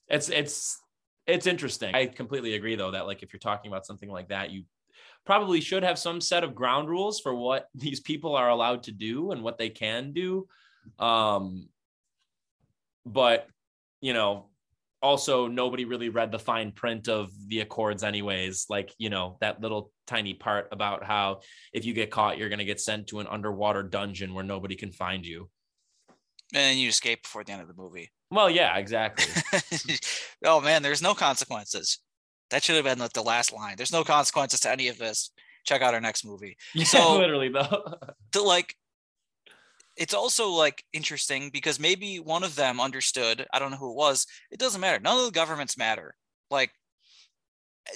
It's 0.06 0.28
it's 0.28 0.80
it's 1.26 1.48
interesting. 1.48 1.92
I 1.96 2.06
completely 2.06 2.54
agree 2.54 2.76
though 2.76 2.92
that 2.92 3.08
like 3.08 3.24
if 3.24 3.32
you're 3.32 3.40
talking 3.40 3.72
about 3.72 3.84
something 3.84 4.08
like 4.08 4.28
that, 4.28 4.52
you 4.52 4.62
probably 5.26 5.60
should 5.60 5.82
have 5.82 5.98
some 5.98 6.20
set 6.20 6.44
of 6.44 6.54
ground 6.54 6.88
rules 6.88 7.18
for 7.18 7.34
what 7.34 7.66
these 7.74 7.98
people 7.98 8.36
are 8.36 8.50
allowed 8.50 8.84
to 8.84 8.92
do 8.92 9.32
and 9.32 9.42
what 9.42 9.58
they 9.58 9.68
can 9.68 10.12
do. 10.12 10.46
Um, 11.00 11.70
but 13.04 13.48
you 14.00 14.12
know, 14.12 14.46
also 15.02 15.48
nobody 15.48 15.86
really 15.86 16.08
read 16.08 16.30
the 16.30 16.38
fine 16.38 16.70
print 16.70 17.08
of 17.08 17.30
the 17.48 17.60
accords 17.60 18.04
anyways 18.04 18.66
like 18.68 18.92
you 18.98 19.10
know 19.10 19.36
that 19.40 19.60
little 19.60 19.92
tiny 20.06 20.34
part 20.34 20.68
about 20.72 21.04
how 21.04 21.40
if 21.72 21.84
you 21.84 21.94
get 21.94 22.10
caught 22.10 22.36
you're 22.36 22.48
going 22.48 22.58
to 22.58 22.64
get 22.64 22.80
sent 22.80 23.06
to 23.06 23.20
an 23.20 23.26
underwater 23.28 23.82
dungeon 23.82 24.34
where 24.34 24.44
nobody 24.44 24.74
can 24.74 24.90
find 24.90 25.24
you 25.24 25.48
And 26.54 26.78
you 26.78 26.88
escape 26.88 27.22
before 27.24 27.44
the 27.44 27.52
end 27.52 27.62
of 27.62 27.68
the 27.68 27.74
movie. 27.74 28.10
well 28.30 28.48
yeah 28.50 28.76
exactly 28.76 29.26
oh 30.44 30.60
man, 30.60 30.82
there's 30.82 31.02
no 31.02 31.14
consequences. 31.14 31.98
That 32.50 32.62
should 32.62 32.76
have 32.76 32.84
been 32.84 32.98
like 32.98 33.12
the 33.12 33.22
last 33.22 33.52
line. 33.52 33.74
There's 33.76 33.92
no 33.92 34.04
consequences 34.04 34.60
to 34.60 34.70
any 34.70 34.88
of 34.88 34.96
this. 34.98 35.30
Check 35.64 35.82
out 35.82 35.92
our 35.94 36.00
next 36.00 36.24
movie. 36.24 36.56
yeah 36.74 36.84
So- 36.84 37.18
literally 37.18 37.48
though 37.50 37.94
To 38.32 38.42
like 38.42 38.74
it's 39.96 40.14
also 40.14 40.50
like 40.50 40.84
interesting 40.92 41.50
because 41.52 41.80
maybe 41.80 42.18
one 42.20 42.44
of 42.44 42.54
them 42.54 42.80
understood, 42.80 43.44
I 43.52 43.58
don't 43.58 43.72
know 43.72 43.76
who 43.78 43.90
it 43.90 43.96
was. 43.96 44.26
It 44.52 44.60
doesn't 44.60 44.80
matter. 44.80 45.00
None 45.00 45.18
of 45.18 45.24
the 45.26 45.32
governments 45.32 45.76
matter. 45.76 46.14
Like 46.52 46.70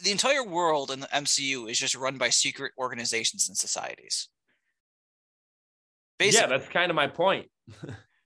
the 0.02 0.10
entire 0.10 0.42
world 0.44 0.90
in 0.90 0.98
the 1.00 1.06
MCU 1.06 1.70
is 1.70 1.78
just 1.78 1.94
run 1.94 2.18
by 2.18 2.28
secret 2.30 2.72
organizations 2.76 3.48
and 3.48 3.56
societies. 3.56 4.28
yeah 6.20 6.46
that's 6.46 6.68
kind 6.68 6.90
of 6.90 6.96
my 6.96 7.06
point 7.06 7.46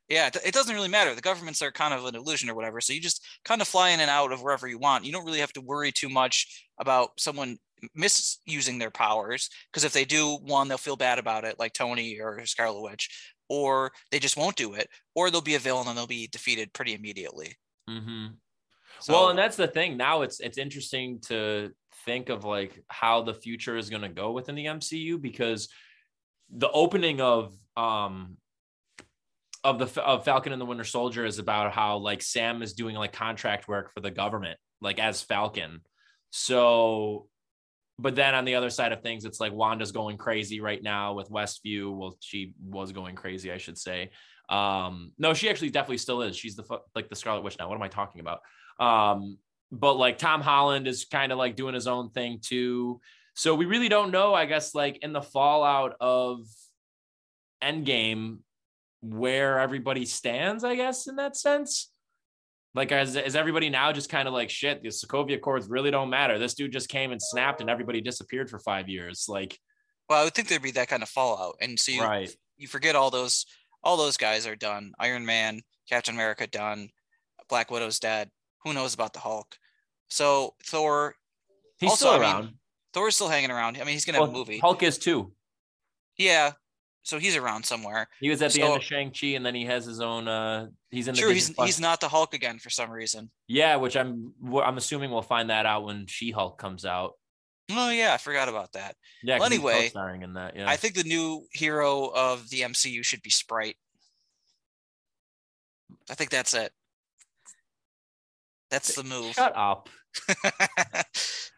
yeah, 0.09 0.31
it- 0.45 0.55
doesn't 0.55 0.75
really 0.75 0.89
matter. 0.89 1.15
The 1.15 1.21
governments 1.21 1.63
are 1.63 1.73
kind 1.73 1.93
of 1.93 2.05
an 2.05 2.15
illusion 2.15 2.49
or 2.49 2.55
whatever. 2.55 2.81
So 2.81 2.93
you 2.93 3.01
just 3.01 3.25
kind 3.45 3.61
of 3.61 3.69
fly 3.69 3.91
in 3.91 4.01
and 4.01 4.11
out 4.11 4.33
of 4.33 4.43
wherever 4.43 4.69
you 4.69 4.79
want. 4.79 5.05
You 5.05 5.13
don't 5.13 5.25
really 5.25 5.41
have 5.41 5.53
to 5.55 5.61
worry 5.61 5.93
too 5.93 6.09
much 6.09 6.65
about 6.79 7.11
someone 7.19 7.59
misusing 7.95 8.79
their 8.79 8.91
powers 8.91 9.51
because 9.71 9.85
if 9.85 9.93
they 9.93 10.05
do, 10.05 10.39
one, 10.43 10.69
they'll 10.69 10.79
feel 10.79 10.97
bad 10.97 11.19
about 11.19 11.45
it, 11.45 11.59
like 11.59 11.73
Tony 11.73 12.19
or 12.21 12.45
Scarlet 12.47 12.83
Witch, 12.83 13.35
or 13.49 13.93
they 14.11 14.19
just 14.19 14.37
won't 14.37 14.57
do 14.57 14.75
it, 14.75 14.89
or 15.15 15.31
they'll 15.31 15.41
be 15.41 15.57
a 15.57 15.59
villain 15.59 15.89
and 15.89 15.97
they'll 15.97 16.07
be 16.07 16.29
defeated 16.29 16.73
pretty 16.73 16.95
immediately. 16.95 17.55
mm-hmm. 17.89 18.27
So, 19.01 19.13
well 19.13 19.29
and 19.29 19.39
that's 19.39 19.57
the 19.57 19.67
thing 19.69 19.99
now 19.99 20.23
it's 20.23 20.41
it's 20.41 20.57
interesting 20.57 21.21
to 21.27 21.71
think 22.07 22.31
of 22.31 22.45
like 22.45 22.83
how 22.89 23.21
the 23.21 23.35
future 23.35 23.77
is 23.77 23.91
going 23.91 24.01
to 24.01 24.09
go 24.09 24.33
within 24.33 24.55
the 24.55 24.65
mcu 24.65 25.21
because 25.21 25.69
the 26.51 26.71
opening 26.71 27.21
of 27.21 27.53
um 27.77 28.39
of 29.67 29.79
the 29.79 30.03
of 30.03 30.25
falcon 30.25 30.53
and 30.53 30.61
the 30.61 30.67
winter 30.67 30.85
soldier 30.85 31.25
is 31.25 31.39
about 31.39 31.73
how 31.73 31.99
like 31.99 32.23
sam 32.23 32.63
is 32.63 32.73
doing 32.73 32.95
like 32.95 33.13
contract 33.13 33.67
work 33.67 33.93
for 33.93 34.01
the 34.01 34.11
government 34.11 34.59
like 34.81 34.99
as 34.99 35.23
falcon. 35.23 35.81
So 36.31 37.29
but 37.99 38.15
then 38.15 38.35
on 38.35 38.45
the 38.45 38.55
other 38.55 38.71
side 38.71 38.93
of 38.93 39.03
things 39.03 39.25
it's 39.25 39.41
like 39.41 39.53
wanda's 39.53 39.93
going 39.93 40.19
crazy 40.19 40.61
right 40.61 40.83
now 40.83 41.15
with 41.15 41.31
westview. 41.31 41.95
Well 41.95 42.17
she 42.21 42.55
was 42.63 42.93
going 42.93 43.17
crazy 43.17 43.51
i 43.51 43.59
should 43.59 43.79
say. 43.79 44.11
Um 44.49 45.13
no 45.19 45.35
she 45.35 45.51
actually 45.51 45.71
definitely 45.71 45.99
still 45.99 46.23
is. 46.23 46.37
She's 46.37 46.57
the 46.57 46.65
like 46.95 47.09
the 47.09 47.17
scarlet 47.17 47.43
witch 47.43 47.57
now. 47.59 47.69
What 47.69 47.75
am 47.75 47.83
i 47.83 47.89
talking 47.89 48.21
about? 48.21 48.41
Um, 48.79 49.39
but 49.73 49.95
like 49.95 50.19
Tom 50.19 50.43
Holland 50.43 50.87
is 50.87 51.07
kind 51.07 51.33
of 51.33 51.39
like 51.39 51.57
doing 51.57 51.75
his 51.75 51.87
own 51.87 52.11
thing 52.11 52.39
too. 52.41 53.01
So 53.35 53.55
we 53.55 53.67
really 53.67 53.89
don't 53.89 54.13
know, 54.13 54.33
I 54.33 54.47
guess, 54.47 54.75
like 54.75 54.99
in 54.99 55.13
the 55.13 55.23
fallout 55.23 55.97
of 56.01 56.47
Endgame, 57.63 58.39
where 59.13 59.59
everybody 59.59 60.05
stands, 60.05 60.65
I 60.65 60.75
guess, 60.75 61.07
in 61.07 61.17
that 61.17 61.37
sense. 61.37 61.91
Like, 62.75 62.93
is, 62.93 63.17
is 63.17 63.37
everybody 63.37 63.71
now 63.71 63.93
just 63.93 64.11
kind 64.11 64.29
of 64.29 64.35
like 64.35 64.51
shit? 64.51 64.83
The 64.83 64.89
Sokovia 64.89 65.37
Accords 65.37 65.69
really 65.69 65.91
don't 65.91 66.11
matter. 66.11 66.39
This 66.39 66.55
dude 66.55 66.73
just 66.73 66.89
came 66.89 67.13
and 67.13 67.21
snapped, 67.23 67.61
and 67.61 67.71
everybody 67.71 68.01
disappeared 68.01 68.51
for 68.51 68.59
five 68.59 68.89
years. 68.89 69.27
Like, 69.29 69.59
well, 70.09 70.21
I 70.21 70.25
would 70.25 70.35
think 70.35 70.49
there'd 70.49 70.63
be 70.63 70.73
that 70.73 70.89
kind 70.89 71.03
of 71.03 71.09
fallout. 71.09 71.57
And 71.61 71.79
so 71.79 71.93
you, 71.93 72.03
right? 72.03 72.31
you 72.57 72.69
forget 72.69 72.95
all 72.95 73.11
those, 73.11 73.47
all 73.83 73.97
those 73.97 74.17
guys 74.17 74.47
are 74.47 74.57
done. 74.57 74.93
Iron 74.99 75.25
Man, 75.25 75.63
Captain 75.89 76.15
America 76.15 76.47
done. 76.47 76.91
Black 77.49 77.71
Widow's 77.71 77.99
dead. 77.99 78.31
Who 78.65 78.75
knows 78.75 78.93
about 78.93 79.13
the 79.13 79.21
Hulk? 79.21 79.57
So 80.09 80.55
Thor, 80.65 81.15
He's 81.79 81.91
Also, 81.91 82.07
still 82.07 82.11
I 82.11 82.19
mean, 82.19 82.23
around. 82.23 82.55
Thor's 82.93 83.15
still 83.15 83.29
hanging 83.29 83.51
around. 83.51 83.77
I 83.77 83.81
mean, 83.81 83.89
he's 83.89 84.05
gonna 84.05 84.19
have 84.19 84.29
a 84.29 84.33
movie. 84.33 84.59
Hulk 84.59 84.83
is 84.83 84.99
too. 84.99 85.33
Yeah. 86.17 86.53
So 87.07 87.21
he's 87.21 87.37
around 87.37 87.65
somewhere. 87.65 88.09
He 88.19 88.29
was 88.31 88.43
at 88.43 88.51
the 88.51 88.59
So- 88.63 88.67
end 88.67 88.77
of 88.79 88.83
Shang 88.83 89.13
Chi, 89.13 89.29
and 89.29 89.47
then 89.47 89.55
he 89.55 89.65
has 89.65 89.85
his 89.85 90.01
own. 90.01 90.27
uh 90.27 90.67
He's 90.91 91.07
in 91.07 91.15
the 91.15 91.21
Disney 91.21 91.35
he's 91.35 91.55
he's 91.75 91.81
not 91.81 92.01
the 92.01 92.09
Hulk 92.09 92.35
again 92.35 92.59
for 92.59 92.69
some 92.69 92.91
reason. 92.91 93.31
Yeah, 93.47 93.77
which 93.77 93.97
I'm 93.97 94.35
I'm 94.61 94.77
assuming 94.77 95.13
we'll 95.13 95.23
find 95.23 95.51
that 95.51 95.67
out 95.67 95.85
when 95.85 96.07
She 96.09 96.33
Hulk 96.33 96.59
comes 96.59 96.85
out. 96.85 97.13
Oh 97.71 97.91
yeah, 97.91 98.13
I 98.13 98.17
forgot 98.17 98.49
about 98.49 98.73
that. 98.73 98.97
Yeah, 99.23 99.37
Well, 99.39 99.47
anyway, 99.47 99.83
co-starring 99.83 100.23
in 100.23 100.35
that. 100.35 100.57
Yeah, 100.57 100.69
I 100.69 100.75
think 100.77 100.95
the 100.97 101.05
new 101.05 101.47
hero 101.53 102.07
of 102.09 102.51
the 102.51 102.63
MCU 102.63 103.05
should 103.05 103.23
be 103.23 103.31
Sprite. 103.31 103.77
I 106.11 106.15
think 106.15 106.31
that's 106.31 106.55
it. 106.55 106.73
That's 108.73 108.97
the 108.97 109.05
move. 109.05 109.33
shut 109.35 109.53
up. 109.57 109.89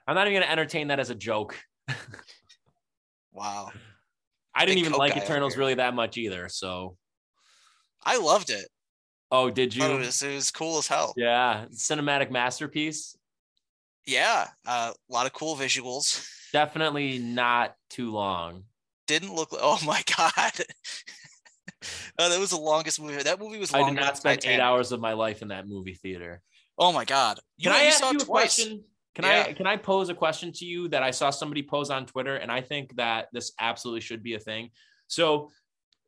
I'm 0.07 0.15
not 0.15 0.27
even 0.29 0.41
gonna 0.43 0.53
entertain 0.53 0.89
that 0.89 1.01
as 1.01 1.09
a 1.09 1.15
joke. 1.15 1.57
wow. 3.33 3.71
I 4.59 4.65
didn't 4.67 4.79
even 4.79 4.93
like 4.93 5.17
Eternals 5.17 5.57
really 5.57 5.75
that 5.75 5.95
much 5.95 6.17
either. 6.19 6.49
So, 6.49 6.97
I 8.05 8.19
loved 8.19 8.51
it. 8.51 8.67
oh, 9.31 9.51
did 9.51 9.75
you? 9.75 9.85
It 9.85 9.99
was, 9.99 10.23
it 10.23 10.35
was 10.35 10.51
cool 10.51 10.79
as 10.79 10.87
hell. 10.89 11.15
yeah, 11.17 11.67
cinematic 11.73 12.31
masterpiece. 12.31 13.17
Yeah. 14.07 14.49
uh, 14.67 14.93
a 14.97 15.13
lot 15.13 15.27
of 15.27 15.33
cool 15.33 15.55
visuals. 15.57 16.27
Definitely 16.53 17.19
not 17.19 17.75
too 17.91 18.11
long. 18.11 18.65
Didn't 19.07 19.35
look. 19.35 19.51
Oh 19.53 19.79
my 19.85 20.03
god. 20.17 20.53
oh, 22.19 22.29
that 22.31 22.41
was 22.41 22.51
the 22.51 22.57
longest 22.59 23.01
movie. 23.01 23.23
That 23.23 23.39
movie 23.39 23.59
was 23.59 23.73
I 23.75 23.83
did 23.89 23.95
not 24.01 24.17
spend 24.17 24.45
eight 24.45 24.61
hours 24.61 24.93
of 24.93 25.01
my 25.01 25.13
life 25.13 25.43
in 25.43 25.49
that 25.49 25.69
movie 25.69 25.95
theater. 25.95 26.41
Oh 26.79 26.93
my 26.93 27.05
god. 27.05 27.39
Can 27.63 27.73
You- 27.73 27.79
I 27.79 27.83
you 27.83 27.89
ask 27.89 27.99
saw 27.99 28.11
it 28.11 28.15
you 28.15 28.19
a 28.21 28.25
twice. 28.25 28.57
question? 28.57 28.85
Can 29.19 29.25
Yeah. 29.25 29.47
I 29.49 29.53
can 29.53 29.67
I 29.67 29.77
pose 29.77 30.11
a 30.11 30.15
question 30.15 30.53
to 30.53 30.65
you 30.65 30.87
that 30.89 31.03
I 31.03 31.11
saw 31.11 31.31
somebody 31.31 31.63
pose 31.63 31.91
on 31.91 32.07
Twitter, 32.07 32.37
and 32.37 32.53
I 32.53 32.61
think 32.61 32.95
that 32.97 33.27
this 33.33 33.51
absolutely 33.59 34.01
should 34.01 34.23
be 34.23 34.35
a 34.35 34.39
thing. 34.39 34.71
So, 35.09 35.51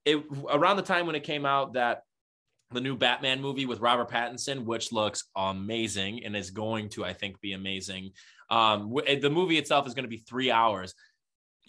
it 0.04 0.22
around 0.48 0.76
the 0.76 0.82
time 0.82 1.06
when 1.06 1.16
it 1.16 1.24
came 1.24 1.44
out 1.44 1.72
that 1.72 2.02
the 2.70 2.80
new 2.80 2.96
Batman 2.96 3.40
movie 3.40 3.66
with 3.66 3.80
Robert 3.80 4.08
Pattinson, 4.08 4.64
which 4.64 4.92
looks 4.92 5.24
amazing 5.34 6.24
and 6.24 6.36
is 6.36 6.50
going 6.52 6.88
to, 6.90 7.04
I 7.04 7.12
think, 7.12 7.40
be 7.40 7.52
amazing. 7.52 8.12
Um, 8.48 8.94
w- 8.94 9.20
the 9.20 9.28
movie 9.28 9.58
itself 9.58 9.88
is 9.88 9.94
going 9.94 10.04
to 10.04 10.08
be 10.08 10.18
three 10.18 10.52
hours. 10.52 10.94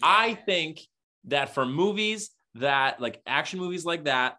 I 0.00 0.34
think 0.34 0.80
that 1.24 1.54
for 1.54 1.66
movies 1.66 2.30
that 2.54 3.00
like 3.00 3.20
action 3.26 3.58
movies 3.58 3.84
like 3.84 4.04
that, 4.04 4.36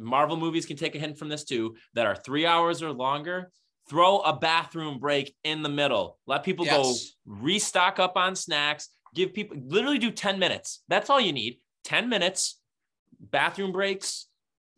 Marvel 0.00 0.36
movies 0.36 0.66
can 0.66 0.76
take 0.76 0.96
a 0.96 0.98
hint 0.98 1.16
from 1.16 1.28
this 1.28 1.44
too, 1.44 1.76
that 1.94 2.06
are 2.06 2.16
three 2.16 2.44
hours 2.44 2.82
or 2.82 2.90
longer. 2.90 3.52
Throw 3.88 4.20
a 4.20 4.36
bathroom 4.36 4.98
break 4.98 5.34
in 5.44 5.62
the 5.62 5.68
middle. 5.68 6.18
Let 6.26 6.42
people 6.44 6.64
Yes. 6.64 6.76
go 6.76 6.94
restock 7.26 7.98
up 7.98 8.16
on 8.16 8.34
snacks. 8.34 8.88
Give 9.14 9.32
people 9.32 9.56
literally 9.66 9.98
do 9.98 10.10
10 10.10 10.38
minutes. 10.38 10.82
That's 10.88 11.10
all 11.10 11.20
you 11.20 11.32
need. 11.32 11.60
10 11.84 12.08
minutes, 12.08 12.60
bathroom 13.20 13.72
breaks, 13.72 14.26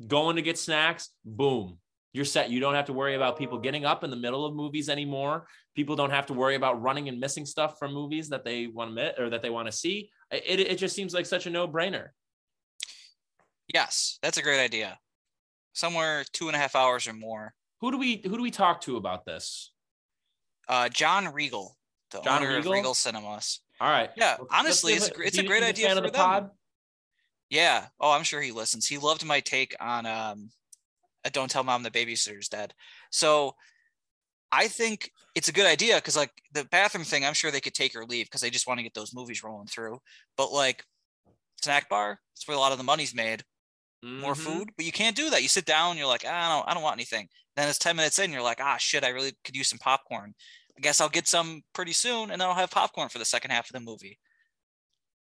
going 0.07 0.37
to 0.37 0.43
get 0.43 0.59
snacks, 0.59 1.11
boom. 1.25 1.79
You're 2.13 2.25
set. 2.25 2.51
You 2.51 2.61
don't 2.61 2.75
have 2.75 2.87
to 2.87 2.93
worry 2.93 3.15
about 3.15 3.39
people 3.39 3.59
getting 3.59 3.85
up 3.85 4.03
in 4.03 4.11
the 4.11 4.17
middle 4.17 4.45
of 4.45 4.55
movies 4.55 4.89
anymore. 4.89 5.47
People 5.75 5.97
don't 5.97 6.11
have 6.11 6.27
to 6.27 6.33
worry 6.33 6.55
about 6.55 6.81
running 6.83 7.09
and 7.09 7.21
missing 7.21 7.45
stuff 7.47 7.79
from 7.79 7.93
movies 7.93 8.31
that 8.31 8.45
they 8.45 8.67
want 8.67 8.91
to 8.91 8.95
miss 8.95 9.13
or 9.19 9.31
that 9.31 9.43
they 9.43 9.51
want 9.51 9.67
to 9.67 9.73
see. 9.73 10.11
It, 10.31 10.61
it 10.61 10.79
just 10.79 10.97
seems 10.97 11.13
like 11.15 11.27
such 11.27 11.47
a 11.47 11.51
no-brainer. 11.51 12.09
Yes, 13.73 14.19
that's 14.23 14.39
a 14.39 14.43
great 14.43 14.61
idea. 14.61 14.99
Somewhere 15.75 16.25
two 16.33 16.49
and 16.49 16.57
a 16.57 16.59
half 16.59 16.75
hours 16.75 17.07
or 17.07 17.13
more. 17.13 17.53
Who 17.81 17.91
do 17.93 17.99
we 17.99 18.21
who 18.25 18.37
do 18.37 18.43
we 18.43 18.51
talk 18.51 18.81
to 18.83 18.97
about 18.97 19.25
this? 19.25 19.73
Uh, 20.69 20.89
John 20.89 21.33
Regal, 21.33 21.77
the 22.11 22.21
John 22.21 22.39
owner 22.43 22.57
Regal? 22.57 22.73
of 22.73 22.77
Regal 22.77 22.95
Cinemas. 22.95 23.61
All 23.81 23.91
right. 23.91 24.11
Yeah, 24.17 24.37
Let's- 24.39 24.51
honestly, 24.53 24.93
it's 24.95 25.05
a, 25.05 25.09
leave 25.09 25.15
gr- 25.17 25.23
it- 25.23 25.27
it's 25.29 25.39
a 25.39 25.43
great 25.45 25.63
idea 25.63 25.89
for 25.91 25.95
the 25.97 26.03
them. 26.03 26.13
pod. 26.13 26.51
Yeah. 27.51 27.87
Oh, 28.01 28.11
I'm 28.13 28.25
sure 28.25 28.41
he 28.41 28.51
listens. 28.53 28.87
He 28.89 28.99
loved 28.99 29.25
my 29.25 29.41
take 29.41 29.77
on 29.79 30.07
um, 30.07 30.51
uh, 31.25 31.31
"Don't 31.33 31.51
Tell 31.51 31.63
Mom 31.63 31.83
the 31.83 31.91
Babysitter's 31.91 32.49
Dead." 32.49 32.73
So, 33.11 33.55
I 34.51 34.67
think 34.69 35.13
it's 35.35 35.49
a 35.49 35.53
good 35.53 35.67
idea 35.67 35.97
because, 35.97 36.17
like, 36.17 36.33
the 36.53 36.65
bathroom 36.65 37.05
thing, 37.05 37.25
I'm 37.25 37.35
sure 37.35 37.51
they 37.51 37.61
could 37.61 37.75
take 37.75 37.95
or 37.95 38.05
leave 38.07 38.27
because 38.27 38.41
they 38.41 38.51
just 38.51 38.67
want 38.67 38.79
to 38.79 38.83
get 38.83 38.95
those 38.95 39.15
movies 39.15 39.45
rolling 39.45 39.67
through. 39.69 40.01
But 40.37 40.51
like, 40.53 40.85
snack 41.63 41.89
bar, 41.89 42.21
that's 42.35 42.49
where 42.49 42.57
a 42.57 42.61
lot 42.61 42.73
of 42.73 42.79
the 42.79 42.85
money's 42.85 43.15
made. 43.15 43.45
More 44.07 44.35
Mhm. 44.35 44.39
food, 44.45 44.71
but 44.77 44.87
you 44.87 44.93
can't 44.93 45.17
do 45.17 45.31
that. 45.31 45.43
You 45.43 45.49
sit 45.49 45.65
down, 45.65 45.99
you're 45.99 46.07
like, 46.07 46.25
I 46.25 46.49
don't, 46.49 46.69
I 46.69 46.75
don't 46.75 46.83
want 46.83 46.97
anything. 46.97 47.29
Then 47.57 47.69
it's 47.69 47.79
10 47.79 47.97
minutes 47.97 48.19
in, 48.19 48.33
you're 48.33 48.43
like, 48.43 48.61
ah, 48.61 48.77
shit, 48.77 49.05
I 49.05 49.09
really 49.09 49.33
could 49.45 49.57
use 49.57 49.69
some 49.69 49.79
popcorn. 49.79 50.35
I 50.77 50.81
guess 50.81 51.01
I'll 51.01 51.09
get 51.09 51.27
some 51.27 51.63
pretty 51.73 51.93
soon, 51.93 52.31
and 52.31 52.41
then 52.41 52.49
I'll 52.49 52.55
have 52.55 52.71
popcorn 52.71 53.09
for 53.09 53.19
the 53.19 53.25
second 53.25 53.51
half 53.51 53.69
of 53.69 53.73
the 53.73 53.81
movie. 53.81 54.19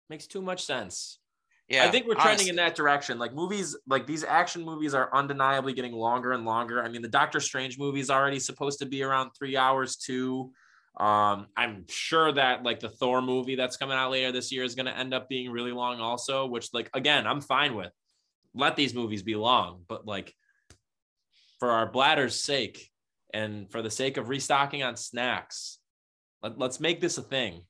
Makes 0.09 0.28
too 0.28 0.41
much 0.41 0.65
sense. 0.65 1.19
Yeah, 1.67 1.86
I 1.86 1.91
think 1.91 2.05
we're 2.05 2.13
trending 2.15 2.47
in 2.47 2.55
that 2.57 2.76
direction. 2.76 3.17
Like 3.17 3.34
movies, 3.34 3.76
like 3.88 4.05
these 4.05 4.23
action 4.23 4.63
movies 4.63 4.93
are 4.93 5.09
undeniably 5.15 5.73
getting 5.73 5.93
longer 5.93 6.32
and 6.34 6.45
longer. 6.45 6.84
I 6.84 6.89
mean, 6.89 7.01
the 7.01 7.07
Doctor 7.07 7.39
Strange 7.39 7.80
movie 7.80 7.99
is 7.99 8.11
already 8.11 8.39
supposed 8.39 8.80
to 8.80 8.86
be 8.86 9.01
around 9.01 9.32
three 9.32 9.57
hours 9.57 9.95
too. 9.95 10.51
Um, 10.97 11.47
I'm 11.57 11.86
sure 11.89 12.32
that 12.34 12.61
like 12.61 12.80
the 12.82 12.89
Thor 12.89 13.21
movie 13.21 13.55
that's 13.55 13.78
coming 13.78 13.97
out 13.97 14.11
later 14.11 14.32
this 14.32 14.51
year 14.51 14.63
is 14.63 14.76
going 14.76 14.86
to 14.86 14.95
end 14.95 15.13
up 15.13 15.28
being 15.28 15.49
really 15.49 15.71
long 15.71 15.99
also, 15.99 16.45
which 16.45 16.71
like 16.71 16.89
again, 16.93 17.26
I'm 17.26 17.41
fine 17.41 17.73
with. 17.76 17.91
Let 18.56 18.76
these 18.76 18.93
movies 18.93 19.22
be 19.22 19.36
long, 19.36 19.84
but 19.88 20.06
like 20.06 20.34
for 21.60 21.72
our 21.72 21.91
bladder's 21.91 22.41
sake 22.41 22.91
and 23.34 23.70
for 23.70 23.82
the 23.82 23.91
sake 23.91 24.18
of 24.18 24.30
restocking 24.30 24.84
on 24.84 24.95
snacks, 24.95 25.80
let, 26.41 26.58
let's 26.58 26.80
make 26.80 27.01
this 27.01 27.18
a 27.18 27.22
thing. 27.22 27.62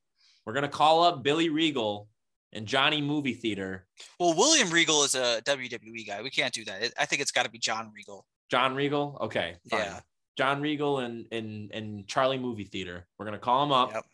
We're 0.45 0.53
gonna 0.53 0.67
call 0.67 1.03
up 1.03 1.23
Billy 1.23 1.49
Regal 1.49 2.07
and 2.53 2.65
Johnny 2.65 3.01
Movie 3.01 3.33
Theater 3.33 3.85
Well, 4.19 4.35
William 4.35 4.69
Regal 4.69 5.03
is 5.03 5.15
a 5.15 5.41
WWE 5.45 6.07
guy. 6.07 6.21
We 6.21 6.29
can't 6.29 6.53
do 6.53 6.63
that. 6.65 6.93
I 6.97 7.05
think 7.05 7.21
it's 7.21 7.31
got 7.31 7.43
to 7.43 7.51
be 7.51 7.59
John 7.59 7.91
Regal. 7.93 8.25
John 8.49 8.75
Regal. 8.75 9.17
Okay, 9.21 9.55
fine. 9.69 9.81
Yeah. 9.81 9.99
John 10.37 10.61
Regal 10.61 10.99
and 10.99 11.25
and 11.31 11.71
and 11.71 12.07
Charlie 12.07 12.37
Movie 12.37 12.65
Theater. 12.65 13.07
We're 13.17 13.25
gonna 13.25 13.39
call 13.39 13.61
them 13.61 13.71
up. 13.71 13.93
Yep. 13.93 14.05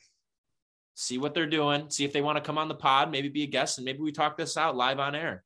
See 0.95 1.17
what 1.17 1.33
they're 1.33 1.47
doing. 1.47 1.89
See 1.89 2.03
if 2.05 2.13
they 2.13 2.21
want 2.21 2.37
to 2.37 2.43
come 2.43 2.57
on 2.57 2.67
the 2.67 2.75
pod. 2.75 3.11
Maybe 3.11 3.29
be 3.29 3.43
a 3.43 3.47
guest, 3.47 3.77
and 3.77 3.85
maybe 3.85 3.99
we 3.99 4.11
talk 4.11 4.37
this 4.37 4.57
out 4.57 4.75
live 4.75 4.99
on 4.99 5.15
air. 5.15 5.43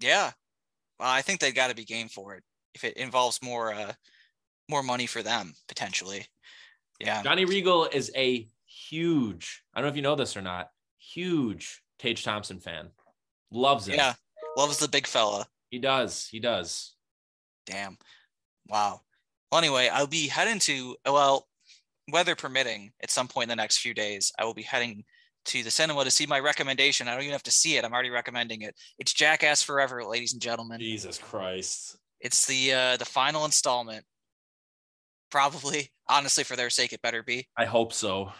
Yeah. 0.00 0.32
Well, 0.98 1.08
I 1.10 1.22
think 1.22 1.40
they've 1.40 1.54
got 1.54 1.68
to 1.70 1.76
be 1.76 1.84
game 1.84 2.08
for 2.08 2.34
it 2.34 2.42
if 2.74 2.84
it 2.84 2.96
involves 2.96 3.40
more, 3.42 3.72
uh, 3.72 3.92
more 4.68 4.82
money 4.82 5.06
for 5.06 5.22
them 5.22 5.54
potentially. 5.68 6.26
Yeah. 6.98 7.22
Johnny 7.22 7.44
Regal 7.44 7.86
is 7.86 8.10
a 8.16 8.48
huge. 8.66 9.62
I 9.74 9.80
don't 9.80 9.86
know 9.86 9.90
if 9.90 9.96
you 9.96 10.02
know 10.02 10.16
this 10.16 10.36
or 10.36 10.42
not. 10.42 10.70
Huge 10.98 11.82
Tage 11.98 12.24
Thompson 12.24 12.60
fan. 12.60 12.90
Loves 13.50 13.88
him. 13.88 13.94
Yeah. 13.96 14.14
Loves 14.56 14.78
the 14.78 14.88
big 14.88 15.06
fella. 15.06 15.46
he 15.70 15.78
does. 15.78 16.26
He 16.28 16.40
does. 16.40 16.94
Damn. 17.66 17.96
Wow. 18.68 19.00
Well, 19.50 19.60
anyway, 19.60 19.88
I'll 19.92 20.06
be 20.06 20.28
heading 20.28 20.58
to, 20.60 20.96
well, 21.06 21.48
weather 22.12 22.36
permitting, 22.36 22.92
at 23.02 23.10
some 23.10 23.28
point 23.28 23.44
in 23.44 23.48
the 23.50 23.56
next 23.62 23.78
few 23.78 23.94
days, 23.94 24.32
I 24.38 24.44
will 24.44 24.54
be 24.54 24.62
heading 24.62 25.04
to 25.46 25.62
the 25.62 25.70
cinema 25.70 26.04
to 26.04 26.10
see 26.10 26.26
my 26.26 26.38
recommendation. 26.40 27.08
I 27.08 27.12
don't 27.12 27.22
even 27.22 27.32
have 27.32 27.42
to 27.44 27.50
see 27.50 27.76
it. 27.76 27.84
I'm 27.84 27.92
already 27.92 28.10
recommending 28.10 28.62
it. 28.62 28.74
It's 28.98 29.12
Jackass 29.12 29.62
Forever, 29.62 30.04
ladies 30.04 30.32
and 30.32 30.42
gentlemen. 30.42 30.80
Jesus 30.80 31.18
Christ. 31.18 31.96
It's 32.20 32.46
the 32.46 32.72
uh 32.74 32.96
the 32.96 33.04
final 33.04 33.44
installment. 33.44 34.04
Probably, 35.30 35.90
honestly, 36.08 36.44
for 36.44 36.56
their 36.56 36.70
sake, 36.70 36.92
it 36.92 37.02
better 37.02 37.22
be. 37.22 37.48
I 37.56 37.64
hope 37.64 37.92
so. 37.92 38.32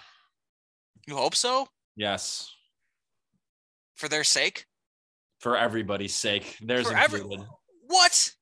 You 1.06 1.16
hope 1.16 1.34
so? 1.34 1.66
Yes. 1.96 2.50
For 3.96 4.08
their 4.08 4.24
sake? 4.24 4.66
For 5.40 5.56
everybody's 5.56 6.14
sake. 6.14 6.56
There's 6.60 6.86
For 6.86 6.94
every- 6.96 7.20
What? 7.86 8.32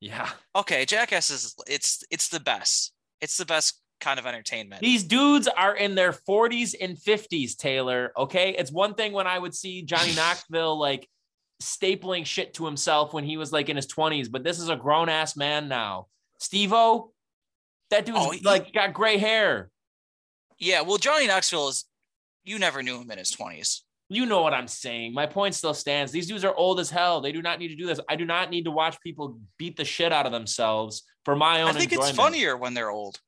Yeah. 0.00 0.30
Okay, 0.54 0.84
Jackass 0.84 1.30
is 1.30 1.54
it's 1.66 2.02
it's 2.10 2.28
the 2.28 2.40
best. 2.40 2.92
It's 3.20 3.36
the 3.36 3.46
best 3.46 3.80
kind 4.00 4.18
of 4.18 4.26
entertainment. 4.26 4.80
These 4.82 5.04
dudes 5.04 5.48
are 5.48 5.74
in 5.74 5.94
their 5.94 6.12
40s 6.12 6.74
and 6.80 6.96
50s, 6.96 7.56
Taylor. 7.56 8.12
Okay. 8.16 8.50
It's 8.58 8.70
one 8.70 8.94
thing 8.94 9.12
when 9.12 9.26
I 9.26 9.38
would 9.38 9.54
see 9.54 9.82
Johnny 9.82 10.12
Knoxville 10.16 10.78
like 10.78 11.08
stapling 11.62 12.26
shit 12.26 12.54
to 12.54 12.66
himself 12.66 13.12
when 13.14 13.24
he 13.24 13.36
was 13.36 13.52
like 13.52 13.68
in 13.68 13.76
his 13.76 13.86
20s, 13.86 14.30
but 14.30 14.44
this 14.44 14.58
is 14.60 14.68
a 14.68 14.76
grown 14.76 15.08
ass 15.08 15.36
man 15.36 15.68
now. 15.68 16.06
Steve 16.38 16.72
O, 16.74 17.12
that 17.90 18.04
dude's 18.04 18.18
Oh, 18.20 18.30
he- 18.30 18.40
like 18.40 18.72
got 18.72 18.92
gray 18.92 19.16
hair. 19.16 19.70
Yeah, 20.58 20.82
well, 20.82 20.98
Johnny 20.98 21.26
Knoxville 21.26 21.68
is 21.68 21.84
you 22.44 22.58
never 22.58 22.82
knew 22.82 23.00
him 23.00 23.10
in 23.10 23.18
his 23.18 23.30
twenties. 23.30 23.82
You 24.08 24.24
know 24.24 24.40
what 24.42 24.54
I'm 24.54 24.68
saying. 24.68 25.14
My 25.14 25.26
point 25.26 25.54
still 25.54 25.74
stands. 25.74 26.12
These 26.12 26.28
dudes 26.28 26.44
are 26.44 26.54
old 26.54 26.78
as 26.78 26.90
hell. 26.90 27.20
They 27.20 27.32
do 27.32 27.42
not 27.42 27.58
need 27.58 27.68
to 27.68 27.74
do 27.74 27.86
this. 27.86 27.98
I 28.08 28.14
do 28.16 28.24
not 28.24 28.50
need 28.50 28.64
to 28.66 28.70
watch 28.70 29.00
people 29.00 29.40
beat 29.58 29.76
the 29.76 29.84
shit 29.84 30.12
out 30.12 30.26
of 30.26 30.32
themselves 30.32 31.02
for 31.24 31.34
my 31.34 31.62
own 31.62 31.70
I 31.70 31.72
think 31.72 31.90
enjoyment. 31.92 32.10
it's 32.10 32.16
funnier 32.16 32.56
when 32.56 32.72
they're 32.74 32.90
old. 32.90 33.18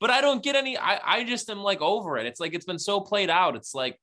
But 0.00 0.10
I 0.10 0.20
don't 0.20 0.42
get 0.42 0.54
any. 0.54 0.78
I, 0.78 1.00
I 1.18 1.24
just 1.24 1.50
am 1.50 1.58
like 1.58 1.80
over 1.80 2.18
it. 2.18 2.26
It's 2.26 2.40
like 2.40 2.54
it's 2.54 2.64
been 2.64 2.78
so 2.78 3.00
played 3.00 3.30
out. 3.30 3.56
It's 3.56 3.74
like 3.74 3.98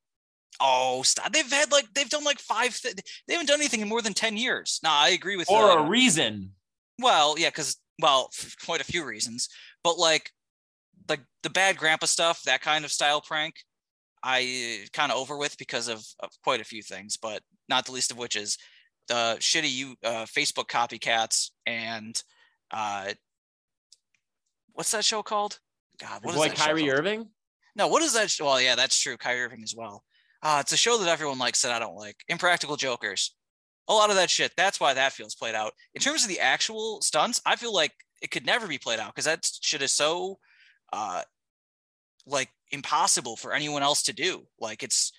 Oh, 0.61 1.01
stop. 1.03 1.33
They've 1.33 1.49
had 1.49 1.71
like 1.71 1.85
they've 1.93 2.09
done 2.09 2.23
like 2.23 2.39
five. 2.39 2.79
Th- 2.79 2.95
they 3.27 3.33
haven't 3.33 3.47
done 3.47 3.59
anything 3.59 3.81
in 3.81 3.89
more 3.89 4.01
than 4.01 4.13
ten 4.13 4.37
years. 4.37 4.79
Nah, 4.83 4.91
I 4.93 5.09
agree 5.09 5.35
with. 5.35 5.47
for 5.47 5.71
uh, 5.71 5.83
a 5.83 5.89
reason. 5.89 6.51
Well, 6.99 7.35
yeah, 7.37 7.49
because 7.49 7.77
well, 8.01 8.29
quite 8.65 8.81
a 8.81 8.85
few 8.85 9.05
reasons, 9.05 9.49
but 9.83 9.97
like, 9.97 10.31
like 11.09 11.21
the 11.43 11.49
bad 11.49 11.77
grandpa 11.77 12.05
stuff, 12.05 12.41
that 12.43 12.61
kind 12.61 12.85
of 12.85 12.91
style 12.91 13.21
prank, 13.21 13.55
I 14.23 14.85
kind 14.93 15.11
of 15.11 15.17
over 15.17 15.37
with 15.37 15.57
because 15.57 15.87
of, 15.87 16.05
of 16.19 16.29
quite 16.43 16.61
a 16.61 16.65
few 16.65 16.81
things, 16.81 17.17
but 17.17 17.41
not 17.69 17.85
the 17.85 17.91
least 17.91 18.11
of 18.11 18.17
which 18.17 18.35
is 18.35 18.57
the 19.07 19.37
shitty 19.39 19.71
you 19.71 19.95
uh, 20.03 20.25
Facebook 20.25 20.67
copycats 20.67 21.51
and 21.65 22.21
uh, 22.71 23.11
what's 24.73 24.91
that 24.91 25.05
show 25.05 25.21
called? 25.21 25.59
God, 25.99 26.23
what 26.23 26.35
is 26.35 26.59
show 26.59 26.65
Kyrie? 26.65 26.91
Irving. 26.91 27.29
No, 27.75 27.87
what 27.87 28.01
is 28.01 28.13
that? 28.13 28.35
Well, 28.39 28.61
yeah, 28.61 28.75
that's 28.75 28.99
true. 28.99 29.17
Kyrie 29.17 29.43
Irving 29.43 29.63
as 29.63 29.75
well. 29.75 30.03
Uh, 30.41 30.59
it's 30.61 30.71
a 30.71 30.77
show 30.77 30.97
that 30.97 31.09
everyone 31.09 31.39
likes 31.39 31.61
that 31.61 31.71
I 31.71 31.79
don't 31.79 31.95
like. 31.95 32.17
Impractical 32.27 32.77
Jokers. 32.77 33.33
A 33.87 33.93
lot 33.93 34.09
of 34.09 34.15
that 34.15 34.29
shit. 34.29 34.51
That's 34.57 34.79
why 34.79 34.93
that 34.93 35.13
feels 35.13 35.35
played 35.35 35.55
out. 35.55 35.73
In 35.93 36.01
terms 36.01 36.23
of 36.23 36.29
the 36.29 36.39
actual 36.39 37.01
stunts, 37.01 37.41
I 37.45 37.55
feel 37.55 37.73
like 37.73 37.91
it 38.21 38.31
could 38.31 38.45
never 38.45 38.67
be 38.67 38.77
played 38.77 38.99
out 38.99 39.13
because 39.13 39.25
that 39.25 39.47
shit 39.61 39.81
is 39.81 39.91
so, 39.91 40.39
uh, 40.93 41.21
like 42.25 42.49
impossible 42.71 43.35
for 43.35 43.53
anyone 43.53 43.83
else 43.83 44.03
to 44.03 44.13
do. 44.13 44.47
Like 44.59 44.81
it's, 44.81 45.11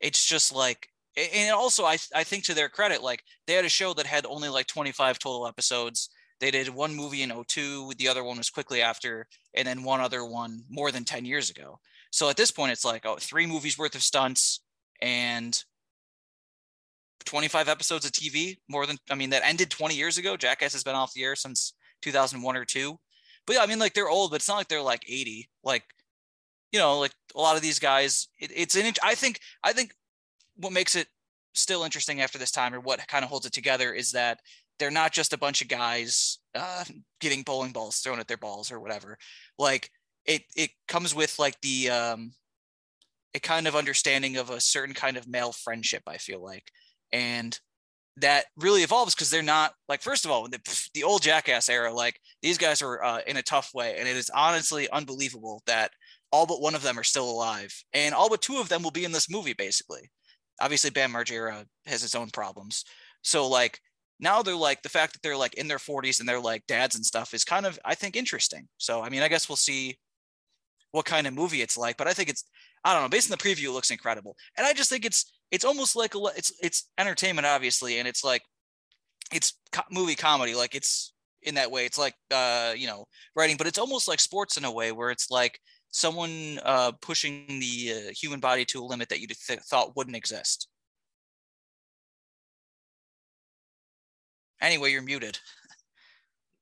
it's 0.00 0.26
just 0.26 0.54
like, 0.54 0.88
and 1.16 1.52
also 1.52 1.84
I 1.84 1.98
I 2.14 2.24
think 2.24 2.44
to 2.44 2.54
their 2.54 2.68
credit, 2.68 3.02
like 3.02 3.22
they 3.46 3.52
had 3.52 3.64
a 3.64 3.70
show 3.70 3.92
that 3.94 4.06
had 4.06 4.26
only 4.26 4.48
like 4.48 4.66
25 4.66 5.18
total 5.18 5.46
episodes. 5.46 6.08
They 6.42 6.50
did 6.50 6.68
one 6.70 6.96
movie 6.96 7.22
in 7.22 7.30
02, 7.30 7.92
the 7.98 8.08
other 8.08 8.24
one 8.24 8.36
was 8.36 8.50
quickly 8.50 8.82
after, 8.82 9.28
and 9.54 9.64
then 9.64 9.84
one 9.84 10.00
other 10.00 10.24
one 10.24 10.64
more 10.68 10.90
than 10.90 11.04
10 11.04 11.24
years 11.24 11.50
ago. 11.50 11.78
So 12.10 12.28
at 12.28 12.36
this 12.36 12.50
point, 12.50 12.72
it's 12.72 12.84
like, 12.84 13.06
oh, 13.06 13.16
three 13.20 13.46
movies 13.46 13.78
worth 13.78 13.94
of 13.94 14.02
stunts 14.02 14.58
and 15.00 15.56
25 17.26 17.68
episodes 17.68 18.04
of 18.04 18.10
TV, 18.10 18.56
more 18.68 18.86
than, 18.86 18.98
I 19.08 19.14
mean, 19.14 19.30
that 19.30 19.46
ended 19.46 19.70
20 19.70 19.94
years 19.94 20.18
ago. 20.18 20.36
Jackass 20.36 20.72
has 20.72 20.82
been 20.82 20.96
off 20.96 21.12
the 21.14 21.22
air 21.22 21.36
since 21.36 21.74
2001 22.00 22.56
or 22.56 22.64
two. 22.64 22.98
But 23.46 23.54
yeah, 23.54 23.62
I 23.62 23.66
mean, 23.66 23.78
like 23.78 23.94
they're 23.94 24.10
old, 24.10 24.32
but 24.32 24.40
it's 24.40 24.48
not 24.48 24.56
like 24.56 24.66
they're 24.66 24.82
like 24.82 25.04
80. 25.08 25.48
Like, 25.62 25.84
you 26.72 26.80
know, 26.80 26.98
like 26.98 27.12
a 27.36 27.40
lot 27.40 27.54
of 27.54 27.62
these 27.62 27.78
guys, 27.78 28.26
it, 28.40 28.50
it's 28.52 28.74
an, 28.74 28.92
I 29.00 29.14
think, 29.14 29.38
I 29.62 29.72
think 29.72 29.94
what 30.56 30.72
makes 30.72 30.96
it 30.96 31.06
still 31.54 31.84
interesting 31.84 32.20
after 32.20 32.36
this 32.36 32.50
time 32.50 32.74
or 32.74 32.80
what 32.80 33.06
kind 33.06 33.22
of 33.22 33.30
holds 33.30 33.46
it 33.46 33.52
together 33.52 33.92
is 33.92 34.10
that 34.10 34.40
they're 34.78 34.90
not 34.90 35.12
just 35.12 35.32
a 35.32 35.38
bunch 35.38 35.62
of 35.62 35.68
guys 35.68 36.38
uh, 36.54 36.84
getting 37.20 37.42
bowling 37.42 37.72
balls 37.72 37.98
thrown 37.98 38.20
at 38.20 38.28
their 38.28 38.36
balls 38.36 38.72
or 38.72 38.80
whatever. 38.80 39.18
Like 39.58 39.90
it, 40.24 40.42
it 40.56 40.70
comes 40.88 41.14
with 41.14 41.38
like 41.38 41.60
the, 41.60 41.90
um, 41.90 42.32
a 43.34 43.40
kind 43.40 43.66
of 43.66 43.76
understanding 43.76 44.36
of 44.36 44.50
a 44.50 44.60
certain 44.60 44.94
kind 44.94 45.16
of 45.16 45.28
male 45.28 45.52
friendship, 45.52 46.02
I 46.06 46.18
feel 46.18 46.42
like. 46.42 46.64
And 47.12 47.58
that 48.18 48.46
really 48.56 48.82
evolves 48.82 49.14
because 49.14 49.30
they're 49.30 49.42
not 49.42 49.72
like 49.88 50.02
first 50.02 50.24
of 50.24 50.30
all 50.30 50.46
the, 50.48 50.88
the 50.94 51.02
old 51.02 51.22
jackass 51.22 51.68
era 51.68 51.92
like 51.92 52.18
these 52.42 52.58
guys 52.58 52.82
are 52.82 53.02
uh, 53.02 53.20
in 53.26 53.38
a 53.38 53.42
tough 53.42 53.70
way 53.74 53.96
and 53.98 54.06
it 54.06 54.16
is 54.16 54.30
honestly 54.34 54.88
unbelievable 54.90 55.62
that 55.66 55.90
all 56.30 56.46
but 56.46 56.60
one 56.60 56.74
of 56.74 56.82
them 56.82 56.98
are 56.98 57.04
still 57.04 57.30
alive 57.30 57.74
and 57.94 58.14
all 58.14 58.28
but 58.28 58.42
two 58.42 58.58
of 58.58 58.68
them 58.68 58.82
will 58.82 58.90
be 58.90 59.04
in 59.04 59.12
this 59.12 59.30
movie 59.30 59.54
basically 59.54 60.10
obviously 60.60 60.90
bam 60.90 61.12
margera 61.12 61.64
has 61.86 62.04
its 62.04 62.14
own 62.14 62.28
problems 62.28 62.84
so 63.22 63.48
like 63.48 63.80
now 64.20 64.42
they're 64.42 64.54
like 64.54 64.82
the 64.82 64.88
fact 64.88 65.12
that 65.12 65.22
they're 65.22 65.36
like 65.36 65.54
in 65.54 65.68
their 65.68 65.78
40s 65.78 66.20
and 66.20 66.28
they're 66.28 66.40
like 66.40 66.66
dads 66.66 66.94
and 66.94 67.04
stuff 67.04 67.34
is 67.34 67.44
kind 67.44 67.66
of 67.66 67.78
i 67.84 67.94
think 67.94 68.16
interesting. 68.16 68.68
So 68.78 69.02
i 69.02 69.08
mean 69.08 69.22
i 69.22 69.28
guess 69.28 69.48
we'll 69.48 69.56
see 69.56 69.98
what 70.92 71.06
kind 71.06 71.26
of 71.26 71.34
movie 71.34 71.62
it's 71.62 71.78
like 71.78 71.96
but 71.96 72.06
i 72.06 72.12
think 72.12 72.28
it's 72.28 72.44
i 72.84 72.92
don't 72.92 73.02
know 73.02 73.08
based 73.08 73.30
on 73.30 73.36
the 73.36 73.42
preview 73.42 73.68
it 73.68 73.72
looks 73.72 73.90
incredible. 73.90 74.36
And 74.56 74.66
i 74.66 74.72
just 74.72 74.90
think 74.90 75.04
it's 75.04 75.32
it's 75.50 75.64
almost 75.64 75.96
like 75.96 76.14
a 76.14 76.20
it's 76.36 76.52
it's 76.62 76.88
entertainment 76.98 77.46
obviously 77.46 77.98
and 77.98 78.08
it's 78.08 78.24
like 78.24 78.42
it's 79.32 79.54
co- 79.72 79.82
movie 79.90 80.14
comedy 80.14 80.54
like 80.54 80.74
it's 80.74 81.14
in 81.42 81.54
that 81.56 81.70
way 81.70 81.84
it's 81.86 81.98
like 81.98 82.14
uh 82.30 82.72
you 82.76 82.86
know 82.86 83.04
writing 83.36 83.56
but 83.56 83.66
it's 83.66 83.78
almost 83.78 84.08
like 84.08 84.20
sports 84.20 84.56
in 84.56 84.64
a 84.64 84.72
way 84.72 84.92
where 84.92 85.10
it's 85.10 85.30
like 85.30 85.58
someone 85.90 86.58
uh 86.64 86.92
pushing 87.00 87.46
the 87.48 87.92
uh, 87.92 88.12
human 88.18 88.40
body 88.40 88.64
to 88.64 88.80
a 88.80 88.84
limit 88.84 89.08
that 89.08 89.20
you 89.20 89.26
th- 89.26 89.60
thought 89.60 89.96
wouldn't 89.96 90.16
exist 90.16 90.68
anyway 94.62 94.90
you're 94.90 95.02
muted 95.02 95.38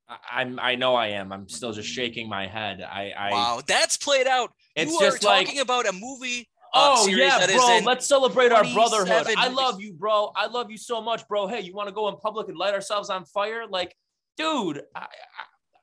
I- 0.09 0.41
I'm 0.41 0.59
I 0.59 0.75
know 0.75 0.97
I 0.97 1.09
am. 1.09 1.33
I'm 1.33 1.49
still 1.49 1.73
just 1.73 1.89
shaking 1.89 2.29
my 2.29 2.47
head. 2.49 2.83
I 2.83 3.13
I 3.17 3.31
wow 3.31 3.61
that's 3.65 3.97
played 3.97 4.27
out 4.27 4.51
It's 4.75 4.91
you 4.91 4.99
just 4.99 5.25
are 5.25 5.29
like- 5.29 5.47
talking 5.47 5.61
about 5.61 5.87
a 5.87 5.93
movie 5.93 6.49
Oh 6.75 7.07
yeah, 7.09 7.39
that 7.39 7.51
is 7.51 7.57
bro. 7.57 7.81
Let's 7.85 8.07
celebrate 8.07 8.53
our 8.53 8.63
brotherhood. 8.73 9.25
27 9.25 9.35
I 9.39 9.49
love 9.49 9.81
you, 9.81 9.93
bro. 9.93 10.33
I 10.37 10.47
love 10.47 10.71
you 10.71 10.79
so 10.79 11.01
much, 11.03 11.27
bro. 11.27 11.49
Hey, 11.49 11.61
you 11.61 11.75
want 11.75 11.89
to 11.89 11.95
go 11.95 12.09
in 12.09 12.17
public 12.17 12.49
and 12.49 12.57
light 12.57 12.75
ourselves 12.75 13.11
on 13.11 13.25
fire? 13.25 13.67
Like, 13.69 13.97
dude, 14.37 14.83
I, 14.95 15.01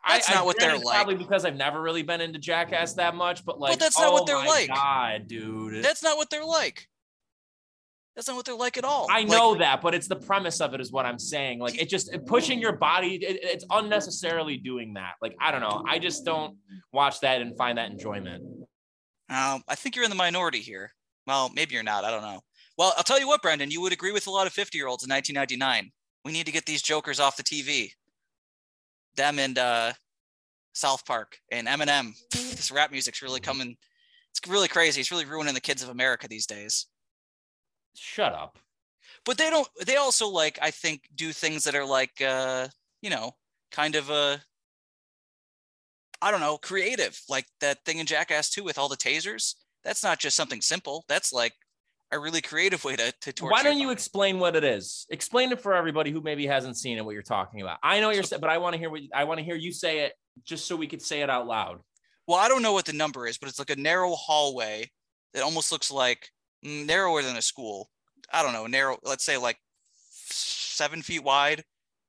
I, 0.05 0.13
That's 0.15 0.29
I, 0.29 0.35
not 0.35 0.43
I 0.43 0.45
what 0.45 0.57
they're 0.59 0.77
like. 0.77 0.95
Probably 0.95 1.15
because 1.15 1.43
I've 1.43 1.57
never 1.57 1.81
really 1.81 2.03
been 2.03 2.21
into 2.21 2.39
Jackass 2.39 2.93
that 2.93 3.15
much, 3.15 3.43
but 3.43 3.59
like, 3.59 3.77
that's 3.79 3.99
not 3.99 4.09
oh 4.09 4.13
what 4.13 4.25
they're 4.27 4.37
my 4.37 4.45
like. 4.47 4.69
God, 4.69 5.27
dude. 5.27 5.83
that's 5.83 6.03
not 6.03 6.15
what 6.15 6.29
they're 6.29 6.45
like 6.45 6.87
that's 8.17 8.27
not 8.27 8.35
what 8.35 8.45
they're 8.45 8.55
like 8.55 8.77
at 8.77 8.83
all 8.83 9.05
I 9.11 9.19
Like, 9.19 9.27
know 9.27 9.55
that, 9.55 9.79
but 9.79 9.93
it's 9.93 10.07
the 10.07 10.15
premise 10.15 10.59
of 10.59 10.73
it 10.73 10.81
is 10.81 10.91
what 10.91 11.05
I'm 11.05 11.19
saying. 11.19 11.59
Like 11.59 11.79
it 11.79 11.87
just 11.87 12.11
pushing 12.25 12.59
your 12.59 12.73
body, 12.73 13.15
it, 13.15 13.39
it's 13.43 13.63
unnecessarily 13.69 14.57
doing 14.57 14.95
that. 14.95 15.13
Like 15.21 15.35
I 15.39 15.51
don't 15.51 15.61
know, 15.61 15.83
I 15.87 15.99
just 15.99 16.25
don't 16.25 16.57
watch 16.91 17.19
that 17.19 17.41
and 17.41 17.55
find 17.55 17.77
that 17.77 17.91
enjoyment. 17.91 18.43
Um, 19.29 19.61
I 19.67 19.75
think 19.75 19.95
you're 19.95 20.03
in 20.03 20.09
the 20.09 20.15
minority 20.15 20.59
here. 20.59 20.93
Well, 21.27 21.51
maybe 21.53 21.75
you're 21.75 21.83
not. 21.83 22.05
I 22.05 22.09
don't 22.11 22.23
know. 22.23 22.41
Well, 22.77 22.93
I'll 22.97 23.03
tell 23.03 23.19
you 23.19 23.27
what, 23.27 23.41
Brendan, 23.43 23.69
you 23.69 23.81
would 23.81 23.93
agree 23.93 24.11
with 24.11 24.25
a 24.25 24.31
lot 24.31 24.47
of 24.47 24.53
50 24.53 24.77
year 24.77 24.87
olds 24.87 25.03
in 25.03 25.09
1999. 25.11 25.91
We 26.25 26.31
need 26.31 26.47
to 26.47 26.51
get 26.51 26.65
these 26.65 26.81
jokers 26.81 27.19
off 27.19 27.37
the 27.37 27.43
TV. 27.43 27.91
Them 29.15 29.37
and 29.37 29.57
uh, 29.59 29.93
South 30.73 31.05
Park 31.05 31.37
and 31.51 31.67
Eminem. 31.67 32.13
This 32.31 32.71
rap 32.71 32.91
music's 32.91 33.21
really 33.21 33.39
coming. 33.41 33.77
It's 34.31 34.49
really 34.49 34.67
crazy. 34.67 35.01
It's 35.01 35.11
really 35.11 35.25
ruining 35.25 35.53
the 35.53 35.61
kids 35.61 35.83
of 35.83 35.89
America 35.89 36.27
these 36.27 36.47
days. 36.47 36.87
Shut 37.97 38.33
up. 38.33 38.59
But 39.25 39.37
they 39.37 39.49
don't. 39.49 39.67
They 39.85 39.97
also 39.97 40.27
like 40.27 40.59
I 40.61 40.71
think 40.71 41.01
do 41.13 41.31
things 41.31 41.63
that 41.65 41.75
are 41.75 41.85
like 41.85 42.21
uh, 42.21 42.67
you 43.01 43.09
know 43.09 43.31
kind 43.71 43.95
of 43.95 44.09
uh, 44.09 44.37
I 46.21 46.31
don't 46.31 46.39
know 46.39 46.57
creative 46.57 47.19
like 47.29 47.45
that 47.61 47.83
thing 47.85 47.99
in 47.99 48.05
Jackass 48.05 48.49
2 48.49 48.63
with 48.63 48.77
all 48.77 48.89
the 48.89 48.97
tasers. 48.97 49.55
That's 49.83 50.03
not 50.03 50.19
just 50.19 50.35
something 50.35 50.61
simple. 50.61 51.05
That's 51.07 51.33
like 51.33 51.53
a 52.11 52.19
really 52.19 52.41
creative 52.41 52.83
way 52.83 52.95
to 52.95 53.11
to 53.21 53.33
torture. 53.33 53.51
Why 53.51 53.63
don't 53.63 53.79
you 53.79 53.91
explain 53.91 54.39
what 54.39 54.55
it 54.55 54.63
is? 54.63 55.05
Explain 55.09 55.51
it 55.51 55.61
for 55.61 55.73
everybody 55.73 56.11
who 56.11 56.21
maybe 56.21 56.45
hasn't 56.47 56.77
seen 56.77 56.97
it. 56.97 57.05
What 57.05 57.13
you're 57.13 57.23
talking 57.23 57.61
about. 57.61 57.79
I 57.83 57.99
know 57.99 58.11
you're, 58.11 58.23
sa- 58.23 58.37
but 58.37 58.49
I 58.49 58.57
want 58.59 58.73
to 58.73 58.79
hear 58.79 58.89
what 58.89 59.01
I 59.13 59.25
want 59.25 59.39
to 59.39 59.43
hear 59.43 59.55
you 59.55 59.71
say 59.71 60.05
it, 60.05 60.13
just 60.45 60.67
so 60.67 60.75
we 60.75 60.87
could 60.87 61.01
say 61.01 61.21
it 61.21 61.29
out 61.29 61.47
loud. 61.47 61.79
Well, 62.27 62.37
I 62.37 62.47
don't 62.47 62.61
know 62.61 62.73
what 62.73 62.85
the 62.85 62.93
number 62.93 63.27
is, 63.27 63.37
but 63.37 63.49
it's 63.49 63.59
like 63.59 63.69
a 63.69 63.75
narrow 63.75 64.11
hallway 64.11 64.89
that 65.33 65.43
almost 65.43 65.71
looks 65.71 65.91
like 65.91 66.29
narrower 66.63 67.21
than 67.21 67.37
a 67.37 67.41
school. 67.41 67.89
I 68.31 68.43
don't 68.43 68.53
know, 68.53 68.67
narrow. 68.67 68.97
Let's 69.03 69.23
say 69.23 69.37
like 69.37 69.57
seven 70.01 71.01
feet 71.01 71.23
wide, 71.23 71.63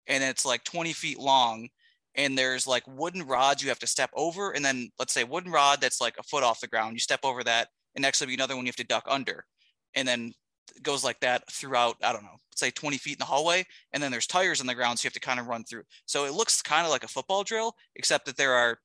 and 0.06 0.24
it's 0.24 0.44
like 0.44 0.64
twenty 0.64 0.92
feet 0.92 1.18
long. 1.18 1.68
And 2.14 2.36
there's 2.36 2.66
like 2.66 2.82
wooden 2.88 3.22
rods 3.22 3.62
you 3.62 3.68
have 3.68 3.78
to 3.78 3.86
step 3.86 4.10
over, 4.14 4.50
and 4.50 4.64
then 4.64 4.90
let's 4.98 5.12
say 5.12 5.22
wooden 5.22 5.52
rod 5.52 5.80
that's 5.80 6.00
like 6.00 6.16
a 6.18 6.24
foot 6.24 6.42
off 6.42 6.60
the 6.60 6.66
ground. 6.66 6.94
You 6.94 6.98
step 6.98 7.20
over 7.22 7.44
that, 7.44 7.68
and 7.94 8.02
next 8.02 8.18
to 8.18 8.26
be 8.26 8.34
another 8.34 8.56
one 8.56 8.64
you 8.64 8.70
have 8.70 8.76
to 8.76 8.84
duck 8.84 9.04
under, 9.06 9.44
and 9.94 10.08
then 10.08 10.32
it 10.74 10.82
goes 10.82 11.04
like 11.04 11.20
that 11.20 11.44
throughout. 11.52 11.96
I 12.02 12.12
don't 12.12 12.24
know, 12.24 12.38
say 12.56 12.70
twenty 12.72 12.98
feet 12.98 13.12
in 13.12 13.18
the 13.20 13.24
hallway, 13.24 13.64
and 13.92 14.02
then 14.02 14.10
there's 14.10 14.26
tires 14.26 14.60
on 14.60 14.66
the 14.66 14.74
ground, 14.74 14.98
so 14.98 15.04
you 15.04 15.08
have 15.08 15.12
to 15.14 15.20
kind 15.20 15.38
of 15.38 15.46
run 15.46 15.62
through. 15.62 15.84
So 16.06 16.24
it 16.24 16.34
looks 16.34 16.60
kind 16.60 16.84
of 16.84 16.90
like 16.90 17.04
a 17.04 17.08
football 17.08 17.44
drill, 17.44 17.74
except 17.94 18.26
that 18.26 18.36
there 18.36 18.54
are 18.54 18.80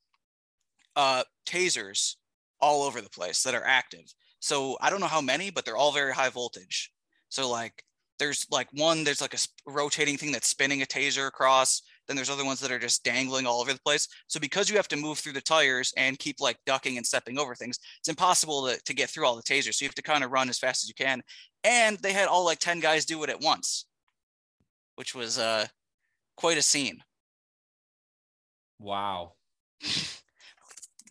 uh, 0.96 1.24
tasers 1.48 2.18
all 2.62 2.84
over 2.84 3.02
the 3.02 3.10
place 3.10 3.42
that 3.44 3.56
are 3.56 3.66
active. 3.66 4.14
So 4.44 4.78
I 4.82 4.90
don't 4.90 5.00
know 5.00 5.08
how 5.08 5.22
many, 5.22 5.52
but 5.52 5.64
they're 5.64 5.78
all 5.78 5.94
very 5.94 6.14
high 6.14 6.28
voltage. 6.28 6.92
So 7.30 7.50
like 7.50 7.82
there's 8.20 8.46
like 8.52 8.68
one, 8.74 9.06
there's 9.06 9.22
like 9.22 9.34
a 9.34 9.38
rotating 9.66 10.18
thing 10.18 10.34
that's 10.34 10.50
spinning 10.50 10.82
a 10.82 10.86
taser 10.86 11.28
across. 11.28 11.82
Then 12.08 12.18
there's 12.18 12.30
other 12.30 12.44
ones 12.44 12.60
that 12.60 12.70
are 12.70 12.78
just 12.78 13.06
dangling 13.06 13.48
all 13.48 13.62
over 13.62 13.72
the 13.72 13.80
place. 13.80 14.06
So 14.28 14.42
because 14.42 14.70
you 14.70 14.76
have 14.76 14.90
to 14.90 14.98
move 14.98 15.18
through 15.18 15.32
the 15.32 15.40
tires 15.40 15.94
and 15.96 16.20
keep 16.20 16.42
like 16.42 16.58
ducking 16.66 16.98
and 16.98 17.06
stepping 17.06 17.40
over 17.40 17.56
things, 17.56 17.80
it's 18.00 18.10
impossible 18.10 18.68
to, 18.68 18.78
to 18.84 18.94
get 18.94 19.10
through 19.10 19.26
all 19.26 19.38
the 19.38 19.44
tasers. 19.44 19.76
So 19.76 19.86
you 19.86 19.88
have 19.88 19.96
to 19.96 20.02
kind 20.02 20.26
of 20.26 20.32
run 20.32 20.50
as 20.50 20.60
fast 20.60 20.84
as 20.84 20.90
you 20.90 20.94
can. 20.94 21.22
And 21.64 21.98
they 22.00 22.12
had 22.12 22.28
all 22.28 22.44
like 22.44 22.60
10 22.60 22.82
guys 22.82 23.06
do 23.06 23.24
it 23.24 23.30
at 23.30 23.40
once, 23.40 23.86
which 24.98 25.16
was 25.16 25.40
uh 25.40 25.68
quite 26.36 26.58
a 26.58 26.62
scene. 26.62 26.98
Wow. 28.78 29.36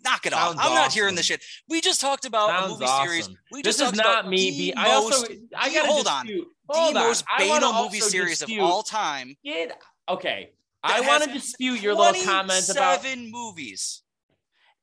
knock 0.04 0.26
it 0.26 0.32
off. 0.32 0.56
I'm 0.58 0.74
not 0.74 0.92
hearing 0.92 1.14
this 1.14 1.26
shit. 1.26 1.42
We 1.68 1.80
just 1.80 2.00
talked 2.00 2.24
about 2.24 2.50
a 2.50 2.58
Sounds 2.68 2.72
movie 2.80 2.86
series. 3.02 3.28
We 3.50 3.62
This 3.62 3.78
just 3.78 3.92
is 3.92 3.98
not 3.98 4.06
about 4.20 4.28
me. 4.28 4.50
the 4.50 4.56
Be, 4.58 4.74
I 4.74 4.90
also 4.92 5.20
most, 5.28 5.30
I 5.56 5.72
gotta 5.72 5.88
hold 5.88 6.06
on. 6.06 6.26
dispute. 6.26 6.48
the 6.68 6.74
on. 6.74 6.94
most 6.94 7.24
banal 7.38 7.84
movie 7.84 8.00
series 8.00 8.38
dispute- 8.40 8.60
of 8.60 8.64
all 8.70 8.82
time. 8.82 9.34
Get 9.44 9.78
okay. 10.08 10.50
I 10.84 11.00
want 11.02 11.22
to 11.24 11.32
dispute 11.32 11.80
your 11.80 11.94
little 11.94 12.20
comment 12.24 12.68
about. 12.68 13.00
seven 13.02 13.30
movies 13.30 14.02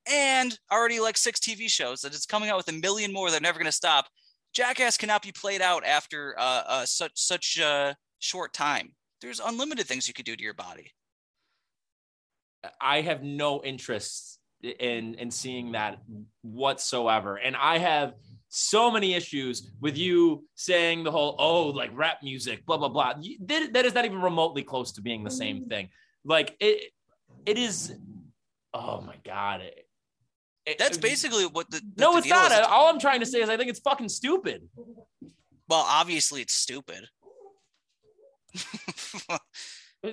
and 0.09 0.57
already 0.71 0.99
like 1.01 1.17
six 1.17 1.39
TV 1.41 1.69
shows 1.69 2.01
that 2.01 2.13
it's 2.13 2.25
coming 2.25 2.49
out 2.49 2.55
with 2.55 2.69
a 2.69 2.71
million 2.79 3.11
more. 3.11 3.29
They're 3.29 3.41
never 3.41 3.59
going 3.59 3.65
to 3.65 3.71
stop. 3.73 4.07
Jackass 4.53 4.95
cannot 4.97 5.21
be 5.21 5.33
played 5.33 5.61
out 5.61 5.85
after 5.85 6.35
uh, 6.39 6.63
uh, 6.65 6.85
such 6.85 7.11
such 7.15 7.59
a 7.59 7.95
short 8.19 8.53
time. 8.53 8.93
There's 9.21 9.41
unlimited 9.41 9.87
things 9.87 10.07
you 10.07 10.13
could 10.13 10.23
do 10.25 10.37
to 10.37 10.41
your 10.41 10.53
body. 10.53 10.93
I 12.81 13.01
have 13.01 13.21
no 13.23 13.61
interest 13.63 14.38
in 14.61 15.15
in 15.15 15.31
seeing 15.31 15.71
that 15.73 15.99
whatsoever, 16.41 17.37
and 17.37 17.55
I 17.55 17.77
have 17.77 18.13
so 18.49 18.89
many 18.89 19.13
issues 19.13 19.71
with 19.79 19.95
you 19.97 20.43
saying 20.55 21.03
the 21.03 21.11
whole 21.11 21.35
oh 21.37 21.67
like 21.67 21.91
rap 21.93 22.17
music 22.23 22.65
blah 22.65 22.77
blah 22.77 22.89
blah. 22.89 23.13
That, 23.45 23.73
that 23.73 23.85
is 23.85 23.93
not 23.93 24.05
even 24.05 24.21
remotely 24.21 24.63
close 24.63 24.91
to 24.93 25.01
being 25.01 25.23
the 25.23 25.31
same 25.31 25.61
mm-hmm. 25.61 25.69
thing. 25.69 25.89
Like 26.25 26.55
it, 26.59 26.91
it 27.45 27.57
is. 27.57 27.95
Oh 28.73 29.01
my 29.01 29.15
god. 29.23 29.61
It- 29.61 29.85
it- 30.65 30.77
That's 30.77 30.97
basically 30.97 31.45
what 31.45 31.69
the, 31.71 31.77
the 31.77 32.01
No, 32.01 32.11
the 32.11 32.17
it's 32.19 32.27
deal 32.27 32.35
not. 32.35 32.51
is. 32.51 32.59
All 32.67 32.89
I'm 32.89 32.99
trying 32.99 33.21
to 33.21 33.25
say 33.25 33.41
is 33.41 33.49
I 33.49 33.57
think 33.57 33.69
it's 33.69 33.79
fucking 33.79 34.09
stupid. 34.09 34.67
Well, 35.67 35.85
obviously 35.87 36.41
it's 36.41 36.53
stupid. 36.53 37.07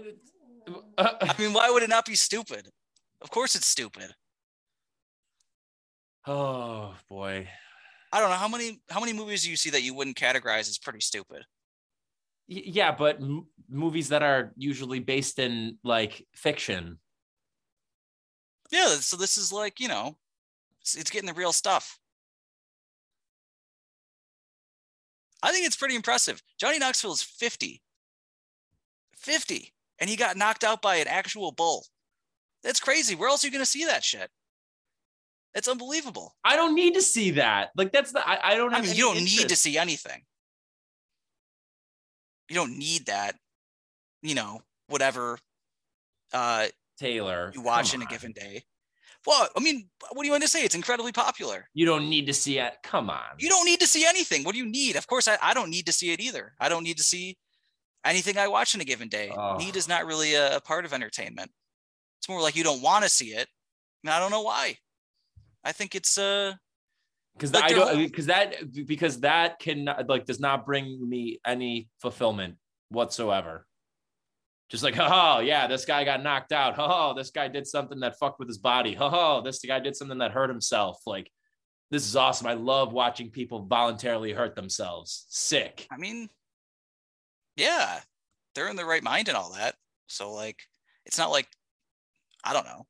I 0.99 1.35
mean, 1.39 1.53
why 1.53 1.71
would 1.71 1.83
it 1.83 1.91
not 1.91 2.07
be 2.07 2.15
stupid? 2.15 2.69
Of 3.21 3.31
course 3.31 3.55
it's 3.55 3.67
stupid. 3.67 4.15
Oh 6.27 6.95
boy. 7.09 7.49
I 8.13 8.21
don't 8.21 8.31
know 8.31 8.37
how 8.37 8.49
many 8.49 8.81
how 8.91 9.01
many 9.01 9.13
movies 9.13 9.45
do 9.45 9.51
you 9.51 9.57
see 9.57 9.71
that 9.71 9.83
you 9.83 9.95
wouldn't 9.95 10.17
categorize 10.17 10.69
as 10.69 10.79
pretty 10.79 11.01
stupid. 11.01 11.45
Yeah, 12.49 12.93
but 12.93 13.17
m- 13.21 13.47
movies 13.69 14.09
that 14.11 14.23
are 14.23 14.53
usually 14.57 15.01
based 15.01 15.39
in 15.39 15.79
like 15.83 16.27
fiction. 16.35 16.99
Yeah, 18.71 18.87
so 19.01 19.17
this 19.17 19.37
is 19.37 19.53
like 19.53 19.81
you 19.81 19.89
know, 19.89 20.17
it's, 20.81 20.95
it's 20.95 21.11
getting 21.11 21.27
the 21.27 21.35
real 21.35 21.53
stuff. 21.53 21.99
I 25.43 25.53
think 25.53 25.67
it's 25.67 25.77
pretty 25.77 25.95
impressive. 25.95 26.43
Johnny 26.59 26.79
Knoxville 26.79 27.13
is 27.13 27.23
50. 27.23 27.83
50. 29.17 29.75
And 29.99 30.11
he 30.11 30.17
got 30.17 30.37
knocked 30.37 30.65
out 30.65 30.83
by 30.83 30.97
an 30.97 31.09
actual 31.09 31.53
bull. 31.53 31.85
That's 32.63 32.81
crazy. 32.81 33.15
Where 33.15 33.29
else 33.29 33.45
are 33.45 33.47
you 33.47 33.53
going 33.53 33.65
to 33.65 33.71
see 33.71 33.85
that 33.85 34.03
shit? 34.03 34.31
It's 35.57 35.69
unbelievable. 35.69 36.37
I 36.45 36.55
don't 36.55 36.75
need 36.75 36.95
to 36.95 37.03
see 37.03 37.33
that. 37.33 37.71
Like 37.77 37.91
that's 37.91 38.13
the 38.13 38.21
I, 38.21 38.53
I 38.53 38.57
don't 38.57 38.75
I 38.75 38.83
mean, 38.83 38.95
you 38.95 39.05
don't 39.05 39.25
need 39.25 39.49
to 39.49 39.57
see 39.57 39.79
anything. 39.79 40.23
You 42.51 42.55
don't 42.55 42.79
need 42.79 43.07
that, 43.07 43.37
you 44.23 44.35
know, 44.35 44.61
whatever 44.89 45.39
uh, 46.35 46.67
Taylor. 46.99 47.51
you 47.55 47.63
watch 47.63 47.95
in 47.95 48.03
a 48.03 48.07
given 48.07 48.33
day. 48.33 48.65
Well, 49.27 49.49
I 49.57 49.61
mean, 49.61 49.89
what 50.13 50.23
do 50.23 50.27
you 50.27 50.33
want 50.33 50.45
to 50.45 50.49
say? 50.49 50.63
It's 50.63 50.75
incredibly 50.75 51.11
popular. 51.11 51.69
You 51.73 51.87
don't 51.87 52.09
need 52.09 52.27
to 52.27 52.35
see 52.35 52.59
it. 52.59 52.75
Come 52.85 53.09
on. 53.09 53.25
You 53.39 53.49
don't 53.49 53.65
need 53.65 53.81
to 53.81 53.87
see 53.87 54.07
anything. 54.07 54.45
What 54.45 54.53
do 54.53 54.59
you 54.59 54.71
need? 54.71 54.95
Of 54.95 55.07
course, 55.07 55.27
I, 55.27 55.39
I 55.43 55.55
don't 55.55 55.71
need 55.71 55.87
to 55.87 55.93
see 55.93 56.13
it 56.13 56.21
either. 56.21 56.53
I 56.61 56.69
don't 56.69 56.85
need 56.85 56.99
to 56.99 57.03
see 57.03 57.37
anything 58.05 58.39
I 58.39 58.47
watch 58.47 58.75
in 58.75 58.81
a 58.83 58.85
given 58.85 59.09
day. 59.09 59.33
Oh. 59.37 59.57
Need 59.57 59.75
is 59.75 59.89
not 59.89 60.07
really 60.07 60.35
a, 60.35 60.59
a 60.59 60.61
part 60.61 60.85
of 60.85 60.93
entertainment. 60.93 61.51
It's 62.21 62.29
more 62.29 62.43
like 62.43 62.55
you 62.57 62.63
don't 62.63 62.83
want 62.83 63.05
to 63.05 63.11
see 63.11 63.31
it. 63.31 63.49
And 64.05 64.13
I 64.13 64.21
don't 64.21 64.31
know 64.31 64.43
why. 64.43 64.77
I 65.67 65.73
think 65.73 65.97
it's 65.97 66.17
uh 66.17 66.55
because 67.35 67.53
Like 67.53 67.65
I 67.65 67.69
don't 67.75 67.99
because 67.99 68.27
that 68.27 68.73
because 68.87 69.21
that 69.21 69.59
can 69.59 69.89
like 70.09 70.25
does 70.25 70.41
not 70.41 70.65
bring 70.65 71.07
me 71.07 71.41
any 71.45 71.89
fulfillment 72.01 72.55
whatsoever. 72.89 73.67
Just 74.71 74.83
like, 74.83 74.97
oh 74.99 75.41
yeah, 75.41 75.67
this 75.67 75.85
guy 75.85 76.05
got 76.05 76.23
knocked 76.23 76.53
out. 76.53 76.77
Oh, 76.79 77.15
this 77.15 77.31
guy 77.31 77.49
did 77.49 77.67
something 77.67 78.01
that 78.01 78.19
fucked 78.19 78.39
with 78.39 78.49
his 78.49 78.59
body. 78.59 78.97
Oh, 78.99 79.43
this 79.43 79.59
guy 79.59 79.81
did 79.81 79.97
something 79.97 80.19
that 80.19 80.33
hurt 80.33 80.49
himself. 80.49 80.99
Like, 81.05 81.31
this 81.91 82.07
is 82.07 82.17
awesome. 82.17 82.47
I 82.47 82.55
love 82.55 82.93
watching 82.93 83.31
people 83.31 83.67
voluntarily 83.67 84.33
hurt 84.33 84.57
themselves. 84.57 85.27
Sick. 85.29 85.87
I 85.91 85.99
mean, 85.99 86.29
yeah, 87.57 88.01
they're 88.55 88.69
in 88.69 88.77
the 88.77 88.85
right 88.85 89.03
mind 89.03 89.29
and 89.29 89.37
all 89.37 89.53
that. 89.55 89.75
So 90.07 90.33
like, 90.33 90.61
it's 91.05 91.19
not 91.19 91.31
like 91.31 91.49
I 92.45 92.53
don't 92.53 92.67
know. 92.67 92.87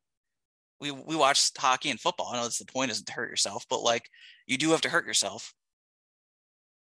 We 0.80 0.90
we 0.90 1.16
watch 1.16 1.50
hockey 1.56 1.90
and 1.90 2.00
football. 2.00 2.30
I 2.32 2.36
know 2.36 2.42
that's 2.42 2.58
the 2.58 2.66
point 2.66 2.90
isn't 2.90 3.06
to 3.06 3.12
hurt 3.12 3.30
yourself, 3.30 3.64
but 3.70 3.82
like 3.82 4.08
you 4.46 4.58
do 4.58 4.70
have 4.70 4.82
to 4.82 4.88
hurt 4.88 5.06
yourself. 5.06 5.54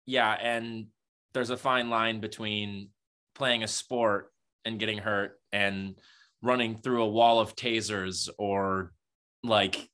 Yeah, 0.06 0.30
and 0.30 0.86
there's 1.34 1.50
a 1.50 1.56
fine 1.56 1.90
line 1.90 2.20
between 2.20 2.90
playing 3.34 3.62
a 3.62 3.68
sport 3.68 4.32
and 4.64 4.78
getting 4.78 4.98
hurt 4.98 5.38
and 5.52 5.96
running 6.42 6.76
through 6.76 7.02
a 7.02 7.08
wall 7.08 7.40
of 7.40 7.56
tasers 7.56 8.28
or 8.38 8.92
like 9.42 9.88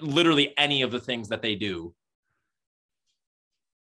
literally 0.00 0.52
any 0.58 0.82
of 0.82 0.90
the 0.90 1.00
things 1.00 1.28
that 1.28 1.42
they 1.42 1.54
do. 1.54 1.94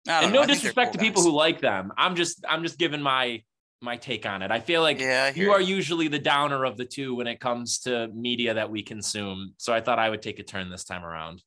And 0.07 0.33
no 0.33 0.45
disrespect 0.45 0.93
cool 0.93 0.99
to 0.99 0.99
people 0.99 1.23
guys. 1.23 1.31
who 1.31 1.35
like 1.35 1.61
them. 1.61 1.91
I'm 1.97 2.15
just 2.15 2.45
I'm 2.47 2.63
just 2.63 2.77
giving 2.77 3.01
my 3.01 3.41
my 3.81 3.97
take 3.97 4.25
on 4.25 4.41
it. 4.41 4.51
I 4.51 4.59
feel 4.59 4.81
like 4.81 4.99
yeah, 4.99 5.31
I 5.35 5.37
you 5.39 5.51
are 5.51 5.61
usually 5.61 6.07
the 6.07 6.19
downer 6.19 6.63
of 6.65 6.77
the 6.77 6.85
two 6.85 7.15
when 7.15 7.27
it 7.27 7.39
comes 7.39 7.79
to 7.79 8.07
media 8.09 8.53
that 8.53 8.69
we 8.69 8.81
consume. 8.83 9.53
So 9.57 9.73
I 9.73 9.81
thought 9.81 9.99
I 9.99 10.09
would 10.09 10.21
take 10.21 10.39
a 10.39 10.43
turn 10.43 10.69
this 10.69 10.83
time 10.83 11.03
around. 11.03 11.43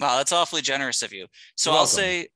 Wow, 0.00 0.16
that's 0.16 0.32
awfully 0.32 0.62
generous 0.62 1.02
of 1.02 1.12
you. 1.12 1.26
So 1.56 1.70
You're 1.70 1.76
I'll 1.78 1.84
welcome. 1.84 1.96
say, 1.96 2.28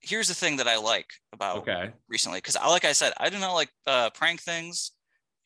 here's 0.00 0.28
the 0.28 0.34
thing 0.34 0.56
that 0.58 0.68
I 0.68 0.76
like 0.76 1.06
about 1.32 1.58
Okay. 1.58 1.90
recently, 2.08 2.38
because 2.38 2.56
like 2.56 2.84
I 2.84 2.92
said, 2.92 3.12
I 3.18 3.30
do 3.30 3.38
not 3.38 3.54
like 3.54 3.70
uh, 3.86 4.10
prank 4.10 4.40
things. 4.42 4.92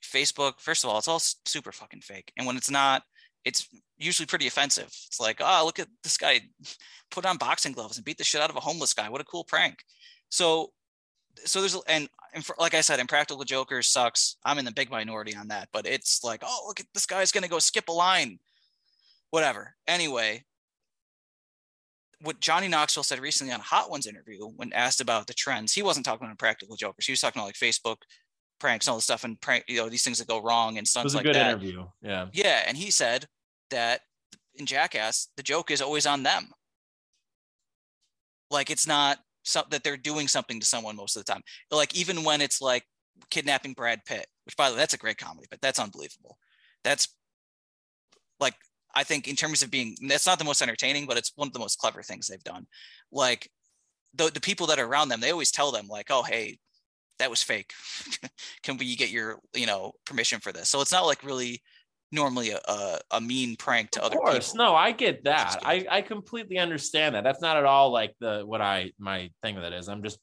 Facebook, 0.03 0.61
first 0.61 0.85
of 0.85 0.91
all, 0.91 0.99
it's 0.99 1.09
all 1.09 1.21
super 1.45 1.73
fucking 1.73 2.03
fake, 2.03 2.33
and 2.37 2.47
when 2.47 2.57
it's 2.57 2.71
not, 2.71 3.03
it's 3.45 3.69
usually 3.97 4.27
pretty 4.27 4.47
offensive. 4.47 4.87
It's 5.07 5.19
like, 5.21 5.41
oh, 5.41 5.63
look 5.65 5.79
at 5.79 5.89
this 6.03 6.17
guy 6.17 6.41
put 7.11 7.27
on 7.27 7.37
boxing 7.37 7.73
gloves 7.73 7.97
and 7.97 8.05
beat 8.05 8.19
the 8.19 8.25
shit 8.25 8.41
out 8.41 8.51
of 8.51 8.57
a 8.57 8.61
homeless 8.61 8.95
guy. 8.95 9.09
What 9.09 9.21
a 9.21 9.25
cool 9.25 9.45
prank. 9.45 9.79
So, 10.29 10.71
so 11.45 11.61
there's 11.61 11.77
and, 11.87 12.09
and 12.35 12.45
for, 12.45 12.55
like 12.59 12.75
I 12.75 12.81
said, 12.81 13.01
Impractical 13.01 13.45
Jokers 13.45 13.89
sucks. 13.89 14.37
I'm 14.45 14.59
in 14.59 14.65
the 14.65 14.73
big 14.73 14.91
minority 14.91 15.35
on 15.35 15.49
that, 15.49 15.69
but 15.73 15.87
it's 15.87 16.23
like, 16.25 16.43
oh, 16.45 16.65
look 16.67 16.81
at 16.81 16.87
this 16.95 17.07
guy's 17.07 17.33
gonna 17.33 17.49
go 17.49 17.59
skip 17.59 17.89
a 17.89 17.93
line, 17.93 18.39
whatever. 19.31 19.75
Anyway, 19.87 20.45
what 22.21 22.41
Johnny 22.41 22.69
Knoxville 22.69 23.05
said 23.05 23.21
recently 23.21 23.53
on 23.53 23.61
a 23.61 23.65
Hot 23.65 23.91
Ones 23.91 24.07
interview 24.07 24.47
when 24.57 24.73
asked 24.73 25.01
about 25.01 25.27
the 25.27 25.35
trends, 25.35 25.73
he 25.73 25.83
wasn't 25.83 26.05
talking 26.05 26.27
about 26.27 26.39
Practical 26.39 26.77
Jokers. 26.77 27.07
He 27.07 27.13
was 27.13 27.21
talking 27.21 27.41
about 27.41 27.47
like 27.47 27.55
Facebook 27.55 27.99
pranks 28.59 28.87
and 28.87 28.93
all 28.93 28.99
the 28.99 29.03
stuff 29.03 29.23
and 29.25 29.41
prank, 29.41 29.65
you 29.69 29.77
know, 29.77 29.89
these 29.89 30.03
things 30.03 30.19
that 30.19 30.27
go 30.27 30.43
wrong 30.43 30.79
and 30.79 30.87
It 30.87 30.91
stunts 30.91 31.05
was 31.05 31.15
a 31.15 31.19
like 31.19 31.27
good 31.27 31.37
that. 31.37 31.51
interview. 31.53 31.85
Yeah. 32.03 32.27
Yeah, 32.33 32.65
and 32.67 32.77
he 32.77 32.91
said 32.91 33.27
that 33.71 34.01
in 34.57 34.67
Jackass, 34.67 35.29
the 35.37 35.43
joke 35.45 35.71
is 35.71 35.81
always 35.81 36.07
on 36.07 36.25
them. 36.25 36.51
Like 38.51 38.71
it's 38.71 38.87
not 38.87 39.19
some, 39.49 39.65
that 39.71 39.83
they're 39.83 39.97
doing 39.97 40.29
something 40.29 40.61
to 40.61 40.67
someone 40.67 40.97
most 40.97 41.17
of 41.17 41.25
the 41.25 41.33
time. 41.33 41.43
Like 41.71 41.97
even 41.97 42.25
when 42.25 42.41
it's 42.41 42.61
like 42.61 42.85
kidnapping 43.31 43.73
Brad 43.73 44.05
Pitt, 44.05 44.27
which 44.45 44.57
by 44.57 44.69
the 44.69 44.75
way, 44.75 44.79
that's 44.79 44.95
a 44.95 44.99
great 44.99 45.19
comedy, 45.19 45.47
but 45.51 45.61
that's 45.61 45.79
unbelievable. 45.79 46.39
That's 46.85 47.09
like 48.41 48.55
I 48.95 49.05
think 49.05 49.29
in 49.29 49.37
terms 49.37 49.63
of 49.63 49.71
being 49.71 49.97
that's 50.09 50.27
not 50.27 50.39
the 50.39 50.45
most 50.45 50.63
entertaining, 50.63 51.07
but 51.07 51.17
it's 51.17 51.33
one 51.37 51.49
of 51.49 51.53
the 51.53 51.59
most 51.59 51.79
clever 51.79 52.03
things 52.03 52.27
they've 52.27 52.43
done. 52.45 52.67
Like 53.11 53.51
the 54.15 54.31
the 54.31 54.41
people 54.41 54.67
that 54.69 54.79
are 54.79 54.87
around 54.87 55.09
them, 55.09 55.21
they 55.21 55.33
always 55.33 55.51
tell 55.51 55.73
them 55.73 55.89
like, 55.89 56.09
"Oh, 56.11 56.23
hey, 56.23 56.59
that 57.19 57.31
was 57.31 57.43
fake. 57.43 57.73
Can 58.63 58.77
we 58.77 58.97
get 58.97 59.11
your 59.11 59.39
you 59.55 59.67
know 59.67 59.93
permission 60.05 60.41
for 60.41 60.53
this?" 60.53 60.69
So 60.69 60.81
it's 60.81 60.93
not 60.93 61.07
like 61.07 61.25
really 61.25 61.63
normally 62.13 62.51
a 62.51 62.61
a, 62.67 62.99
a 63.13 63.21
mean 63.21 63.57
prank 63.57 63.91
to 63.93 64.01
Of 64.01 64.07
other 64.07 64.17
course. 64.17 64.53
people. 64.53 64.65
No, 64.65 64.75
I 64.75 64.93
get 64.93 65.25
that. 65.25 65.59
I. 65.65 65.87
I 65.91 66.03
completely 66.03 66.59
understand 66.59 67.15
that. 67.15 67.25
That's 67.25 67.41
not 67.41 67.57
at 67.57 67.65
all 67.65 67.91
like 67.93 68.15
the 68.21 68.43
what 68.45 68.61
I 68.61 68.93
my 68.99 69.31
thing 69.43 69.55
with 69.57 69.65
it 69.65 69.73
is. 69.73 69.89
I'm 69.89 70.03
just 70.03 70.19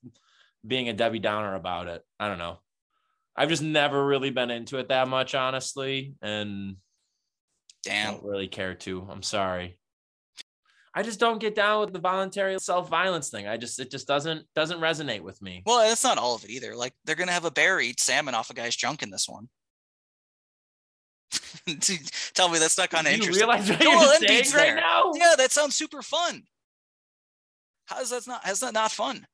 being 0.66 0.90
a 0.90 0.94
Debbie 0.94 1.20
Downer 1.20 1.56
about 1.56 1.88
it. 1.88 2.02
I 2.20 2.28
don't 2.28 2.40
know. 2.40 2.60
I've 3.36 3.50
just 3.50 3.62
never 3.62 4.04
really 4.06 4.30
been 4.30 4.50
into 4.50 4.78
it 4.78 4.90
that 4.90 5.08
much, 5.08 5.36
honestly, 5.36 6.16
and 6.22 6.78
Damn. 7.84 8.14
don't 8.16 8.24
really 8.24 8.48
care 8.48 8.74
to. 8.76 9.08
I'm 9.12 9.22
sorry. 9.22 9.78
I 10.98 11.04
just 11.04 11.20
don't 11.20 11.40
get 11.40 11.56
down 11.56 11.82
with 11.82 11.92
the 11.92 12.00
voluntary 12.00 12.58
self-violence 12.58 13.30
thing. 13.30 13.48
I 13.48 13.58
just 13.58 13.78
it 13.80 13.92
just 13.92 14.08
doesn't 14.08 14.46
doesn't 14.56 14.80
resonate 14.80 15.20
with 15.20 15.42
me. 15.42 15.62
Well, 15.66 15.88
that's 15.88 16.06
not 16.06 16.18
all 16.18 16.36
of 16.36 16.46
it 16.46 16.50
either. 16.50 16.74
Like 16.74 16.94
they're 17.04 17.18
gonna 17.18 17.34
have 17.34 17.44
a 17.44 17.52
bear 17.52 17.82
eat 17.82 18.00
salmon 18.00 18.34
off 18.34 18.50
a 18.50 18.54
guy's 18.54 18.78
junk 18.78 19.04
in 19.04 19.10
this 19.10 19.28
one. 19.28 19.50
Tell 22.34 22.50
me 22.50 22.60
that's 22.60 22.78
not 22.78 22.90
kind 22.90 23.08
of 23.08 23.14
interesting. 23.14 23.48
realize 23.48 23.70
what 23.70 23.80
Joel 23.80 24.02
you're 24.22 24.44
saying 24.44 24.76
right 24.76 24.76
now? 24.76 25.12
Yeah, 25.16 25.36
that 25.38 25.52
sounds 25.52 25.76
super 25.76 26.02
fun. 26.02 26.44
How 27.86 28.02
is 28.02 28.10
that 28.10 28.28
not? 28.28 28.42
How's 28.44 28.62
that 28.62 28.74
not 28.74 28.92
fun? 28.92 29.26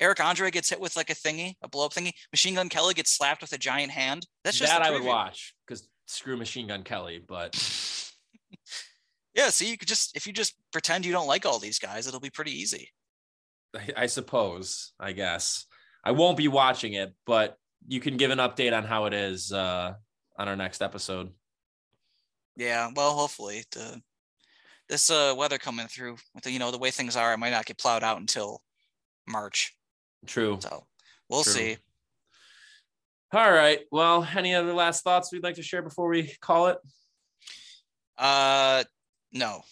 Eric 0.00 0.20
Andre 0.22 0.50
gets 0.50 0.70
hit 0.70 0.80
with 0.80 0.96
like 0.96 1.10
a 1.10 1.14
thingy, 1.14 1.54
a 1.62 1.68
blow 1.68 1.86
up 1.86 1.92
thingy. 1.92 2.12
Machine 2.32 2.54
Gun 2.54 2.68
Kelly 2.68 2.94
gets 2.94 3.10
slapped 3.12 3.40
with 3.42 3.52
a 3.52 3.58
giant 3.58 3.90
hand. 3.90 4.26
That's 4.44 4.56
just 4.58 4.72
that 4.72 4.82
I 4.82 4.90
would 4.90 5.02
watch 5.02 5.54
because 5.66 5.88
screw 6.06 6.36
Machine 6.36 6.68
Gun 6.68 6.84
Kelly. 6.84 7.22
But 7.26 7.54
Yeah, 9.38 9.50
see, 9.50 9.70
you 9.70 9.78
could 9.78 9.86
just 9.86 10.16
if 10.16 10.26
you 10.26 10.32
just 10.32 10.56
pretend 10.72 11.06
you 11.06 11.12
don't 11.12 11.28
like 11.28 11.46
all 11.46 11.60
these 11.60 11.78
guys, 11.78 12.08
it'll 12.08 12.18
be 12.18 12.28
pretty 12.28 12.50
easy. 12.50 12.90
I, 13.72 14.02
I 14.02 14.06
suppose, 14.06 14.92
I 14.98 15.12
guess. 15.12 15.66
I 16.02 16.10
won't 16.10 16.36
be 16.36 16.48
watching 16.48 16.94
it, 16.94 17.14
but 17.24 17.56
you 17.86 18.00
can 18.00 18.16
give 18.16 18.32
an 18.32 18.38
update 18.38 18.76
on 18.76 18.82
how 18.82 19.04
it 19.04 19.14
is 19.14 19.52
uh, 19.52 19.94
on 20.36 20.48
our 20.48 20.56
next 20.56 20.82
episode. 20.82 21.30
Yeah, 22.58 22.90
well, 22.94 23.12
hopefully 23.12 23.62
the 23.70 24.02
this 24.88 25.10
uh 25.10 25.32
weather 25.38 25.58
coming 25.58 25.86
through 25.86 26.16
with 26.34 26.42
the, 26.42 26.50
you 26.50 26.58
know 26.58 26.72
the 26.72 26.78
way 26.78 26.90
things 26.90 27.14
are, 27.14 27.32
it 27.32 27.38
might 27.38 27.52
not 27.52 27.66
get 27.66 27.78
plowed 27.78 28.02
out 28.02 28.18
until 28.18 28.60
March. 29.28 29.76
True. 30.26 30.58
So 30.60 30.84
we'll 31.30 31.44
True. 31.44 31.52
see. 31.52 31.76
All 33.32 33.52
right. 33.52 33.80
Well, 33.92 34.26
any 34.36 34.54
other 34.54 34.72
last 34.72 35.04
thoughts 35.04 35.32
we'd 35.32 35.44
like 35.44 35.54
to 35.54 35.62
share 35.62 35.82
before 35.82 36.08
we 36.08 36.34
call 36.40 36.66
it? 36.66 36.78
Uh 38.18 38.82
no. 39.32 39.62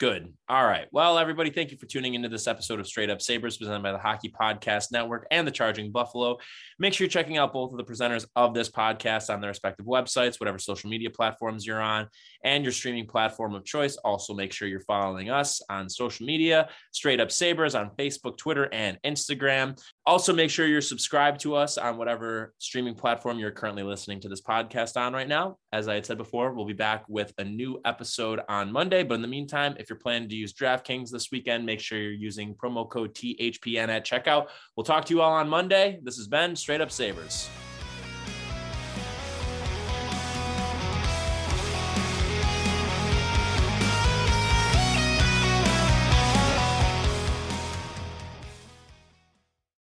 Good. 0.00 0.32
All 0.48 0.64
right. 0.64 0.86
Well, 0.92 1.18
everybody, 1.18 1.50
thank 1.50 1.70
you 1.70 1.76
for 1.76 1.84
tuning 1.84 2.14
into 2.14 2.30
this 2.30 2.46
episode 2.46 2.80
of 2.80 2.86
Straight 2.86 3.10
Up 3.10 3.20
Sabres 3.20 3.58
presented 3.58 3.82
by 3.82 3.92
the 3.92 3.98
Hockey 3.98 4.30
Podcast 4.30 4.92
Network 4.92 5.26
and 5.30 5.46
the 5.46 5.50
Charging 5.50 5.92
Buffalo. 5.92 6.38
Make 6.78 6.94
sure 6.94 7.04
you're 7.04 7.10
checking 7.10 7.36
out 7.36 7.52
both 7.52 7.70
of 7.70 7.76
the 7.76 7.84
presenters 7.84 8.24
of 8.34 8.54
this 8.54 8.70
podcast 8.70 9.28
on 9.28 9.42
their 9.42 9.50
respective 9.50 9.84
websites, 9.84 10.40
whatever 10.40 10.58
social 10.58 10.88
media 10.88 11.10
platforms 11.10 11.66
you're 11.66 11.82
on, 11.82 12.08
and 12.42 12.64
your 12.64 12.72
streaming 12.72 13.06
platform 13.06 13.54
of 13.54 13.62
choice. 13.66 13.98
Also, 13.98 14.32
make 14.32 14.54
sure 14.54 14.68
you're 14.68 14.80
following 14.80 15.28
us 15.28 15.60
on 15.68 15.90
social 15.90 16.24
media, 16.24 16.70
Straight 16.92 17.20
Up 17.20 17.30
Sabres 17.30 17.74
on 17.74 17.90
Facebook, 17.98 18.38
Twitter, 18.38 18.70
and 18.72 18.98
Instagram. 19.04 19.78
Also, 20.10 20.32
make 20.32 20.50
sure 20.50 20.66
you're 20.66 20.80
subscribed 20.80 21.40
to 21.40 21.54
us 21.54 21.78
on 21.78 21.96
whatever 21.96 22.52
streaming 22.58 22.96
platform 22.96 23.38
you're 23.38 23.52
currently 23.52 23.84
listening 23.84 24.18
to 24.18 24.28
this 24.28 24.40
podcast 24.40 24.96
on 24.96 25.12
right 25.12 25.28
now. 25.28 25.56
As 25.72 25.86
I 25.86 25.94
had 25.94 26.04
said 26.04 26.18
before, 26.18 26.52
we'll 26.52 26.66
be 26.66 26.72
back 26.72 27.04
with 27.08 27.32
a 27.38 27.44
new 27.44 27.80
episode 27.84 28.40
on 28.48 28.72
Monday. 28.72 29.04
But 29.04 29.14
in 29.14 29.22
the 29.22 29.28
meantime, 29.28 29.76
if 29.78 29.88
you're 29.88 30.00
planning 30.00 30.28
to 30.28 30.34
use 30.34 30.52
DraftKings 30.52 31.12
this 31.12 31.30
weekend, 31.30 31.64
make 31.64 31.78
sure 31.78 31.96
you're 31.96 32.10
using 32.10 32.56
promo 32.56 32.90
code 32.90 33.14
THPN 33.14 33.86
at 33.86 34.04
checkout. 34.04 34.48
We'll 34.76 34.82
talk 34.82 35.04
to 35.04 35.14
you 35.14 35.20
all 35.20 35.32
on 35.32 35.48
Monday. 35.48 36.00
This 36.02 36.16
has 36.16 36.26
been 36.26 36.56
Straight 36.56 36.80
Up 36.80 36.90
Sabres. 36.90 37.48